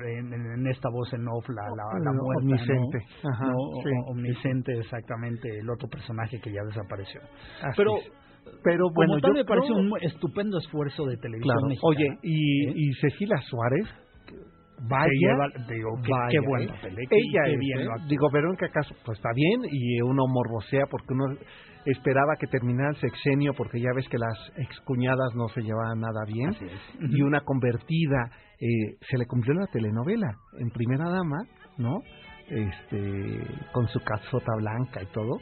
en, 0.07 0.67
esta 0.67 0.89
voz 0.91 1.13
en 1.15 1.27
off 1.29 1.49
la, 1.49 1.63
la, 1.63 1.85
la 2.05 2.13
muerta, 2.13 2.43
omnisciente. 2.43 2.99
¿no? 3.23 3.31
Ajá, 3.31 3.47
¿No? 3.47 3.57
sí, 3.83 3.91
omnisciente, 4.11 4.73
exactamente, 4.79 5.59
el 5.59 5.71
otro 5.71 5.89
personaje 5.89 6.41
que 6.41 6.53
ya 6.53 6.63
desapareció. 6.65 7.21
Así 7.63 7.77
Pero, 7.77 7.97
es. 7.99 8.13
Pero 8.63 8.85
como 8.89 8.95
bueno, 8.95 9.15
tal, 9.23 9.31
yo 9.31 9.35
me 9.39 9.45
parece 9.47 9.69
creo- 9.69 9.79
un 9.79 9.93
estupendo 10.03 10.59
esfuerzo 10.59 11.07
de 11.07 11.17
televisión 11.17 11.55
Claro. 11.57 11.67
mexicana. 11.69 11.89
Oye, 11.89 12.19
y, 12.23 12.67
¿eh? 12.69 12.73
y 12.77 12.93
Cecilia 13.01 13.37
Suárez, 13.49 13.87
vaya, 14.83 15.09
lleva- 15.19 15.49
digo, 15.69 15.91
qué- 16.05 16.11
vaya, 16.13 16.29
qué 16.31 16.37
¿eh? 16.39 16.43
Ella 17.11 17.43
qué 17.47 17.53
es, 17.55 17.59
bien 17.59 17.81
¿eh? 17.81 17.87
Digo, 18.09 18.31
Verónica 18.33 18.69
Castro, 18.71 18.97
pues 19.05 19.19
está 19.19 19.31
bien, 19.35 19.61
y 19.71 20.01
uno 20.03 20.25
morbosea 20.27 20.85
porque 20.91 21.13
uno 21.15 21.37
esperaba 21.87 22.35
que 22.41 22.47
terminara 22.47 22.91
el 22.91 22.97
sexenio 22.97 23.53
porque 23.55 23.79
ya 23.81 23.91
ves 23.95 24.09
que 24.09 24.19
las 24.19 24.39
excuñadas 24.57 25.35
no 25.35 25.49
se 25.49 25.61
llevaban 25.63 26.01
nada 26.01 26.25
bien, 26.27 26.51
y 27.01 27.23
una 27.23 27.41
convertida 27.41 28.31
eh, 28.61 28.97
se 29.11 29.19
le 29.19 29.27
cumplió 29.27 29.55
la 29.55 29.67
telenovela 29.67 30.31
en 30.61 30.71
Primera 30.71 31.11
Dama, 31.11 31.39
¿no? 31.79 31.99
Este, 32.47 33.41
con 33.73 33.89
su 33.89 33.99
casota 34.01 34.53
blanca 34.59 35.03
y 35.03 35.07
todo, 35.07 35.39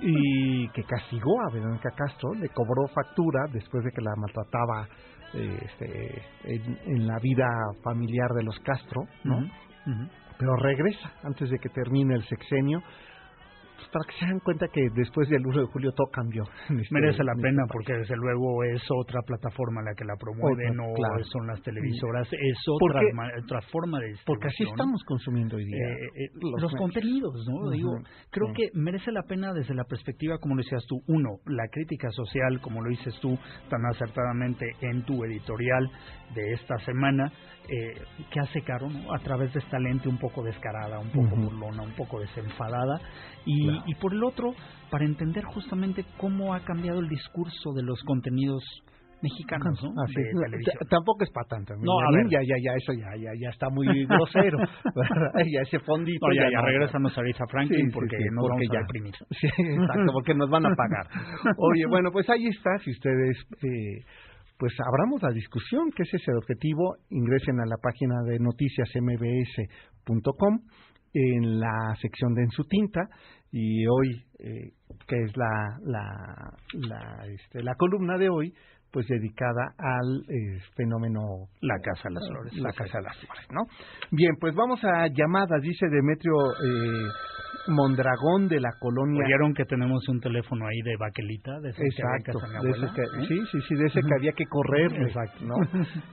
y 0.00 0.68
que 0.68 0.82
castigó 0.84 1.40
a 1.42 1.52
Verónica 1.52 1.90
Castro, 1.96 2.34
le 2.34 2.48
cobró 2.50 2.86
factura 2.94 3.40
después 3.52 3.82
de 3.84 3.90
que 3.90 4.00
la 4.00 4.12
maltrataba 4.16 4.88
este, 5.36 6.22
en, 6.44 6.78
en 6.86 7.06
la 7.06 7.18
vida 7.20 7.46
familiar 7.82 8.30
de 8.36 8.42
los 8.42 8.58
Castro, 8.60 9.02
¿no? 9.24 9.38
Pero 10.38 10.56
regresa 10.56 11.12
antes 11.22 11.48
de 11.48 11.58
que 11.58 11.68
termine 11.68 12.14
el 12.14 12.24
sexenio 12.24 12.82
pues, 13.76 13.88
para 13.92 14.04
que 14.08 14.18
se 14.18 14.26
den 14.26 14.40
cuenta 14.40 14.66
que 14.68 14.80
después 14.94 15.28
del 15.28 15.46
1 15.46 15.60
de 15.60 15.66
julio 15.66 15.92
todo 15.92 16.06
cambió. 16.12 16.44
este- 16.68 16.88
Merece 16.90 17.22
la 17.24 17.32
en 17.32 17.40
pena 17.42 17.62
porque 17.72 17.92
desde 17.94 18.16
luego 18.16 18.64
es 18.64 18.82
otra 18.90 19.20
plataforma 19.22 19.82
la 19.82 19.94
que 19.94 20.04
la 20.04 20.16
promueve, 20.16 20.70
no 20.74 20.92
claro. 20.94 21.22
son 21.24 21.46
las 21.46 21.60
televisoras, 21.62 22.26
es 22.32 22.58
otra, 22.68 23.00
Porque- 23.00 23.42
otra 23.44 23.60
forma 23.72 23.98
de 24.00 24.14
Porque 24.24 24.48
así 24.48 24.64
estamos 24.64 25.02
consumiendo 25.06 25.56
hoy 25.56 25.64
día. 25.64 25.76
Eh, 25.76 26.24
eh, 26.24 26.28
los 26.60 26.72
contenidos, 26.74 27.34
¿no? 27.48 27.70
Digo, 27.70 27.92
creo 28.30 28.48
que 28.54 28.68
merece 28.74 29.12
la 29.12 29.22
pena 29.22 29.52
desde 29.52 29.74
la 29.74 29.84
perspectiva, 29.84 30.38
como 30.38 30.54
lo 30.54 30.62
decías 30.62 30.84
tú, 30.88 30.96
uno, 31.08 31.38
la 31.46 31.68
crítica 31.70 32.08
social, 32.10 32.60
como 32.60 32.82
lo 32.82 32.90
dices 32.90 33.14
tú 33.20 33.36
tan 33.68 33.84
acertadamente 33.92 34.66
en 34.80 35.04
tu 35.04 35.24
editorial 35.24 35.90
de 36.34 36.52
esta 36.52 36.76
semana, 36.78 37.30
eh, 37.68 38.00
que 38.30 38.40
hace 38.40 38.62
Caro, 38.62 38.88
¿no? 38.88 39.12
A 39.12 39.18
través 39.18 39.52
de 39.52 39.58
esta 39.60 39.78
lente 39.78 40.08
un 40.08 40.18
poco 40.18 40.42
descarada, 40.42 40.98
un 40.98 41.10
poco 41.10 41.34
Ujú. 41.34 41.44
burlona, 41.50 41.82
un 41.82 41.94
poco 41.96 42.20
desenfadada, 42.20 43.00
y, 43.44 43.65
Claro. 43.66 43.82
y 43.86 43.94
por 43.96 44.12
el 44.14 44.22
otro, 44.24 44.54
para 44.90 45.04
entender 45.04 45.44
justamente 45.44 46.04
cómo 46.18 46.54
ha 46.54 46.60
cambiado 46.60 47.00
el 47.00 47.08
discurso 47.08 47.72
de 47.74 47.82
los 47.82 48.00
contenidos 48.04 48.62
mexicanos, 49.22 49.82
¿no? 49.82 49.88
De 50.06 50.12
televisión. 50.44 50.76
T- 50.78 50.84
Tampoco 50.90 51.24
es 51.24 51.30
para 51.30 51.46
tanto. 51.48 51.72
No, 51.80 51.98
a 51.98 52.10
ver. 52.12 52.28
ya, 52.28 52.38
ya, 52.42 52.54
ya, 52.62 52.74
eso 52.76 52.92
ya, 52.92 53.16
ya, 53.18 53.32
ya 53.40 53.48
está 53.48 53.70
muy 53.70 53.86
grosero. 54.06 54.58
ya 55.52 55.60
ese 55.62 55.78
fondito. 55.80 56.26
No, 56.28 56.34
ya, 56.34 56.50
ya 56.52 56.60
no. 56.60 56.66
regresanos 56.66 57.16
a 57.16 57.20
Aretha 57.22 57.46
Franklin 57.50 57.80
Sí, 57.80 57.86
sí, 57.86 57.92
porque 57.94 58.16
sí, 58.18 58.24
nos 58.30 58.42
porque 58.42 58.66
vamos 58.66 58.72
ya. 58.72 58.78
a 58.78 58.82
deprimir. 58.82 59.14
Sí, 59.40 59.48
exacto, 59.58 60.12
porque 60.12 60.34
nos 60.34 60.50
van 60.50 60.66
a 60.66 60.74
pagar. 60.76 61.06
Oye, 61.56 61.86
bueno, 61.90 62.12
pues 62.12 62.28
ahí 62.28 62.46
está, 62.46 62.76
si 62.84 62.90
ustedes, 62.90 63.38
eh, 63.64 64.04
pues 64.58 64.74
abramos 64.86 65.22
la 65.22 65.30
discusión, 65.32 65.90
que 65.96 66.02
ese 66.02 66.18
es 66.18 66.28
el 66.28 66.36
objetivo, 66.36 66.96
ingresen 67.10 67.58
a 67.60 67.64
la 67.66 67.76
página 67.82 68.16
de 68.28 68.38
noticiasmbs.com 68.38 70.60
en 71.14 71.58
la 71.60 71.94
sección 72.02 72.34
de 72.34 72.42
En 72.42 72.50
su 72.50 72.64
tinta 72.64 73.00
y 73.52 73.86
hoy, 73.86 74.24
eh, 74.38 74.72
que 75.06 75.22
es 75.22 75.36
la, 75.36 75.78
la, 75.84 76.52
la, 76.72 77.26
este, 77.26 77.62
la 77.62 77.74
columna 77.76 78.18
de 78.18 78.28
hoy, 78.28 78.54
pues 78.96 79.06
dedicada 79.08 79.74
al 79.76 80.22
eh, 80.26 80.58
fenómeno 80.74 81.20
La 81.60 81.74
Casa 81.84 82.08
de 82.08 82.14
las 82.14 82.26
Flores. 82.30 82.56
la 82.56 82.72
Casa 82.72 82.96
de 82.96 83.04
las 83.04 83.16
Flores, 83.18 83.46
¿no? 83.52 83.60
Bien, 84.10 84.32
pues 84.40 84.54
vamos 84.54 84.82
a 84.84 85.06
llamadas, 85.08 85.60
dice 85.60 85.84
Demetrio 85.90 86.32
eh, 86.64 87.04
Mondragón 87.68 88.48
de 88.48 88.58
la 88.58 88.70
colonia. 88.80 89.22
¿Oyeron 89.22 89.52
que 89.52 89.66
tenemos 89.66 90.08
un 90.08 90.18
teléfono 90.20 90.64
ahí 90.66 90.80
de 90.82 90.96
baquelita? 90.96 91.60
De 91.60 91.68
esos 91.68 91.78
que 92.24 92.32
había 92.32 92.60
de 92.62 92.70
ese 92.70 92.94
que- 92.94 93.02
¿Eh? 93.02 93.26
sí, 93.28 93.40
sí, 93.52 93.58
sí, 93.68 93.74
de 93.74 93.84
ese 93.84 94.00
que 94.00 94.14
había 94.16 94.32
que 94.32 94.46
correr, 94.46 94.90
Exacto. 95.02 95.44
¿no? 95.44 95.54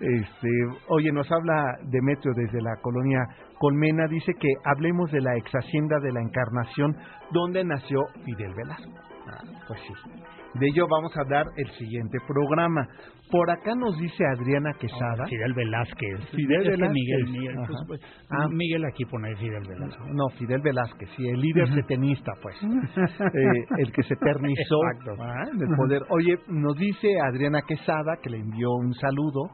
Este, 0.02 0.50
oye, 0.90 1.14
nos 1.14 1.32
habla 1.32 1.64
Demetrio 1.90 2.34
desde 2.36 2.62
la 2.62 2.76
colonia 2.82 3.20
Colmena, 3.60 4.08
dice 4.10 4.34
que 4.38 4.50
hablemos 4.66 5.10
de 5.10 5.22
la 5.22 5.38
ex 5.38 5.50
hacienda 5.54 6.02
de 6.02 6.12
la 6.12 6.20
Encarnación, 6.22 6.98
donde 7.32 7.64
nació 7.64 8.00
Fidel 8.26 8.54
Velasco. 8.56 9.13
Ah, 9.26 9.42
pues 9.68 9.80
sí. 9.88 9.94
De 10.60 10.68
ello 10.68 10.86
vamos 10.88 11.12
a 11.18 11.24
dar 11.34 11.46
el 11.58 11.70
siguiente 11.72 12.18
programa. 12.28 12.88
Por 13.32 13.50
acá 13.50 13.74
nos 13.76 13.98
dice 13.98 14.24
Adriana 14.38 14.72
Quesada. 14.80 15.26
Fidel 15.28 15.54
Velázquez. 15.54 16.30
Fidel 16.36 16.62
Es 16.62 16.68
Velázquez. 16.70 16.92
Miguel, 17.32 17.56
pues, 17.66 17.80
pues, 17.88 18.02
Ah. 18.30 18.48
Miguel 18.52 18.86
aquí 18.86 19.06
pone 19.06 19.36
Fidel 19.38 19.64
Velázquez. 19.68 20.14
No, 20.14 20.28
Fidel 20.38 20.62
Velázquez, 20.62 21.10
sí, 21.16 21.28
el 21.28 21.40
líder 21.42 21.74
setenista, 21.74 22.32
pues. 22.42 22.56
Eh, 23.34 23.66
el 23.80 23.92
que 23.92 24.04
se 24.04 24.14
eternizó 24.14 24.80
Exacto. 24.94 25.24
ah, 25.24 25.46
en 25.52 25.62
el 25.62 25.76
poder. 25.78 26.02
Oye, 26.10 26.38
nos 26.50 26.76
dice 26.78 27.08
Adriana 27.28 27.62
Quesada, 27.68 28.18
que 28.22 28.30
le 28.30 28.38
envió 28.38 28.70
un 28.72 28.94
saludo, 28.94 29.50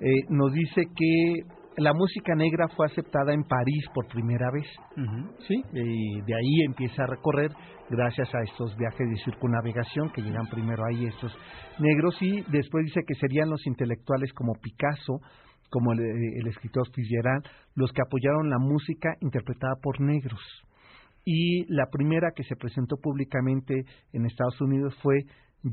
eh, 0.00 0.10
nos 0.30 0.52
dice 0.52 0.82
que 0.94 1.63
la 1.76 1.92
música 1.92 2.34
negra 2.34 2.68
fue 2.68 2.86
aceptada 2.86 3.32
en 3.32 3.42
París 3.44 3.84
por 3.94 4.06
primera 4.06 4.50
vez. 4.52 4.66
Sí, 5.46 5.62
y 5.72 6.20
de 6.20 6.34
ahí 6.34 6.64
empieza 6.66 7.02
a 7.02 7.06
recorrer 7.06 7.50
gracias 7.90 8.32
a 8.34 8.42
estos 8.42 8.76
viajes 8.76 9.08
de 9.08 9.24
circunnavegación 9.24 10.10
que 10.12 10.22
llegan 10.22 10.46
primero 10.46 10.84
ahí 10.84 11.06
estos 11.06 11.36
negros 11.78 12.16
y 12.20 12.42
después 12.50 12.84
dice 12.86 13.00
que 13.06 13.14
serían 13.14 13.50
los 13.50 13.66
intelectuales 13.66 14.32
como 14.32 14.54
Picasso, 14.54 15.20
como 15.68 15.92
el, 15.92 16.00
eh, 16.00 16.38
el 16.40 16.46
escritor 16.46 16.86
Fitzgerald, 16.94 17.44
los 17.74 17.90
que 17.92 18.02
apoyaron 18.02 18.48
la 18.48 18.58
música 18.58 19.10
interpretada 19.20 19.74
por 19.82 20.00
negros. 20.00 20.40
Y 21.24 21.64
la 21.72 21.86
primera 21.90 22.32
que 22.36 22.44
se 22.44 22.54
presentó 22.54 22.96
públicamente 22.96 23.74
en 24.12 24.26
Estados 24.26 24.60
Unidos 24.60 24.94
fue 25.02 25.24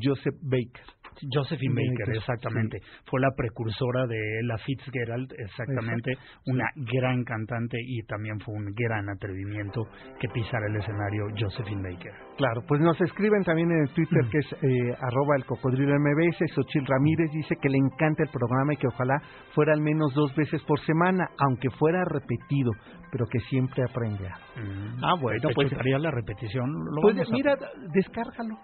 Joseph 0.01 0.35
Baker. 0.43 0.83
Josephine 1.29 1.75
Baker, 1.75 2.07
Baker, 2.07 2.15
exactamente. 2.17 2.77
Fue 3.05 3.19
la 3.19 3.29
precursora 3.35 4.07
de 4.07 4.15
Ella 4.39 4.57
Fitzgerald, 4.65 5.29
exactamente. 5.37 6.13
Una 6.47 6.63
gran 6.75 7.23
cantante 7.25 7.77
y 7.85 8.01
también 8.03 8.39
fue 8.39 8.55
un 8.55 8.71
gran 8.73 9.07
atrevimiento 9.09 9.83
que 10.19 10.29
pisara 10.29 10.65
el 10.67 10.77
escenario 10.77 11.25
Josephine 11.37 11.81
Baker. 11.91 12.13
Claro, 12.37 12.63
pues 12.65 12.79
nos 12.81 12.99
escriben 13.01 13.43
también 13.43 13.69
en 13.71 13.81
el 13.83 13.89
Twitter 13.93 14.21
que 14.31 14.37
es 14.39 14.53
eh, 14.53 14.95
arroba 14.99 15.35
el 15.35 15.45
cocodrilo 15.45 15.93
MBS. 15.99 16.39
Xochil 16.55 16.85
Ramírez 16.87 17.29
dice 17.33 17.55
que 17.61 17.69
le 17.69 17.77
encanta 17.77 18.23
el 18.23 18.29
programa 18.29 18.73
y 18.73 18.77
que 18.77 18.87
ojalá 18.87 19.21
fuera 19.53 19.73
al 19.73 19.81
menos 19.81 20.13
dos 20.15 20.33
veces 20.35 20.63
por 20.63 20.79
semana, 20.85 21.27
aunque 21.45 21.69
fuera 21.71 22.03
repetido, 22.05 22.71
pero 23.11 23.25
que 23.27 23.39
siempre 23.49 23.83
aprende 23.83 24.27
algo. 24.27 24.97
Ah, 25.03 25.15
bueno, 25.21 25.39
¿Te 25.49 25.53
pues 25.53 25.69
chutaría 25.69 25.99
la 25.99 26.09
repetición? 26.09 26.71
Lo 26.71 27.01
Pues 27.01 27.15
vamos 27.15 27.29
a- 27.29 27.33
mira, 27.33 27.55
descárgalo, 27.93 28.55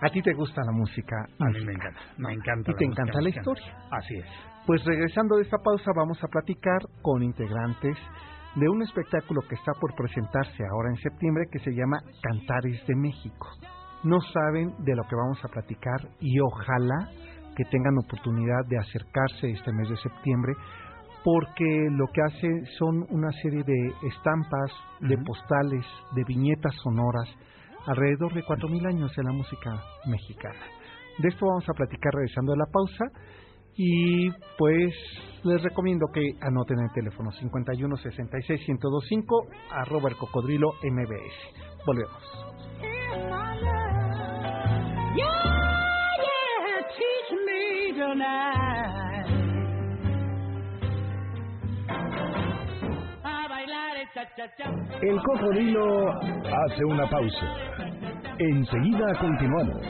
a 0.01 0.09
ti 0.09 0.21
te 0.21 0.33
gusta 0.33 0.61
la 0.65 0.71
música 0.73 1.15
A 1.39 1.45
mí 1.53 1.63
me 1.63 1.73
encanta, 1.73 2.01
me 2.17 2.33
encanta. 2.33 2.71
y 2.71 2.73
la 2.73 2.77
te 2.79 2.85
música 2.87 3.01
encanta 3.03 3.21
la 3.21 3.29
historia 3.29 3.77
Así 3.91 4.15
es. 4.15 4.25
pues 4.65 4.83
regresando 4.85 5.35
de 5.37 5.43
esta 5.43 5.57
pausa 5.63 5.91
vamos 5.95 6.17
a 6.23 6.27
platicar 6.27 6.81
con 7.03 7.21
integrantes 7.23 7.95
de 8.55 8.67
un 8.67 8.81
espectáculo 8.81 9.41
que 9.47 9.55
está 9.55 9.71
por 9.79 9.95
presentarse 9.95 10.63
ahora 10.73 10.89
en 10.89 10.97
septiembre 10.97 11.45
que 11.51 11.59
se 11.59 11.71
llama 11.71 11.99
Cantares 12.21 12.85
de 12.85 12.95
México. 12.97 13.47
No 14.03 14.19
saben 14.19 14.75
de 14.83 14.93
lo 14.93 15.03
que 15.03 15.15
vamos 15.15 15.39
a 15.45 15.47
platicar 15.47 16.01
y 16.19 16.37
ojalá 16.41 17.07
que 17.55 17.63
tengan 17.71 17.95
oportunidad 18.03 18.65
de 18.67 18.77
acercarse 18.77 19.51
este 19.51 19.71
mes 19.71 19.87
de 19.89 19.95
septiembre 19.97 20.53
porque 21.23 21.87
lo 21.91 22.07
que 22.07 22.21
hace 22.21 22.65
son 22.77 23.05
una 23.09 23.31
serie 23.41 23.63
de 23.63 23.93
estampas, 24.07 24.71
de 25.01 25.17
postales, 25.17 25.85
de 26.15 26.23
viñetas 26.23 26.73
sonoras, 26.83 27.29
alrededor 27.85 28.33
de 28.33 28.43
4.000 28.43 28.87
años 28.87 29.15
de 29.15 29.23
la 29.23 29.31
música 29.31 29.83
mexicana. 30.05 30.59
De 31.19 31.29
esto 31.29 31.45
vamos 31.45 31.67
a 31.69 31.73
platicar 31.73 32.13
regresando 32.13 32.53
a 32.53 32.57
la 32.57 32.65
pausa 32.71 33.05
y 33.75 34.29
pues 34.57 34.93
les 35.43 35.61
recomiendo 35.61 36.07
que 36.13 36.35
anoten 36.41 36.79
el 36.79 36.91
teléfono 36.93 37.31
51 37.31 37.95
66 37.97 38.59
1025 38.67 39.47
arroba 39.71 40.09
el 40.09 40.17
cocodrilo 40.17 40.73
mbs. 40.83 41.85
Volvemos. 41.85 42.51
El 55.01 55.21
cocodrilo 55.21 56.11
hace 56.11 56.83
una 56.83 57.09
pausa. 57.09 57.55
Enseguida 58.39 59.13
continuamos. 59.19 59.87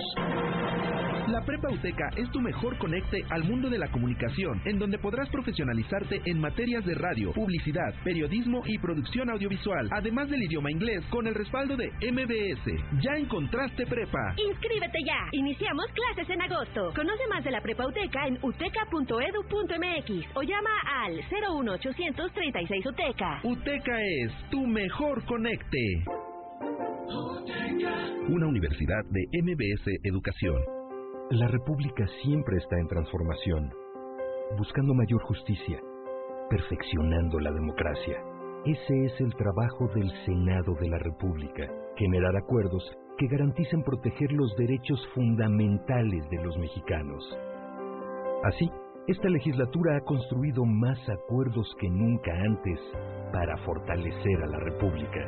La 1.31 1.39
Prepa 1.45 1.69
UTECA 1.69 2.09
es 2.17 2.29
tu 2.31 2.41
mejor 2.41 2.77
conecte 2.77 3.23
al 3.29 3.45
mundo 3.45 3.69
de 3.69 3.77
la 3.77 3.89
comunicación, 3.89 4.61
en 4.65 4.77
donde 4.77 4.97
podrás 4.97 5.29
profesionalizarte 5.29 6.21
en 6.25 6.41
materias 6.41 6.85
de 6.85 6.93
radio, 6.93 7.31
publicidad, 7.31 7.93
periodismo 8.03 8.63
y 8.65 8.77
producción 8.79 9.29
audiovisual, 9.29 9.87
además 9.93 10.29
del 10.29 10.43
idioma 10.43 10.69
inglés 10.71 11.05
con 11.09 11.27
el 11.27 11.33
respaldo 11.33 11.77
de 11.77 11.87
MBS. 12.11 12.65
¿Ya 13.01 13.15
encontraste 13.15 13.85
prepa? 13.85 14.35
¡Inscríbete 14.35 14.99
ya! 15.05 15.29
Iniciamos 15.31 15.85
clases 15.93 16.29
en 16.29 16.41
agosto. 16.41 16.91
Conoce 16.93 17.25
más 17.29 17.45
de 17.45 17.51
la 17.51 17.61
Prepa 17.61 17.87
UTECA 17.87 18.27
en 18.27 18.37
uteca.edu.mx 18.41 20.35
o 20.35 20.41
llama 20.43 20.69
al 21.05 21.15
01800 21.15 22.33
36 22.33 22.85
UTECA. 22.85 23.39
UTECA 23.43 24.01
es 24.01 24.49
tu 24.49 24.67
mejor 24.67 25.23
conecte. 25.23 26.03
Una 28.27 28.47
universidad 28.47 29.05
de 29.11 29.27
MBS 29.41 29.87
Educación. 30.03 30.80
La 31.31 31.47
República 31.47 32.05
siempre 32.21 32.57
está 32.57 32.77
en 32.77 32.87
transformación, 32.87 33.71
buscando 34.57 34.93
mayor 34.93 35.21
justicia, 35.21 35.79
perfeccionando 36.49 37.39
la 37.39 37.53
democracia. 37.53 38.21
Ese 38.65 39.05
es 39.05 39.21
el 39.21 39.33
trabajo 39.35 39.87
del 39.95 40.11
Senado 40.25 40.75
de 40.81 40.89
la 40.89 40.97
República, 40.97 41.71
generar 41.95 42.35
acuerdos 42.35 42.83
que 43.17 43.27
garanticen 43.27 43.81
proteger 43.81 44.29
los 44.33 44.53
derechos 44.57 44.99
fundamentales 45.15 46.29
de 46.29 46.43
los 46.43 46.57
mexicanos. 46.57 47.23
Así, 48.43 48.69
esta 49.07 49.29
legislatura 49.29 49.95
ha 49.95 50.01
construido 50.01 50.65
más 50.65 50.99
acuerdos 51.07 51.73
que 51.79 51.89
nunca 51.89 52.33
antes 52.45 52.77
para 53.31 53.55
fortalecer 53.59 54.43
a 54.43 54.47
la 54.47 54.59
República. 54.59 55.25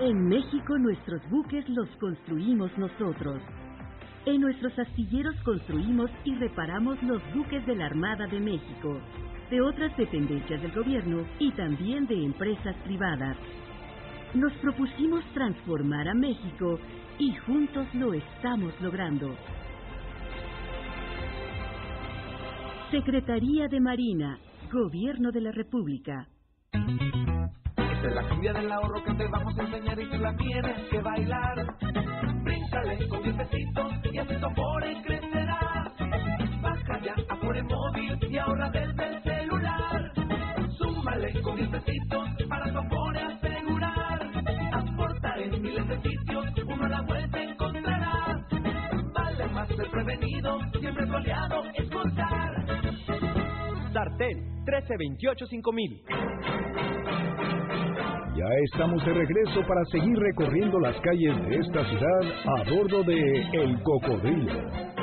En 0.00 0.28
México 0.28 0.78
nuestros 0.78 1.20
buques 1.30 1.68
los 1.68 1.88
construimos 1.96 2.70
nosotros. 2.78 3.42
En 4.26 4.40
nuestros 4.40 4.78
astilleros 4.78 5.34
construimos 5.44 6.10
y 6.24 6.34
reparamos 6.34 7.02
los 7.02 7.22
buques 7.34 7.64
de 7.66 7.76
la 7.76 7.86
Armada 7.86 8.26
de 8.26 8.40
México, 8.40 9.00
de 9.50 9.60
otras 9.60 9.96
dependencias 9.96 10.60
del 10.62 10.72
gobierno 10.72 11.26
y 11.38 11.50
también 11.52 12.06
de 12.06 12.22
empresas 12.24 12.76
privadas. 12.84 13.36
Nos 14.34 14.52
propusimos 14.54 15.24
transformar 15.34 16.08
a 16.08 16.14
México 16.14 16.78
y 17.18 17.34
juntos 17.46 17.86
lo 17.94 18.14
estamos 18.14 18.72
logrando. 18.80 19.36
Secretaría 22.90 23.68
de 23.68 23.78
Marina, 23.78 24.40
Gobierno 24.72 25.30
de 25.30 25.40
la 25.40 25.52
República. 25.52 26.26
Esta 26.72 28.08
es 28.08 28.14
la 28.14 28.28
cumbia 28.28 28.52
del 28.52 28.72
ahorro 28.72 29.04
que 29.04 29.14
te 29.14 29.28
vamos 29.28 29.56
a 29.56 29.62
enseñar 29.62 30.00
y 30.00 30.10
tú 30.10 30.18
la 30.18 30.36
tienes 30.36 30.88
que 30.90 31.00
bailar. 31.00 31.76
Bríncale 32.42 33.08
con 33.08 33.22
diez 33.22 33.36
pesitos 33.36 33.92
y 34.12 34.18
así 34.18 34.34
tu 34.40 34.46
Afore 34.46 35.02
crecerá. 35.04 35.92
Baja 36.62 37.00
ya 37.04 37.14
a 37.28 37.34
Afore 37.34 37.62
móvil 37.62 38.18
y 38.28 38.38
ahorra 38.38 38.70
desde 38.70 39.06
el 39.06 39.22
celular. 39.22 40.12
Súmale 40.76 41.42
con 41.42 41.56
diez 41.56 41.68
pesitos 41.68 42.28
para 42.48 42.72
tu 42.72 42.78
Afore 42.78 43.20
asegurar. 43.20 44.30
Aportar 44.72 45.38
en 45.38 45.62
miles 45.62 45.86
de 45.86 46.02
sitios, 46.02 46.44
uno 46.66 46.84
a 46.86 46.88
la 46.88 47.02
vuelta 47.02 47.40
encontrará. 47.40 48.46
Vale 49.14 49.46
más 49.52 49.68
ser 49.68 49.90
prevenido, 49.90 50.58
siempre 50.80 51.06
tu 51.06 51.14
aliado 51.14 51.62
escuchar. 54.20 54.20
Sartén 54.20 54.38
1328 54.64 55.46
5000. 55.46 56.02
Ya 58.36 58.46
estamos 58.72 59.04
de 59.04 59.12
regreso 59.12 59.60
para 59.66 59.84
seguir 59.86 60.16
recorriendo 60.18 60.78
las 60.80 60.98
calles 61.00 61.36
de 61.46 61.56
esta 61.56 61.84
ciudad 61.84 62.22
a 62.46 62.70
bordo 62.70 63.02
de 63.02 63.42
El 63.52 63.82
Cocodrilo. 63.82 64.99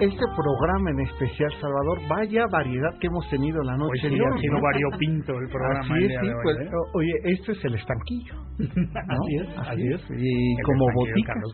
Este 0.00 0.24
programa 0.34 0.90
en 0.90 1.00
especial, 1.00 1.50
Salvador, 1.60 1.98
vaya 2.08 2.46
variedad 2.50 2.90
que 3.00 3.06
hemos 3.06 3.28
tenido 3.30 3.62
la 3.62 3.76
noche 3.76 4.00
Pues 4.00 4.12
sí, 4.12 4.18
ha 4.20 4.38
sido 4.38 4.60
variopinto 4.60 5.32
el 5.38 5.48
programa 5.48 5.80
Así 5.80 6.04
es, 6.04 6.10
sí, 6.20 6.28
hoy, 6.28 6.34
pues, 6.42 6.56
¿eh? 6.58 6.70
oye, 6.94 7.12
esto 7.24 7.52
es 7.52 7.64
el 7.64 7.74
estanquillo. 7.74 8.34
¿no? 8.34 8.44
Así 8.94 9.36
es, 9.40 9.58
así 9.58 9.86
es. 9.88 10.02
Y 10.16 10.52
El 10.52 10.64
como 10.64 10.84
botica, 10.94 11.32
Carlos 11.32 11.52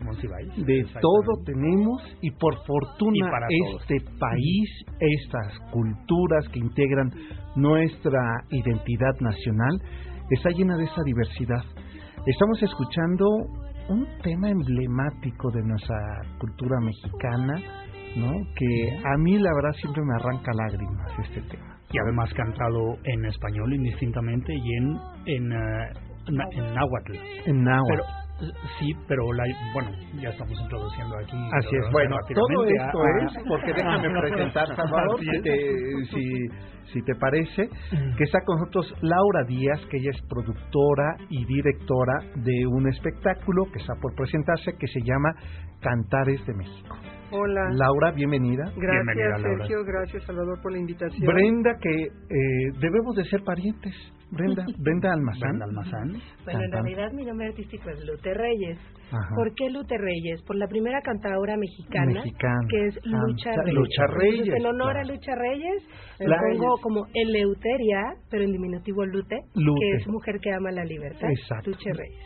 de 0.65 0.85
todo 1.01 1.43
tenemos 1.45 2.17
y 2.21 2.29
por 2.31 2.55
fortuna 2.65 3.15
Y 3.15 3.21
para 3.21 3.47
todos. 3.47 3.81
este 3.81 4.05
país, 4.19 4.69
estas 4.99 5.59
culturas 5.71 6.47
que 6.53 6.59
integran 6.59 7.09
nuestra 7.55 8.21
identidad 8.51 9.19
nacional, 9.19 9.81
está 10.29 10.49
llena 10.49 10.77
de 10.77 10.83
esa 10.83 11.01
diversidad. 11.03 11.63
Estamos 12.27 12.61
escuchando 12.61 13.25
un 13.89 14.07
tema 14.23 14.49
emblemático 14.49 15.49
de 15.51 15.63
nuestra 15.63 15.97
cultura 16.39 16.79
mexicana, 16.81 17.55
¿no? 18.15 18.31
Que 18.55 18.97
a 19.05 19.17
mí 19.17 19.37
la 19.37 19.51
verdad 19.55 19.71
siempre 19.79 20.01
me 20.03 20.15
arranca 20.15 20.51
lágrimas 20.53 21.11
este 21.25 21.41
tema. 21.49 21.77
Y 21.91 21.97
además 21.99 22.33
cantado 22.33 22.95
en 23.03 23.25
español 23.25 23.73
indistintamente 23.73 24.53
y 24.53 24.75
en 24.77 24.97
en, 25.25 25.51
eh, 25.51 25.93
na- 26.31 26.45
en 26.51 26.73
náhuatl. 26.73 27.13
En 27.45 27.63
náhuatl. 27.63 28.01
Pero, 28.39 28.51
sí, 28.79 28.87
pero 29.07 29.33
la, 29.33 29.43
bueno, 29.73 29.91
ya 30.21 30.29
estamos 30.29 30.57
introduciendo 30.61 31.17
aquí. 31.17 31.37
Así 31.59 31.75
es. 31.75 31.91
Bueno, 31.91 32.15
todo 32.33 32.47
rápidamente 32.47 32.85
esto 32.85 33.03
a- 33.03 33.25
es, 33.25 33.47
porque 33.47 33.73
déjame 33.73 34.09
presentar, 34.21 34.67
Salvador, 34.75 35.19
si 35.19 35.41
te, 35.41 35.57
si, 36.11 36.93
si 36.93 37.01
te 37.03 37.15
parece, 37.15 37.67
que 38.17 38.23
está 38.23 38.39
con 38.45 38.57
nosotros 38.59 38.93
Laura 39.01 39.43
Díaz, 39.47 39.81
que 39.89 39.97
ella 39.97 40.11
es 40.13 40.21
productora 40.29 41.17
y 41.29 41.43
directora 41.45 42.13
de 42.35 42.65
un 42.67 42.87
espectáculo 42.89 43.65
que 43.71 43.79
está 43.79 43.93
por 44.01 44.15
presentarse, 44.15 44.73
que 44.79 44.87
se 44.87 45.01
llama 45.01 45.29
Cantares 45.81 46.45
de 46.45 46.53
México. 46.53 46.95
Hola. 47.31 47.61
Laura, 47.73 48.11
bienvenida. 48.11 48.63
Gracias, 48.75 49.41
Sergio. 49.41 49.83
Gracias, 49.85 50.23
Salvador, 50.25 50.59
por 50.61 50.71
la 50.73 50.79
invitación. 50.79 51.25
Brenda, 51.25 51.71
que 51.81 52.03
eh, 52.03 52.71
debemos 52.79 53.15
de 53.15 53.23
ser 53.25 53.41
parientes. 53.43 53.93
Brenda, 54.31 54.65
Brenda 54.79 55.11
Almazán. 55.13 55.39
Brenda 55.59 55.65
Almazán. 55.65 56.21
Bueno, 56.45 56.59
en 56.63 56.71
realidad 56.71 57.11
mi 57.13 57.25
nombre 57.25 57.47
artístico 57.47 57.89
es 57.89 57.99
Lute 58.05 58.33
Reyes. 58.33 58.77
Ajá. 59.11 59.35
¿Por 59.35 59.53
qué 59.55 59.69
Lute 59.69 59.97
Reyes? 59.97 60.41
Por 60.47 60.55
la 60.55 60.67
primera 60.67 61.01
cantadora 61.01 61.57
mexicana, 61.57 62.13
Mexicana. 62.13 62.67
que 62.69 62.87
es 62.87 62.95
Lucha 63.05 63.51
Ah, 63.51 63.61
Reyes. 63.63 63.75
Lucha 63.75 64.07
Reyes, 64.07 64.39
Entonces, 64.39 64.55
en 64.59 64.65
honor 64.67 64.93
claro. 64.93 64.99
a 64.99 65.11
Lucha 65.11 65.35
Reyes, 65.35 65.83
le 66.19 66.35
pongo 66.57 66.77
como 66.81 67.05
Eleuteria, 67.13 68.01
pero 68.29 68.43
en 68.43 68.51
diminutivo 68.53 69.05
Lute, 69.05 69.35
Lute. 69.55 69.79
que 69.81 69.91
es 70.01 70.07
mujer 70.07 70.35
que 70.41 70.51
ama 70.53 70.71
la 70.71 70.85
libertad. 70.85 71.29
Exacto. 71.29 71.71
Lucha 71.71 71.91
Reyes. 71.93 72.23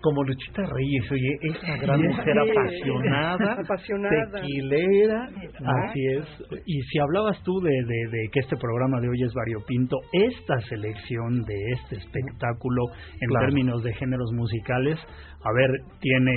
Como 0.00 0.22
Luchita 0.24 0.62
Reyes, 0.64 1.10
oye, 1.10 1.38
esa 1.42 1.76
gran 1.78 2.00
Sí. 2.02 2.06
mujer 2.08 2.34
apasionada, 2.38 3.52
Apasionada. 3.64 4.40
tequilera. 4.40 5.28
¿no? 5.60 5.70
Así 5.70 6.06
es. 6.16 6.24
Y 6.66 6.80
si 6.82 6.98
hablabas 7.00 7.42
tú 7.42 7.60
de, 7.60 7.70
de, 7.70 8.10
de 8.10 8.28
que 8.32 8.40
este 8.40 8.56
programa 8.56 9.00
de 9.00 9.08
hoy 9.08 9.22
es 9.24 9.32
variopinto, 9.34 9.96
esta 10.12 10.60
selección 10.68 11.42
de 11.42 11.54
este 11.72 11.96
espectáculo 11.96 12.82
en 13.20 13.28
Claro. 13.28 13.46
términos 13.46 13.82
de 13.82 13.92
géneros 13.94 14.30
musicales, 14.34 14.98
a 15.44 15.52
ver, 15.52 15.70
tiene 16.00 16.32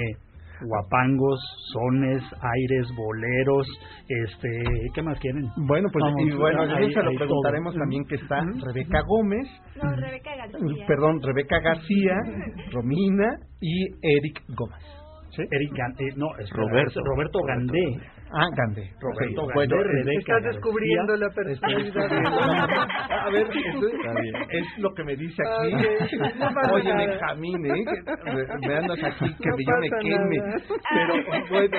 guapangos, 0.65 1.39
sones, 1.73 2.21
aires, 2.23 2.87
boleros, 2.95 3.67
este, 4.07 4.49
¿qué 4.93 5.01
más 5.01 5.19
quieren? 5.19 5.43
Bueno, 5.67 5.87
pues 5.91 6.03
Vamos, 6.03 6.21
y 6.25 6.31
bueno, 6.37 6.61
ahí- 6.63 6.93
se 6.93 7.03
lo 7.03 7.11
preguntaremos 7.15 7.73
todo. 7.73 7.81
también 7.81 8.03
que 8.05 8.15
está 8.15 8.41
Rebeca 8.65 9.01
Gómez, 9.07 9.47
No, 9.81 9.95
Rebeca 9.95 10.35
García. 10.35 10.85
perdón, 10.87 11.21
Rebeca 11.21 11.59
García, 11.59 12.15
Romina 12.71 13.35
y 13.59 13.85
Eric 14.01 14.41
Gómez. 14.55 14.79
¿Sí? 15.31 15.43
Eric 15.49 15.71
Gan- 15.71 15.95
eh, 15.99 16.13
no, 16.17 16.27
es 16.39 16.49
Roberto. 16.51 16.99
Roberto 17.05 17.39
Gandé. 17.47 17.97
Ah, 18.33 18.47
Gandé. 18.55 18.89
Roberto 18.99 19.23
Sí, 19.25 19.35
Gandé, 19.35 19.53
bueno, 19.53 19.75
Rebeca 19.83 20.19
Estás 20.37 20.43
descubriendo 20.53 21.15
la 21.17 21.29
personalidad. 21.29 22.11
A 23.09 23.29
ver, 23.29 23.47
eso 23.51 23.87
es, 23.87 24.49
es 24.49 24.77
lo 24.79 24.93
que 24.93 25.03
me 25.03 25.15
dice 25.15 25.41
aquí. 25.43 25.73
No 26.39 26.71
Oye. 26.73 26.93
Benjamín, 26.93 27.65
¿eh? 27.65 27.83
Me- 28.61 28.75
andas 28.77 29.03
aquí, 29.03 29.33
que 29.35 29.49
No 29.49 29.55
yo 29.57 29.77
me 29.79 29.89
queme. 30.01 30.37
nada. 30.37 30.57
Pero 30.93 31.13
bueno. 31.49 31.77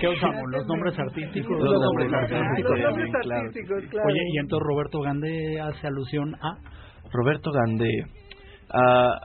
¿Qué 0.00 0.08
usamos? 0.08 0.42
¿Los 0.50 0.66
nombres 0.66 0.98
artísticos? 0.98 1.58
Los 1.62 1.80
nombres 1.80 2.12
artísticos. 2.12 2.78
Los 2.78 2.90
nombres 2.90 3.10
artísticos, 3.14 3.84
claro. 3.90 4.08
Oye, 4.08 4.20
y 4.34 4.38
entonces 4.38 4.66
Roberto 4.66 5.00
Gandé 5.00 5.60
hace 5.60 5.86
alusión 5.86 6.34
a... 6.34 6.56
Roberto 7.12 7.50
Gandé. 7.52 8.04
Ah, 8.72 9.20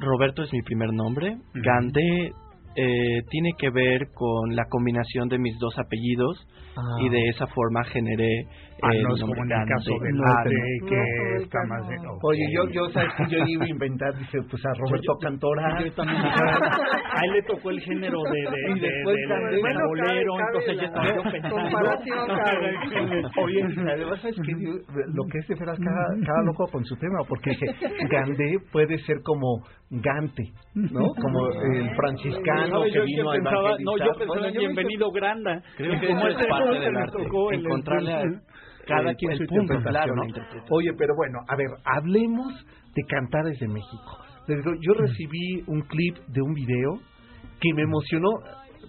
Roberto 0.00 0.42
es 0.42 0.52
mi 0.52 0.62
primer 0.62 0.92
nombre. 0.92 1.36
Gandé 1.54 2.32
eh, 2.76 3.22
tiene 3.30 3.50
que 3.58 3.70
ver 3.70 4.08
con 4.14 4.54
la 4.54 4.64
combinación 4.70 5.28
de 5.28 5.38
mis 5.38 5.58
dos 5.58 5.76
apellidos 5.78 6.46
Ah. 6.76 6.82
y 7.02 7.08
de 7.08 7.20
esa 7.30 7.48
forma 7.48 7.82
generé 7.84 8.46
Ah, 8.82 8.88
el 8.94 9.02
no 9.02 9.12
es 9.14 9.20
nombre 9.20 9.40
como 9.40 9.52
en 9.52 9.60
el 9.60 9.68
caso 9.68 9.90
de 9.90 10.12
No, 10.12 10.24
pero- 10.44 10.88
que 10.88 10.96
no, 10.96 11.42
está 11.42 11.58
más... 11.68 11.88
de- 11.88 11.96
no. 11.96 12.10
Oye, 12.22 12.46
yo, 12.54 12.68
yo, 12.70 12.88
¿sabes 12.90 13.10
que 13.18 13.26
Yo 13.28 13.38
iba 13.44 13.64
a 13.64 13.68
inventar, 13.68 14.16
dice, 14.16 14.38
pues 14.48 14.64
a 14.64 14.70
Roberto 14.78 15.18
Cantora. 15.20 15.84
Yo 15.84 15.92
también, 15.96 16.16
a 16.16 17.24
él 17.26 17.32
le 17.32 17.42
tocó 17.42 17.70
el 17.70 17.80
género 17.80 18.22
de, 18.22 18.40
de, 18.40 18.80
de- 18.80 18.80
de- 18.80 19.50
del 19.50 19.60
Bueno, 19.60 19.80
bolero, 19.88 20.32
entonces 20.46 20.76
la 20.76 20.84
estaba 20.84 21.06
yo 21.14 21.22
pensando. 21.30 21.60
Oye, 23.42 23.62
además, 23.92 24.20
¿sabes 24.20 24.36
qué? 24.46 24.52
Yo- 24.52 25.02
Lo 25.12 25.24
que 25.30 25.38
es 25.38 25.48
de 25.48 25.54
veras 25.56 25.78
cada, 25.78 26.06
cada 26.26 26.42
loco 26.44 26.66
con 26.70 26.84
su 26.84 26.96
tema, 26.96 27.18
porque 27.28 27.50
Gandé 28.10 28.58
puede 28.72 28.96
ser 28.98 29.16
como 29.22 29.62
Gante, 29.90 30.44
¿no? 30.74 31.00
Como 31.20 31.48
el 31.74 31.94
franciscano 31.96 32.59
Que 32.84 32.92
Yo- 32.92 33.04
vino 33.04 33.30
a 33.30 33.34
pensaba, 33.34 33.70
no, 33.80 33.96
yo 33.98 34.12
pensaba 34.18 34.48
en 34.48 34.54
Bienvenido 34.58 35.10
Granda. 35.10 35.62
Creo 35.76 36.00
que 36.00 36.06
eso 36.12 36.28
es 36.28 36.46
parte 36.48 36.78
del 36.80 36.96
arte, 36.96 37.18
tocó 37.24 37.50
el- 37.52 37.60
encontrarle 37.60 38.12
a- 38.12 38.22
cada 38.86 39.14
quien 39.14 39.32
su 39.36 39.44
punto, 39.46 39.74
interpretación. 39.74 40.16
Oye, 40.70 40.90
pero 40.98 41.14
bueno, 41.16 41.38
a 41.48 41.56
ver, 41.56 41.66
hablemos 41.84 42.66
de 42.94 43.02
Cantares 43.08 43.58
de 43.60 43.68
México. 43.68 44.18
Yo 44.80 44.94
recibí 44.94 45.62
un 45.68 45.82
clip 45.82 46.16
de 46.28 46.42
un 46.42 46.52
video 46.54 46.98
que 47.60 47.72
me 47.74 47.82
emocionó. 47.82 48.28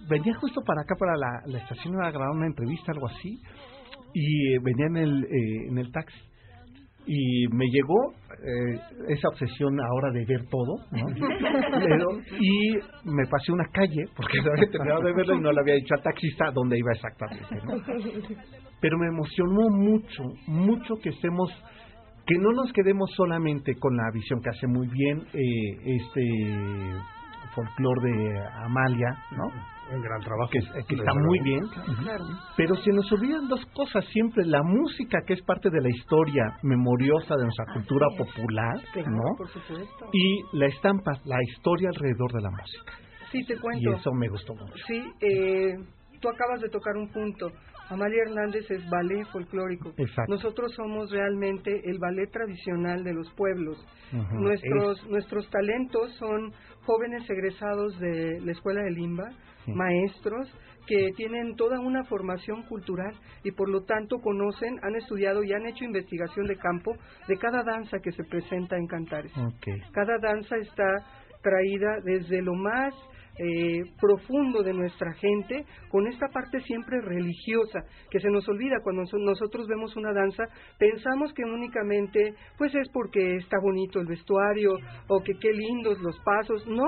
Venía 0.08 0.34
justo 0.34 0.60
para 0.66 0.80
acá, 0.82 0.94
para 0.98 1.12
la, 1.16 1.28
la 1.46 1.58
estación, 1.58 1.94
a 2.02 2.10
grabar 2.10 2.30
una 2.30 2.46
entrevista, 2.46 2.90
algo 2.92 3.06
así, 3.06 3.38
y 4.14 4.54
eh, 4.54 4.58
venía 4.62 4.86
en 4.86 4.96
el, 4.96 5.24
eh, 5.24 5.68
en 5.68 5.78
el 5.78 5.92
taxi. 5.92 6.18
Y 7.06 7.48
me 7.48 7.66
llegó 7.66 8.12
eh, 8.30 8.78
esa 9.08 9.28
obsesión 9.28 9.78
ahora 9.80 10.12
de 10.12 10.24
ver 10.24 10.46
todo, 10.48 10.76
¿no? 10.92 11.06
Y 12.40 12.72
me 13.04 13.26
pasé 13.30 13.52
una 13.52 13.66
calle, 13.72 14.04
porque 14.16 14.38
había 14.38 14.70
terminado 14.70 15.02
de 15.02 15.12
verlo 15.12 15.34
y 15.34 15.40
no 15.40 15.52
le 15.52 15.60
había 15.60 15.74
dicho 15.74 15.94
al 15.94 16.02
taxista 16.02 16.50
dónde 16.52 16.78
iba 16.78 16.92
exactamente, 16.92 17.56
¿no? 17.64 17.82
pero 18.80 18.98
me 18.98 19.06
emocionó 19.06 19.70
mucho, 19.70 20.24
mucho 20.48 20.94
que 21.00 21.10
estemos, 21.10 21.50
que 22.26 22.34
no 22.36 22.50
nos 22.52 22.72
quedemos 22.72 23.10
solamente 23.16 23.74
con 23.78 23.96
la 23.96 24.10
visión 24.12 24.40
que 24.42 24.50
hace 24.50 24.66
muy 24.66 24.88
bien 24.88 25.22
eh, 25.32 25.98
este 26.00 26.20
folclore 27.54 28.10
de 28.10 28.46
Amalia, 28.64 29.08
¿no? 29.32 29.44
Un 29.94 30.00
gran 30.00 30.20
trabajo. 30.20 30.50
Que, 30.50 30.60
que 30.60 30.96
desde 30.96 31.04
está 31.04 31.12
muy 31.14 31.38
bien, 31.40 31.60
Claro. 32.02 32.24
pero 32.56 32.74
se 32.76 32.90
nos 32.92 33.10
olvidan 33.12 33.46
dos 33.48 33.64
cosas 33.74 34.04
siempre, 34.06 34.44
la 34.46 34.62
música 34.62 35.18
que 35.26 35.34
es 35.34 35.42
parte 35.42 35.68
de 35.70 35.80
la 35.82 35.88
historia 35.90 36.56
memoriosa 36.62 37.34
de 37.36 37.42
nuestra 37.42 37.66
cultura 37.74 38.06
popular, 38.16 38.76
¿no? 39.06 39.36
Por 39.36 39.48
supuesto. 39.48 40.06
Y 40.12 40.56
la 40.56 40.66
estampa, 40.66 41.12
la 41.24 41.36
historia 41.50 41.88
alrededor 41.90 42.32
de 42.32 42.40
la 42.40 42.50
música. 42.50 42.92
Sí, 43.30 43.44
te 43.46 43.54
Y 43.54 43.58
cuento. 43.58 43.92
eso 43.92 44.12
me 44.12 44.28
gustó 44.28 44.54
mucho. 44.54 44.74
Sí, 44.86 45.02
eh, 45.20 45.74
tú 46.20 46.28
acabas 46.28 46.60
de 46.60 46.68
tocar 46.68 46.96
un 46.96 47.10
punto. 47.10 47.48
Amalia 47.92 48.22
Hernández 48.26 48.70
es 48.70 48.88
ballet 48.88 49.24
folclórico. 49.32 49.92
Exacto. 49.96 50.32
Nosotros 50.32 50.72
somos 50.74 51.10
realmente 51.10 51.82
el 51.84 51.98
ballet 51.98 52.30
tradicional 52.30 53.04
de 53.04 53.14
los 53.14 53.30
pueblos. 53.34 53.78
Nuestros 54.32 55.06
nuestros 55.08 55.48
talentos 55.50 56.14
son 56.16 56.52
jóvenes 56.84 57.28
egresados 57.28 57.98
de 57.98 58.40
la 58.40 58.52
escuela 58.52 58.82
de 58.82 58.90
Limba, 58.90 59.30
maestros 59.66 60.52
que 60.86 61.10
tienen 61.16 61.54
toda 61.56 61.78
una 61.78 62.04
formación 62.04 62.62
cultural 62.64 63.14
y 63.44 63.52
por 63.52 63.68
lo 63.68 63.84
tanto 63.84 64.18
conocen, 64.20 64.78
han 64.82 64.96
estudiado 64.96 65.44
y 65.44 65.52
han 65.52 65.66
hecho 65.66 65.84
investigación 65.84 66.46
de 66.46 66.56
campo 66.56 66.92
de 67.28 67.38
cada 67.38 67.62
danza 67.62 67.98
que 68.00 68.12
se 68.12 68.24
presenta 68.24 68.76
en 68.76 68.86
Cantares. 68.86 69.32
Cada 69.92 70.18
danza 70.18 70.56
está 70.56 70.84
traída 71.42 72.00
desde 72.04 72.42
lo 72.42 72.54
más 72.54 72.94
eh, 73.38 73.80
profundo 74.00 74.62
de 74.62 74.72
nuestra 74.74 75.12
gente, 75.14 75.64
con 75.90 76.06
esta 76.06 76.28
parte 76.28 76.60
siempre 76.60 77.00
religiosa, 77.00 77.80
que 78.10 78.20
se 78.20 78.28
nos 78.30 78.46
olvida 78.48 78.76
cuando 78.82 79.06
so- 79.06 79.18
nosotros 79.18 79.66
vemos 79.68 79.96
una 79.96 80.12
danza, 80.12 80.44
pensamos 80.78 81.32
que 81.34 81.42
únicamente 81.44 82.34
pues 82.58 82.74
es 82.74 82.88
porque 82.92 83.36
está 83.36 83.56
bonito 83.62 84.00
el 84.00 84.06
vestuario 84.06 84.72
o 85.08 85.20
que 85.22 85.32
qué 85.40 85.52
lindos 85.52 85.98
los 86.00 86.18
pasos, 86.20 86.66
no, 86.66 86.84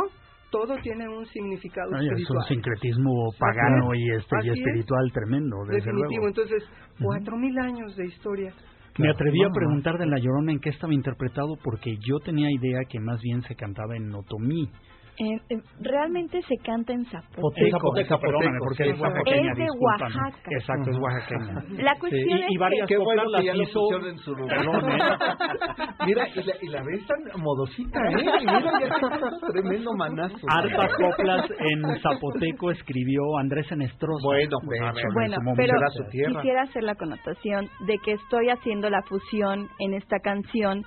todo 0.51 0.77
tiene 0.83 1.09
un 1.09 1.27
significado 1.27 1.91
Ay, 1.95 2.07
es 2.07 2.13
un 2.13 2.19
espiritual. 2.19 2.47
sincretismo 2.49 3.33
pagano 3.39 3.95
y 3.95 4.11
este 4.13 4.37
y 4.45 4.51
es. 4.51 4.57
espiritual 4.59 5.11
tremendo, 5.13 5.57
desde 5.67 5.77
Definitivo, 5.87 6.09
luego. 6.11 6.29
entonces, 6.29 6.63
cuatro 7.03 7.37
mil 7.37 7.59
años 7.59 7.97
de 7.97 8.07
historia. 8.07 8.53
Me 8.97 9.11
atreví 9.11 9.43
a 9.43 9.51
preguntar 9.51 9.99
de 9.99 10.07
La 10.07 10.19
Llorona 10.19 10.53
en 10.53 10.61
qué 10.61 10.69
estaba 10.71 10.95
interpretado 10.95 11.57
porque 11.65 11.97
yo 12.07 12.21
tenía 12.21 12.49
idea 12.53 12.79
que 12.89 13.01
más 13.01 13.21
bien 13.21 13.43
se 13.43 13.57
cantaba 13.57 13.97
en 13.97 14.15
otomí, 14.15 14.71
Eh, 15.17 15.39
eh, 15.49 15.61
realmente 15.81 16.41
se 16.43 16.57
canta 16.65 16.93
en 16.93 17.05
zapoteco. 17.07 17.53
En 17.67 17.71
zapoteco, 17.71 18.19
perdóname, 18.19 18.59
porque 18.59 18.83
sí, 18.85 18.91
es 18.91 19.01
oaxaqueña, 19.01 19.53
Es 19.53 19.57
de 19.59 19.63
discúlpame. 19.63 20.15
Oaxaca. 20.15 20.51
Exacto, 20.51 20.91
es 20.91 20.99
oaxaqueña. 20.99 21.83
La 21.85 21.95
cuestión 22.01 22.25
Sí, 22.25 22.35
y, 22.35 22.43
es 22.43 22.51
y 22.51 22.57
varias 22.59 22.89
que- 22.89 22.97
coplas 22.97 23.27
las 23.31 23.45
hizo... 23.45 23.81
en 24.09 24.19
su 24.19 24.33
¿eh? 24.33 24.37
Mira, 26.07 26.29
y 26.29 26.43
la, 26.43 26.55
y 26.63 26.67
la 26.69 26.83
ves 26.83 27.07
tan 27.07 27.41
modosita, 27.41 27.99
¿eh? 28.11 28.13
Y 28.13 28.47
Mira, 28.47 28.81
ya 28.81 28.87
está 28.87 29.31
tremendo 29.53 29.93
manazo. 29.97 30.37
Hartas 30.49 30.91
coplas 30.97 31.47
en 31.61 32.01
zapoteco 32.01 32.71
escribió 32.73 33.23
Andrés 33.39 33.71
Enestrosa. 33.71 34.25
Bueno, 34.25 34.57
pues, 34.65 34.81
De 34.81 34.87
a 34.87 34.91
hecho, 34.91 34.97
ver, 34.97 35.07
en 35.07 35.45
Bueno, 35.45 35.53
pero 35.57 35.75
su 35.93 36.05
quisiera 36.11 36.63
hacer 36.63 36.83
la 36.83 36.95
connotación 36.97 37.69
de 37.87 37.99
que 38.05 38.13
estoy 38.13 38.49
haciendo 38.51 38.91
la 38.91 39.03
fusión 39.03 39.69
en 39.79 39.95
esta 39.95 40.19
canción 40.19 40.83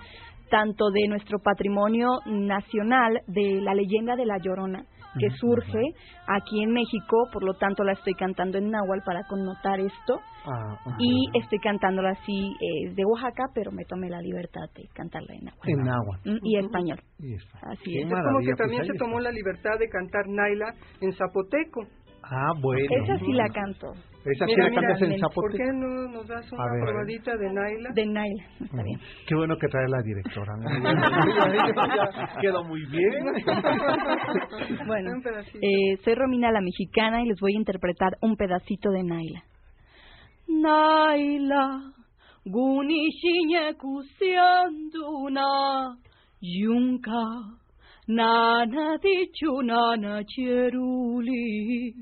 tanto 0.49 0.89
de 0.91 1.07
nuestro 1.07 1.39
patrimonio 1.39 2.07
nacional, 2.25 3.21
de 3.27 3.61
la 3.61 3.73
leyenda 3.73 4.15
de 4.15 4.25
la 4.25 4.37
Llorona, 4.39 4.83
que 5.19 5.29
surge 5.31 5.81
aquí 6.27 6.63
en 6.63 6.71
México, 6.73 7.17
por 7.33 7.43
lo 7.43 7.53
tanto 7.55 7.83
la 7.83 7.93
estoy 7.93 8.13
cantando 8.13 8.57
en 8.57 8.69
náhuatl 8.69 9.03
para 9.05 9.23
connotar 9.27 9.79
esto, 9.79 10.19
Ah, 10.49 10.77
y 10.97 11.27
estoy 11.37 11.59
cantándola 11.59 12.11
así 12.11 12.53
eh, 12.61 12.93
de 12.93 13.03
Oaxaca, 13.03 13.49
pero 13.53 13.69
me 13.69 13.83
tomé 13.83 14.09
la 14.09 14.21
libertad 14.21 14.61
de 14.75 14.87
cantarla 14.93 15.33
en 15.33 15.43
náhuatl. 15.43 15.69
En 15.69 15.89
agua. 15.89 16.19
Mm, 16.23 16.37
Y 16.41 16.57
español. 16.57 16.99
Y. 17.19 17.33
Así 17.35 17.97
es. 17.99 18.05
Es 18.05 18.13
como 18.13 18.39
que 18.39 18.53
también 18.55 18.79
pues 18.79 18.87
se 18.87 18.93
ahí 18.93 18.97
tomó 18.97 19.19
la 19.19 19.31
libertad 19.31 19.77
de 19.77 19.89
cantar 19.89 20.25
Naila 20.27 20.73
en 21.01 21.11
zapoteco. 21.11 21.81
Ah, 22.29 22.51
bueno. 22.61 22.85
Esa 23.03 23.17
sí 23.19 23.31
la 23.33 23.47
canto. 23.49 23.93
Esa 24.25 24.45
sí 24.45 24.55
la 24.57 24.69
cantas 24.71 25.01
en 25.01 25.11
¿Por 25.11 25.19
zapoteco. 25.19 25.57
qué 25.57 25.71
no 25.73 26.11
nos 26.11 26.27
das 26.27 26.51
una 26.51 26.65
probadita 26.81 27.31
de 27.37 27.53
Naila? 27.53 27.89
De 27.93 28.05
Naila, 28.05 28.43
está 28.59 28.83
bien. 28.83 28.99
Qué 29.25 29.35
bueno 29.35 29.55
que 29.57 29.67
trae 29.67 29.87
la 29.87 30.01
directora. 30.01 30.53
Quedó 32.41 32.63
muy 32.65 32.85
bien. 32.87 33.13
Bueno, 34.87 35.11
eh, 35.61 35.97
soy 36.03 36.15
Romina 36.15 36.51
la 36.51 36.61
mexicana 36.61 37.21
y 37.21 37.27
les 37.27 37.39
voy 37.39 37.53
a 37.53 37.57
interpretar 37.59 38.17
un 38.21 38.35
pedacito 38.35 38.89
de 38.89 39.03
Naila. 39.03 39.43
Naila, 40.47 41.93
gunishiñe 42.45 43.75
kusianduna, 43.75 45.43
yunka, 46.41 47.23
nana 48.07 48.97
dichu 49.03 49.61
nana 49.61 50.23
cheruli, 50.23 51.93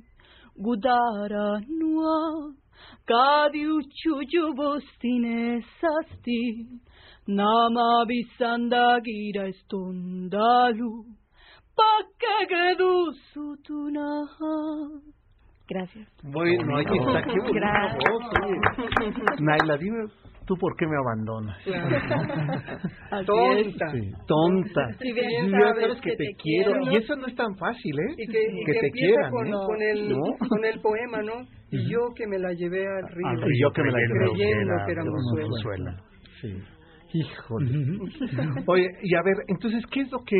gudara 0.57 1.61
nua, 1.67 2.53
kadiu 3.05 3.81
chujubostine 3.81 5.61
sasti, 5.81 6.67
nama 7.27 8.05
bisanda 8.05 8.99
gira 9.01 9.47
estondalu, 9.47 11.05
Gracias. 15.67 16.07
Bueno, 16.23 16.77
ahí 16.77 16.85
está. 16.85 17.23
Qué 17.23 17.39
bonita 17.39 17.59
Gracias. 17.59 18.03
voz. 18.09 19.39
Naila, 19.39 19.77
dime 19.77 20.07
tú 20.45 20.55
por 20.57 20.75
qué 20.77 20.85
me 20.87 20.95
abandonas. 20.97 21.57
Tonta. 23.25 23.91
Sí, 23.91 24.11
tonta. 24.27 24.87
Si 24.99 25.11
bien 25.13 25.45
Y 25.47 25.51
sabes 25.51 25.75
sabes 25.81 26.01
que, 26.01 26.09
que 26.11 26.15
te 26.17 26.23
te 26.25 26.35
quiero. 26.41 26.71
quiero. 26.73 26.91
Y 26.91 26.95
eso 26.97 27.15
no 27.15 27.27
es 27.27 27.35
tan 27.35 27.55
fácil, 27.57 27.99
¿eh? 27.99 28.13
Y 28.17 28.27
que, 28.27 28.41
y 28.43 28.65
que 28.65 28.71
que 28.73 28.79
te 28.79 28.91
quieran, 28.91 29.31
con, 29.31 29.47
¿eh? 29.47 29.51
con 29.51 29.81
el, 29.81 30.09
¿No? 30.09 30.21
con 30.49 30.65
el 30.65 30.79
poema, 30.81 31.21
¿no? 31.21 31.41
Y 31.71 31.89
yo 31.91 31.99
que 32.15 32.27
me 32.27 32.37
la 32.39 32.53
llevé 32.53 32.85
al 32.87 33.07
río. 33.09 33.27
Al 33.27 33.41
río 33.41 33.71
que 33.71 33.83
me 33.83 33.91
la 33.91 33.99
llevé. 33.99 34.19
Creyendo 34.33 34.73
que 34.85 34.91
era 34.91 35.03
mozuela. 35.03 35.97
Sí. 36.41 36.57
Híjole. 37.13 37.99
Oye, 38.67 38.87
y 39.03 39.15
a 39.15 39.21
ver, 39.23 39.35
entonces, 39.47 39.83
¿qué 39.91 40.01
es 40.01 40.11
lo 40.11 40.19
que 40.25 40.37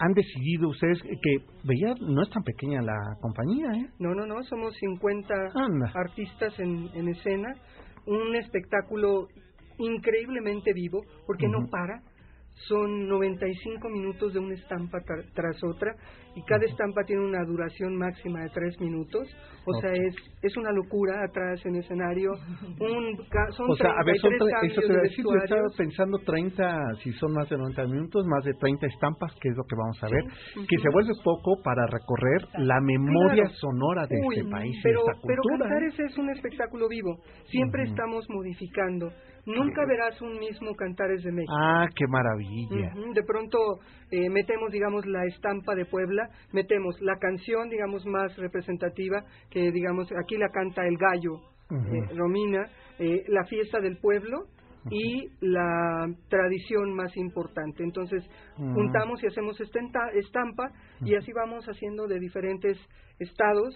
han 0.00 0.12
decidido 0.12 0.68
ustedes? 0.68 1.00
Que 1.02 1.36
veía, 1.64 1.94
no 2.00 2.22
es 2.22 2.30
tan 2.30 2.42
pequeña 2.42 2.82
la 2.82 2.94
compañía, 3.20 3.68
¿eh? 3.74 3.86
No, 3.98 4.14
no, 4.14 4.26
no, 4.26 4.42
somos 4.44 4.74
50 4.76 5.34
Anda. 5.54 5.92
artistas 5.94 6.58
en, 6.60 6.88
en 6.94 7.08
escena, 7.08 7.48
un 8.08 8.34
espectáculo 8.36 9.28
increíblemente 9.78 10.72
vivo, 10.72 11.04
porque 11.26 11.46
no 11.48 11.68
para. 11.68 12.02
Son 12.66 13.06
95 13.08 13.88
minutos 13.88 14.32
de 14.34 14.40
una 14.40 14.54
estampa 14.54 14.98
tra- 14.98 15.24
tras 15.32 15.56
otra 15.62 15.94
y 16.34 16.42
cada 16.42 16.64
estampa 16.64 17.02
tiene 17.06 17.24
una 17.24 17.44
duración 17.44 17.96
máxima 17.96 18.42
de 18.42 18.50
3 18.50 18.80
minutos. 18.80 19.28
O 19.64 19.80
sea, 19.80 19.90
Ok. 19.90 19.96
es, 20.08 20.14
es 20.42 20.56
una 20.56 20.72
locura 20.72 21.22
atrás 21.24 21.64
en 21.64 21.76
escenario. 21.76 22.32
Un, 22.80 23.16
son 23.56 23.70
O 23.70 23.76
sea, 23.76 23.90
a 23.90 24.02
ver, 24.04 24.16
son 24.18 24.30
33 24.30 24.50
tre- 24.58 24.70
eso 24.72 24.80
te 24.80 25.00
decir, 25.02 25.24
yo 25.24 25.38
estaba 25.44 25.68
pensando 25.76 26.18
30, 26.18 26.78
si 27.02 27.12
son 27.12 27.32
más 27.32 27.48
de 27.48 27.56
90 27.58 27.84
minutos, 27.86 28.26
más 28.26 28.44
de 28.44 28.54
30 28.54 28.86
estampas, 28.86 29.32
que 29.40 29.48
es 29.50 29.56
lo 29.56 29.62
que 29.64 29.76
vamos 29.76 29.98
a 30.02 30.08
ver, 30.08 30.24
Sí, 30.54 30.60
que 30.68 30.76
se 30.82 30.88
vuelve 30.90 31.12
poco 31.24 31.62
para 31.62 31.86
recorrer 31.86 32.42
la 32.58 32.80
memoria 32.80 33.44
Claro. 33.44 33.54
sonora 33.60 34.06
de 34.08 34.16
Uy, 34.26 34.36
este 34.38 34.50
país 34.50 34.76
pero, 34.82 35.00
esta 35.00 35.12
pero 35.26 35.42
cultura. 35.42 35.66
¿eh? 35.66 35.68
Cantares 35.68 35.98
es 36.00 36.18
un 36.18 36.30
espectáculo 36.30 36.88
vivo. 36.88 37.18
Siempre 37.46 37.82
Ujú. 37.84 37.90
estamos 37.92 38.26
modificando. 38.30 39.10
Nunca 39.48 39.86
verás 39.86 40.20
un 40.20 40.38
mismo 40.38 40.74
Cantares 40.74 41.22
de 41.22 41.32
México. 41.32 41.54
Ah, 41.58 41.86
qué 41.94 42.06
maravilla. 42.06 42.92
De 43.14 43.22
pronto 43.22 43.58
eh, 44.10 44.28
metemos, 44.28 44.70
digamos, 44.70 45.06
la 45.06 45.24
estampa 45.24 45.74
de 45.74 45.86
Puebla, 45.86 46.28
metemos 46.52 47.00
la 47.00 47.16
canción, 47.18 47.70
digamos, 47.70 48.04
más 48.04 48.36
representativa, 48.36 49.24
que, 49.50 49.72
digamos, 49.72 50.08
aquí 50.12 50.36
la 50.36 50.50
canta 50.50 50.86
el 50.86 50.98
gallo, 50.98 51.40
eh, 51.70 52.14
Romina, 52.14 52.68
eh, 52.98 53.24
la 53.28 53.44
fiesta 53.44 53.80
del 53.80 53.96
pueblo 53.98 54.44
y 54.90 55.28
la 55.40 56.06
tradición 56.28 56.94
más 56.94 57.16
importante. 57.16 57.82
Entonces, 57.82 58.22
juntamos 58.56 59.22
y 59.22 59.26
hacemos 59.28 59.58
esta 59.60 59.80
estampa 60.14 60.70
y 61.02 61.14
así 61.14 61.32
vamos 61.32 61.64
haciendo 61.66 62.06
de 62.06 62.18
diferentes 62.18 62.78
estados 63.18 63.74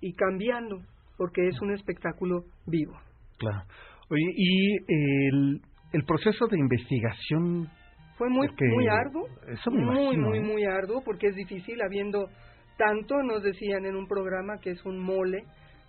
y 0.00 0.14
cambiando, 0.14 0.78
porque 1.16 1.48
es 1.48 1.60
un 1.60 1.72
espectáculo 1.72 2.44
vivo. 2.66 2.94
Claro. 3.38 3.66
Oye, 4.10 4.32
y 4.36 4.76
el, 4.88 5.60
el 5.92 6.04
proceso 6.04 6.46
de 6.46 6.58
investigación 6.58 7.68
Fue 8.16 8.28
muy, 8.30 8.48
Porque 8.48 8.64
muy 8.74 8.86
arduo, 8.88 9.26
eso 9.48 9.70
me 9.70 9.84
muy, 9.84 9.94
imagino, 10.02 10.28
muy, 10.28 10.38
¿eh? 10.38 10.42
muy 10.42 10.64
arduo, 10.64 11.02
porque 11.04 11.28
es 11.28 11.34
difícil, 11.36 11.80
habiendo 11.82 12.28
tanto, 12.76 13.14
nos 13.22 13.42
decían 13.42 13.84
en 13.86 13.96
un 13.96 14.06
programa 14.06 14.58
que 14.60 14.70
es 14.70 14.84
un 14.84 14.98
mole, 14.98 15.42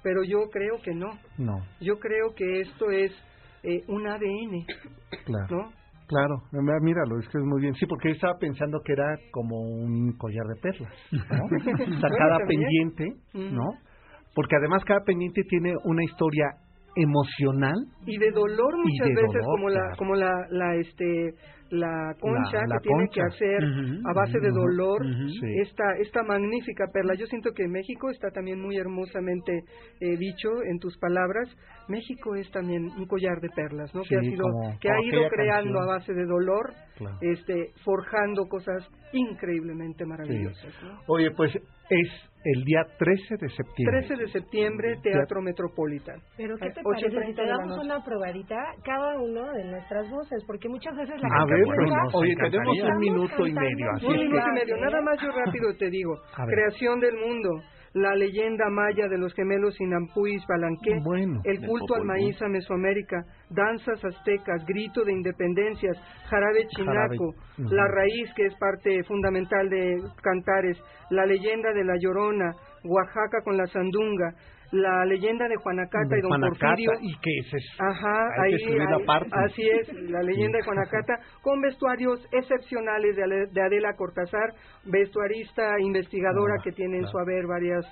pero 0.03 0.23
yo 0.23 0.49
creo 0.51 0.81
que 0.83 0.93
no. 0.93 1.09
no, 1.37 1.65
Yo 1.81 1.97
creo 1.99 2.33
que 2.35 2.61
esto 2.61 2.89
es 2.91 3.11
eh, 3.63 3.83
un 3.87 4.07
ADN, 4.07 4.65
claro. 5.25 5.47
¿no? 5.49 5.79
Claro, 6.07 6.41
míralo, 6.81 7.19
es 7.19 7.27
que 7.29 7.37
es 7.37 7.43
muy 7.43 7.61
bien. 7.61 7.75
Sí, 7.75 7.85
porque 7.85 8.09
yo 8.09 8.15
estaba 8.15 8.33
pensando 8.39 8.81
que 8.83 8.93
era 8.93 9.15
como 9.31 9.59
un 9.61 10.11
collar 10.17 10.43
de 10.47 10.59
perlas, 10.59 10.93
¿no? 11.11 11.19
o 11.45 11.99
sea, 11.99 12.09
Bueno, 12.09 12.15
cada 12.17 12.37
también. 12.39 12.61
pendiente. 12.61 13.05
¿no? 13.53 13.63
Porque 14.33 14.55
además 14.55 14.83
cada 14.85 15.01
pendiente 15.05 15.43
tiene 15.47 15.73
una 15.83 16.03
historia 16.03 16.45
emocional 17.01 17.75
Y 18.05 18.17
de 18.17 18.31
dolor 18.31 18.73
Y 18.85 18.89
muchas 18.91 19.07
de 19.07 19.15
veces, 19.15 19.41
dolor, 19.41 19.55
como 19.55 19.69
la, 19.69 19.79
claro. 19.81 19.95
como 19.97 20.15
la, 20.15 20.31
la, 20.49 20.75
este, 20.75 21.33
la 21.71 22.13
concha 22.19 22.61
la 22.67 22.77
que 22.79 22.87
tiene 22.89 23.07
que 23.13 23.21
hacer 23.21 23.63
a 24.05 24.13
base 24.13 24.39
de 24.39 24.49
dolor. 24.49 25.05
Sí. 25.05 25.59
esta 25.61 25.83
esta 25.99 26.23
magnífica 26.23 26.85
perla. 26.91 27.13
Yo 27.15 27.25
siento 27.27 27.51
que 27.53 27.67
México 27.67 28.09
está 28.09 28.29
también 28.31 28.61
muy 28.61 28.77
hermosamente 28.77 29.63
eh, 29.99 30.17
dicho 30.17 30.49
en 30.69 30.79
tus 30.79 30.97
palabras. 30.97 31.47
México 31.87 32.35
es 32.35 32.49
también 32.51 32.85
un 32.85 33.05
collar 33.07 33.39
de 33.41 33.49
perlas, 33.49 33.93
¿no? 33.95 34.03
Sí, 34.03 34.09
que 34.09 34.17
ha 34.17 34.21
sido 34.21 34.43
como- 34.43 34.77
que 34.79 34.89
ha 34.89 35.01
ido 35.03 35.27
creando 35.29 35.73
canción. 35.79 35.83
a 35.89 35.97
base 35.97 36.13
de 36.13 36.25
dolor, 36.25 36.73
Claro. 36.97 37.17
este, 37.21 37.71
forjando 37.83 38.45
cosas 38.47 38.87
increíblemente 39.13 40.05
maravillosas. 40.05 40.73
¿no? 40.83 40.99
Oye, 41.07 41.31
pues 41.31 41.51
es 41.55 42.09
el 42.45 42.63
día 42.63 42.83
13 42.97 43.35
de 43.37 43.49
septiembre. 43.49 43.99
13 44.07 44.15
de 44.15 44.27
septiembre, 44.29 44.95
Teatro 45.01 45.41
Metropolitan. 45.41 46.19
Pero 46.37 46.55
¿qué 46.57 46.69
te 46.69 46.81
parece 46.83 47.25
si 47.27 47.33
te 47.33 47.45
damos 47.45 47.77
una 47.83 48.03
probadita 48.03 48.55
cada 48.85 49.19
uno 49.19 49.51
de 49.53 49.65
nuestras 49.65 50.09
voces? 50.09 50.43
Porque 50.45 50.69
muchas 50.69 50.95
veces 50.95 51.15
la 51.21 51.27
A 51.41 51.45
oye, 52.13 52.35
tenemos 52.35 52.77
un 52.83 52.97
minuto 52.97 53.47
y 53.47 53.53
medio, 53.53 53.91
así 53.95 54.05
Un 54.05 54.17
minuto 54.17 54.47
y 54.47 54.53
medio, 54.53 54.77
nada 54.77 55.01
más 55.01 55.21
yo 55.21 55.29
rápido 55.31 55.75
te 55.77 55.89
digo. 55.89 56.15
Creación 56.47 56.99
del 56.99 57.15
mundo, 57.17 57.61
la 57.93 58.15
leyenda 58.15 58.69
maya 58.69 59.07
de 59.07 59.17
los 59.17 59.33
gemelos 59.33 59.79
Inampuis, 59.79 60.43
Balanqué, 60.47 60.99
Bueno. 61.03 61.41
el 61.43 61.65
culto 61.65 61.95
al 61.95 62.05
maíz 62.05 62.39
a 62.41 62.47
Mesoamérica, 62.47 63.23
danzas 63.49 64.03
aztecas, 64.03 64.65
grito 64.65 65.03
de 65.03 65.13
independencias, 65.13 65.97
jarabe 66.29 66.67
chinaco, 66.75 67.33
Jarabe, 67.57 67.75
la 67.75 67.87
raíz 67.87 68.33
que 68.35 68.45
es 68.45 68.55
parte 68.59 69.03
fundamental 69.03 69.69
de 69.69 69.97
Cantares, 70.21 70.77
la 71.09 71.25
leyenda 71.25 71.73
de 71.73 71.83
la 71.83 71.95
Llorona, 71.99 72.53
Oaxaca 72.83 73.41
con 73.43 73.57
la 73.57 73.65
sandunga, 73.67 74.33
la 74.71 75.05
leyenda 75.05 75.47
de 75.47 75.55
Juanacata 75.57 76.07
De 76.09 76.19
y 76.19 76.21
don 76.21 76.29
Juanacata, 76.29 76.67
Porfirio. 76.67 76.91
y 77.01 77.17
que 77.19 77.57
es- 77.57 77.75
Ajá, 77.79 78.27
hay 78.43 78.53
ahí, 78.53 78.63
que 78.65 78.77
así 79.31 79.69
es, 79.69 79.93
la 80.09 80.21
leyenda 80.21 80.57
de 80.57 80.63
Juanacata, 80.63 81.19
con 81.41 81.59
vestuarios 81.61 82.25
excepcionales 82.31 83.15
de, 83.15 83.61
Adela 83.61 83.95
Cortázar, 83.95 84.53
vestuarista, 84.85 85.79
investigadora 85.79 86.55
Ah, 86.59 86.61
que 86.63 86.71
tiene 86.71 86.97
en 86.97 87.03
claro. 87.03 87.11
su 87.11 87.19
haber 87.19 87.47
varias 87.47 87.85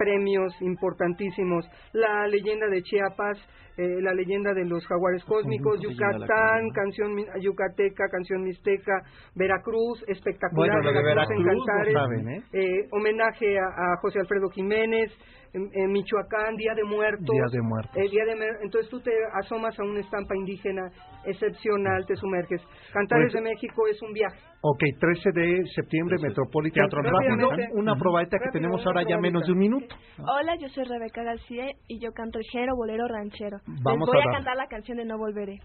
premios 0.00 0.50
importantísimos. 0.62 1.66
La 1.92 2.26
leyenda 2.26 2.66
de 2.68 2.82
Chiapas, 2.82 3.36
eh, 3.76 4.00
la 4.00 4.14
leyenda 4.14 4.54
de 4.54 4.64
los 4.64 4.86
jaguares 4.86 5.22
cósmicos, 5.26 5.76
¿Cómo 5.76 5.92
se 5.92 5.94
llama 6.00 6.12
la 6.12 6.18
Yucatán, 6.26 6.70
canción 6.70 7.10
yucateca, 7.40 8.08
canción 8.10 8.42
mixteca, 8.42 9.02
Veracruz, 9.36 10.02
espectacular, 10.08 10.76
Bueno, 10.82 10.92
de 10.92 11.02
Veracruz 11.04 11.36
en 11.36 11.44
Veracruz 11.44 11.66
Cantares, 11.66 11.94
saben, 11.94 12.28
¿eh? 12.30 12.42
eh, 12.54 12.88
homenaje 12.92 13.58
a, 13.58 13.64
a 13.66 13.96
José 14.00 14.20
Alfredo 14.20 14.48
Jiménez, 14.48 15.12
en, 15.52 15.68
en 15.74 15.92
Michoacán, 15.92 16.56
Día 16.56 16.74
de 16.74 16.84
Muertos. 16.84 17.26
Día 17.34 17.44
de 17.52 17.60
Muertos. 17.60 17.96
Eh, 17.96 18.08
Día 18.08 18.24
de 18.24 18.32
Entonces 18.62 18.88
tú 18.90 19.00
te 19.00 19.10
asomas 19.42 19.78
a 19.78 19.82
una 19.82 20.00
estampa 20.00 20.34
indígena 20.36 20.88
excepcional, 21.26 22.06
te 22.06 22.16
sumerges. 22.16 22.62
Cantares 22.92 23.32
Pues- 23.32 23.34
de 23.34 23.50
México 23.50 23.86
es 23.88 24.00
un 24.02 24.12
viaje. 24.12 24.38
Ok, 24.62 24.78
13 25.00 25.30
de 25.32 25.64
septiembre, 25.74 26.16
Metropolitan. 26.20 26.86
Teatro 26.86 27.00
Rápido, 27.02 27.48
una 27.72 27.94
probadita 27.96 28.36
que 28.38 28.50
tenemos 28.52 28.84
ahora 28.84 29.02
ya 29.08 29.16
menos 29.16 29.46
de 29.46 29.52
un 29.52 29.58
minuto. 29.58 29.96
Hola, 30.18 30.54
yo 30.60 30.68
soy 30.68 30.84
Rebeca 30.84 31.22
García 31.22 31.64
y 31.88 31.98
yo 31.98 32.12
canto 32.12 32.38
el 32.38 32.44
género 32.44 32.76
bolero 32.76 33.08
ranchero. 33.08 33.56
Vamos 33.82 34.06
Les 34.08 34.16
voy 34.16 34.22
a 34.22 34.28
a, 34.28 34.32
cantar 34.34 34.56
la 34.56 34.66
canción 34.66 34.98
de 34.98 35.06
No 35.06 35.16
Volveré. 35.16 35.60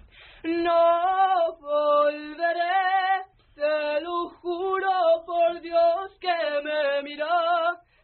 No 0.45 1.57
volveré, 1.59 2.63
te 3.53 4.01
lo 4.01 4.29
juro 4.39 4.89
por 5.25 5.59
Dios 5.59 6.17
que 6.21 6.61
me 6.63 7.03
mira, 7.03 7.27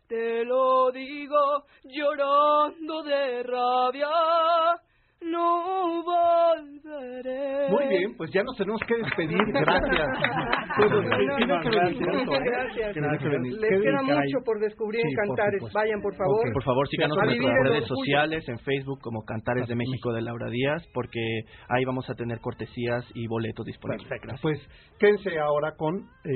te 0.10 0.44
lo 0.44 0.92
digo 0.92 1.64
llorando 1.86 3.04
de 3.04 3.44
rabia. 3.44 4.10
No 5.22 6.04
volveré. 6.04 6.81
Muy 7.70 7.88
bien, 7.88 8.16
pues 8.18 8.32
ya 8.34 8.44
nos 8.44 8.56
tenemos 8.58 8.82
que 8.88 8.96
despedir. 8.96 9.38
Gracias. 9.48 10.08
Pues, 10.72 10.90
venir. 13.30 13.54
Les 13.60 13.82
queda 13.82 14.02
mucho 14.02 14.40
por 14.46 14.60
descubrir 14.60 15.02
en 15.06 15.14
Cantares. 15.14 15.62
Vayan, 15.74 16.02
por 16.02 16.16
favor. 16.16 16.54
Por 16.54 16.64
favor, 16.64 16.88
síganos 16.88 17.18
en 17.18 17.28
nuestras 17.28 17.64
redes 17.64 17.88
sociales, 17.88 18.48
en 18.48 18.58
Facebook 18.60 19.00
como 19.02 19.24
Cantares 19.24 19.68
de 19.68 19.76
México 19.76 20.14
de 20.14 20.22
Laura 20.22 20.50
Díaz, 20.50 20.82
porque 20.94 21.20
ahí 21.68 21.84
vamos 21.86 22.10
a 22.10 22.14
tener 22.16 22.40
cortesías 22.40 23.06
y 23.14 23.28
boletos 23.28 23.66
disponibles. 23.66 24.08
Perfecto. 24.08 24.36
Pues 24.42 24.60
quédense 24.98 25.38
ahora 25.40 25.74
con 25.76 25.98
eh, 25.98 26.32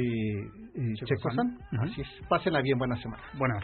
eh, 0.76 0.94
Checo 1.06 1.32
San. 1.32 1.58
Así 1.82 2.02
es. 2.02 2.08
Pásenla 2.28 2.62
bien, 2.62 2.78
buena 2.78 2.98
semana. 2.98 3.24
Buenas. 3.38 3.64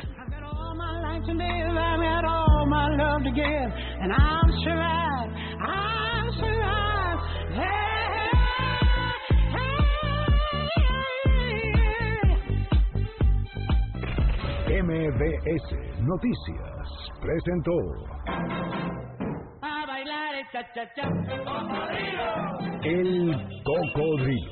all 5.64 6.11
MBS 14.82 16.02
Noticias 16.02 16.88
presentó 17.22 17.72
a 19.62 19.86
bailar 19.86 20.34
el 20.34 20.46
cha-cha-cha. 20.52 21.08
El 22.82 23.32
Cocodrilo. 23.64 24.52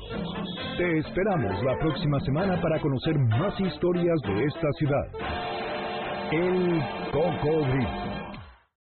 Te 0.78 0.98
esperamos 0.98 1.64
la 1.64 1.76
próxima 1.78 2.20
semana 2.20 2.60
para 2.62 2.78
conocer 2.78 3.18
más 3.18 3.58
historias 3.58 4.20
de 4.22 4.44
esta 4.44 4.68
ciudad. 4.78 5.06
El 6.30 6.80
Cocodrilo. 7.10 8.09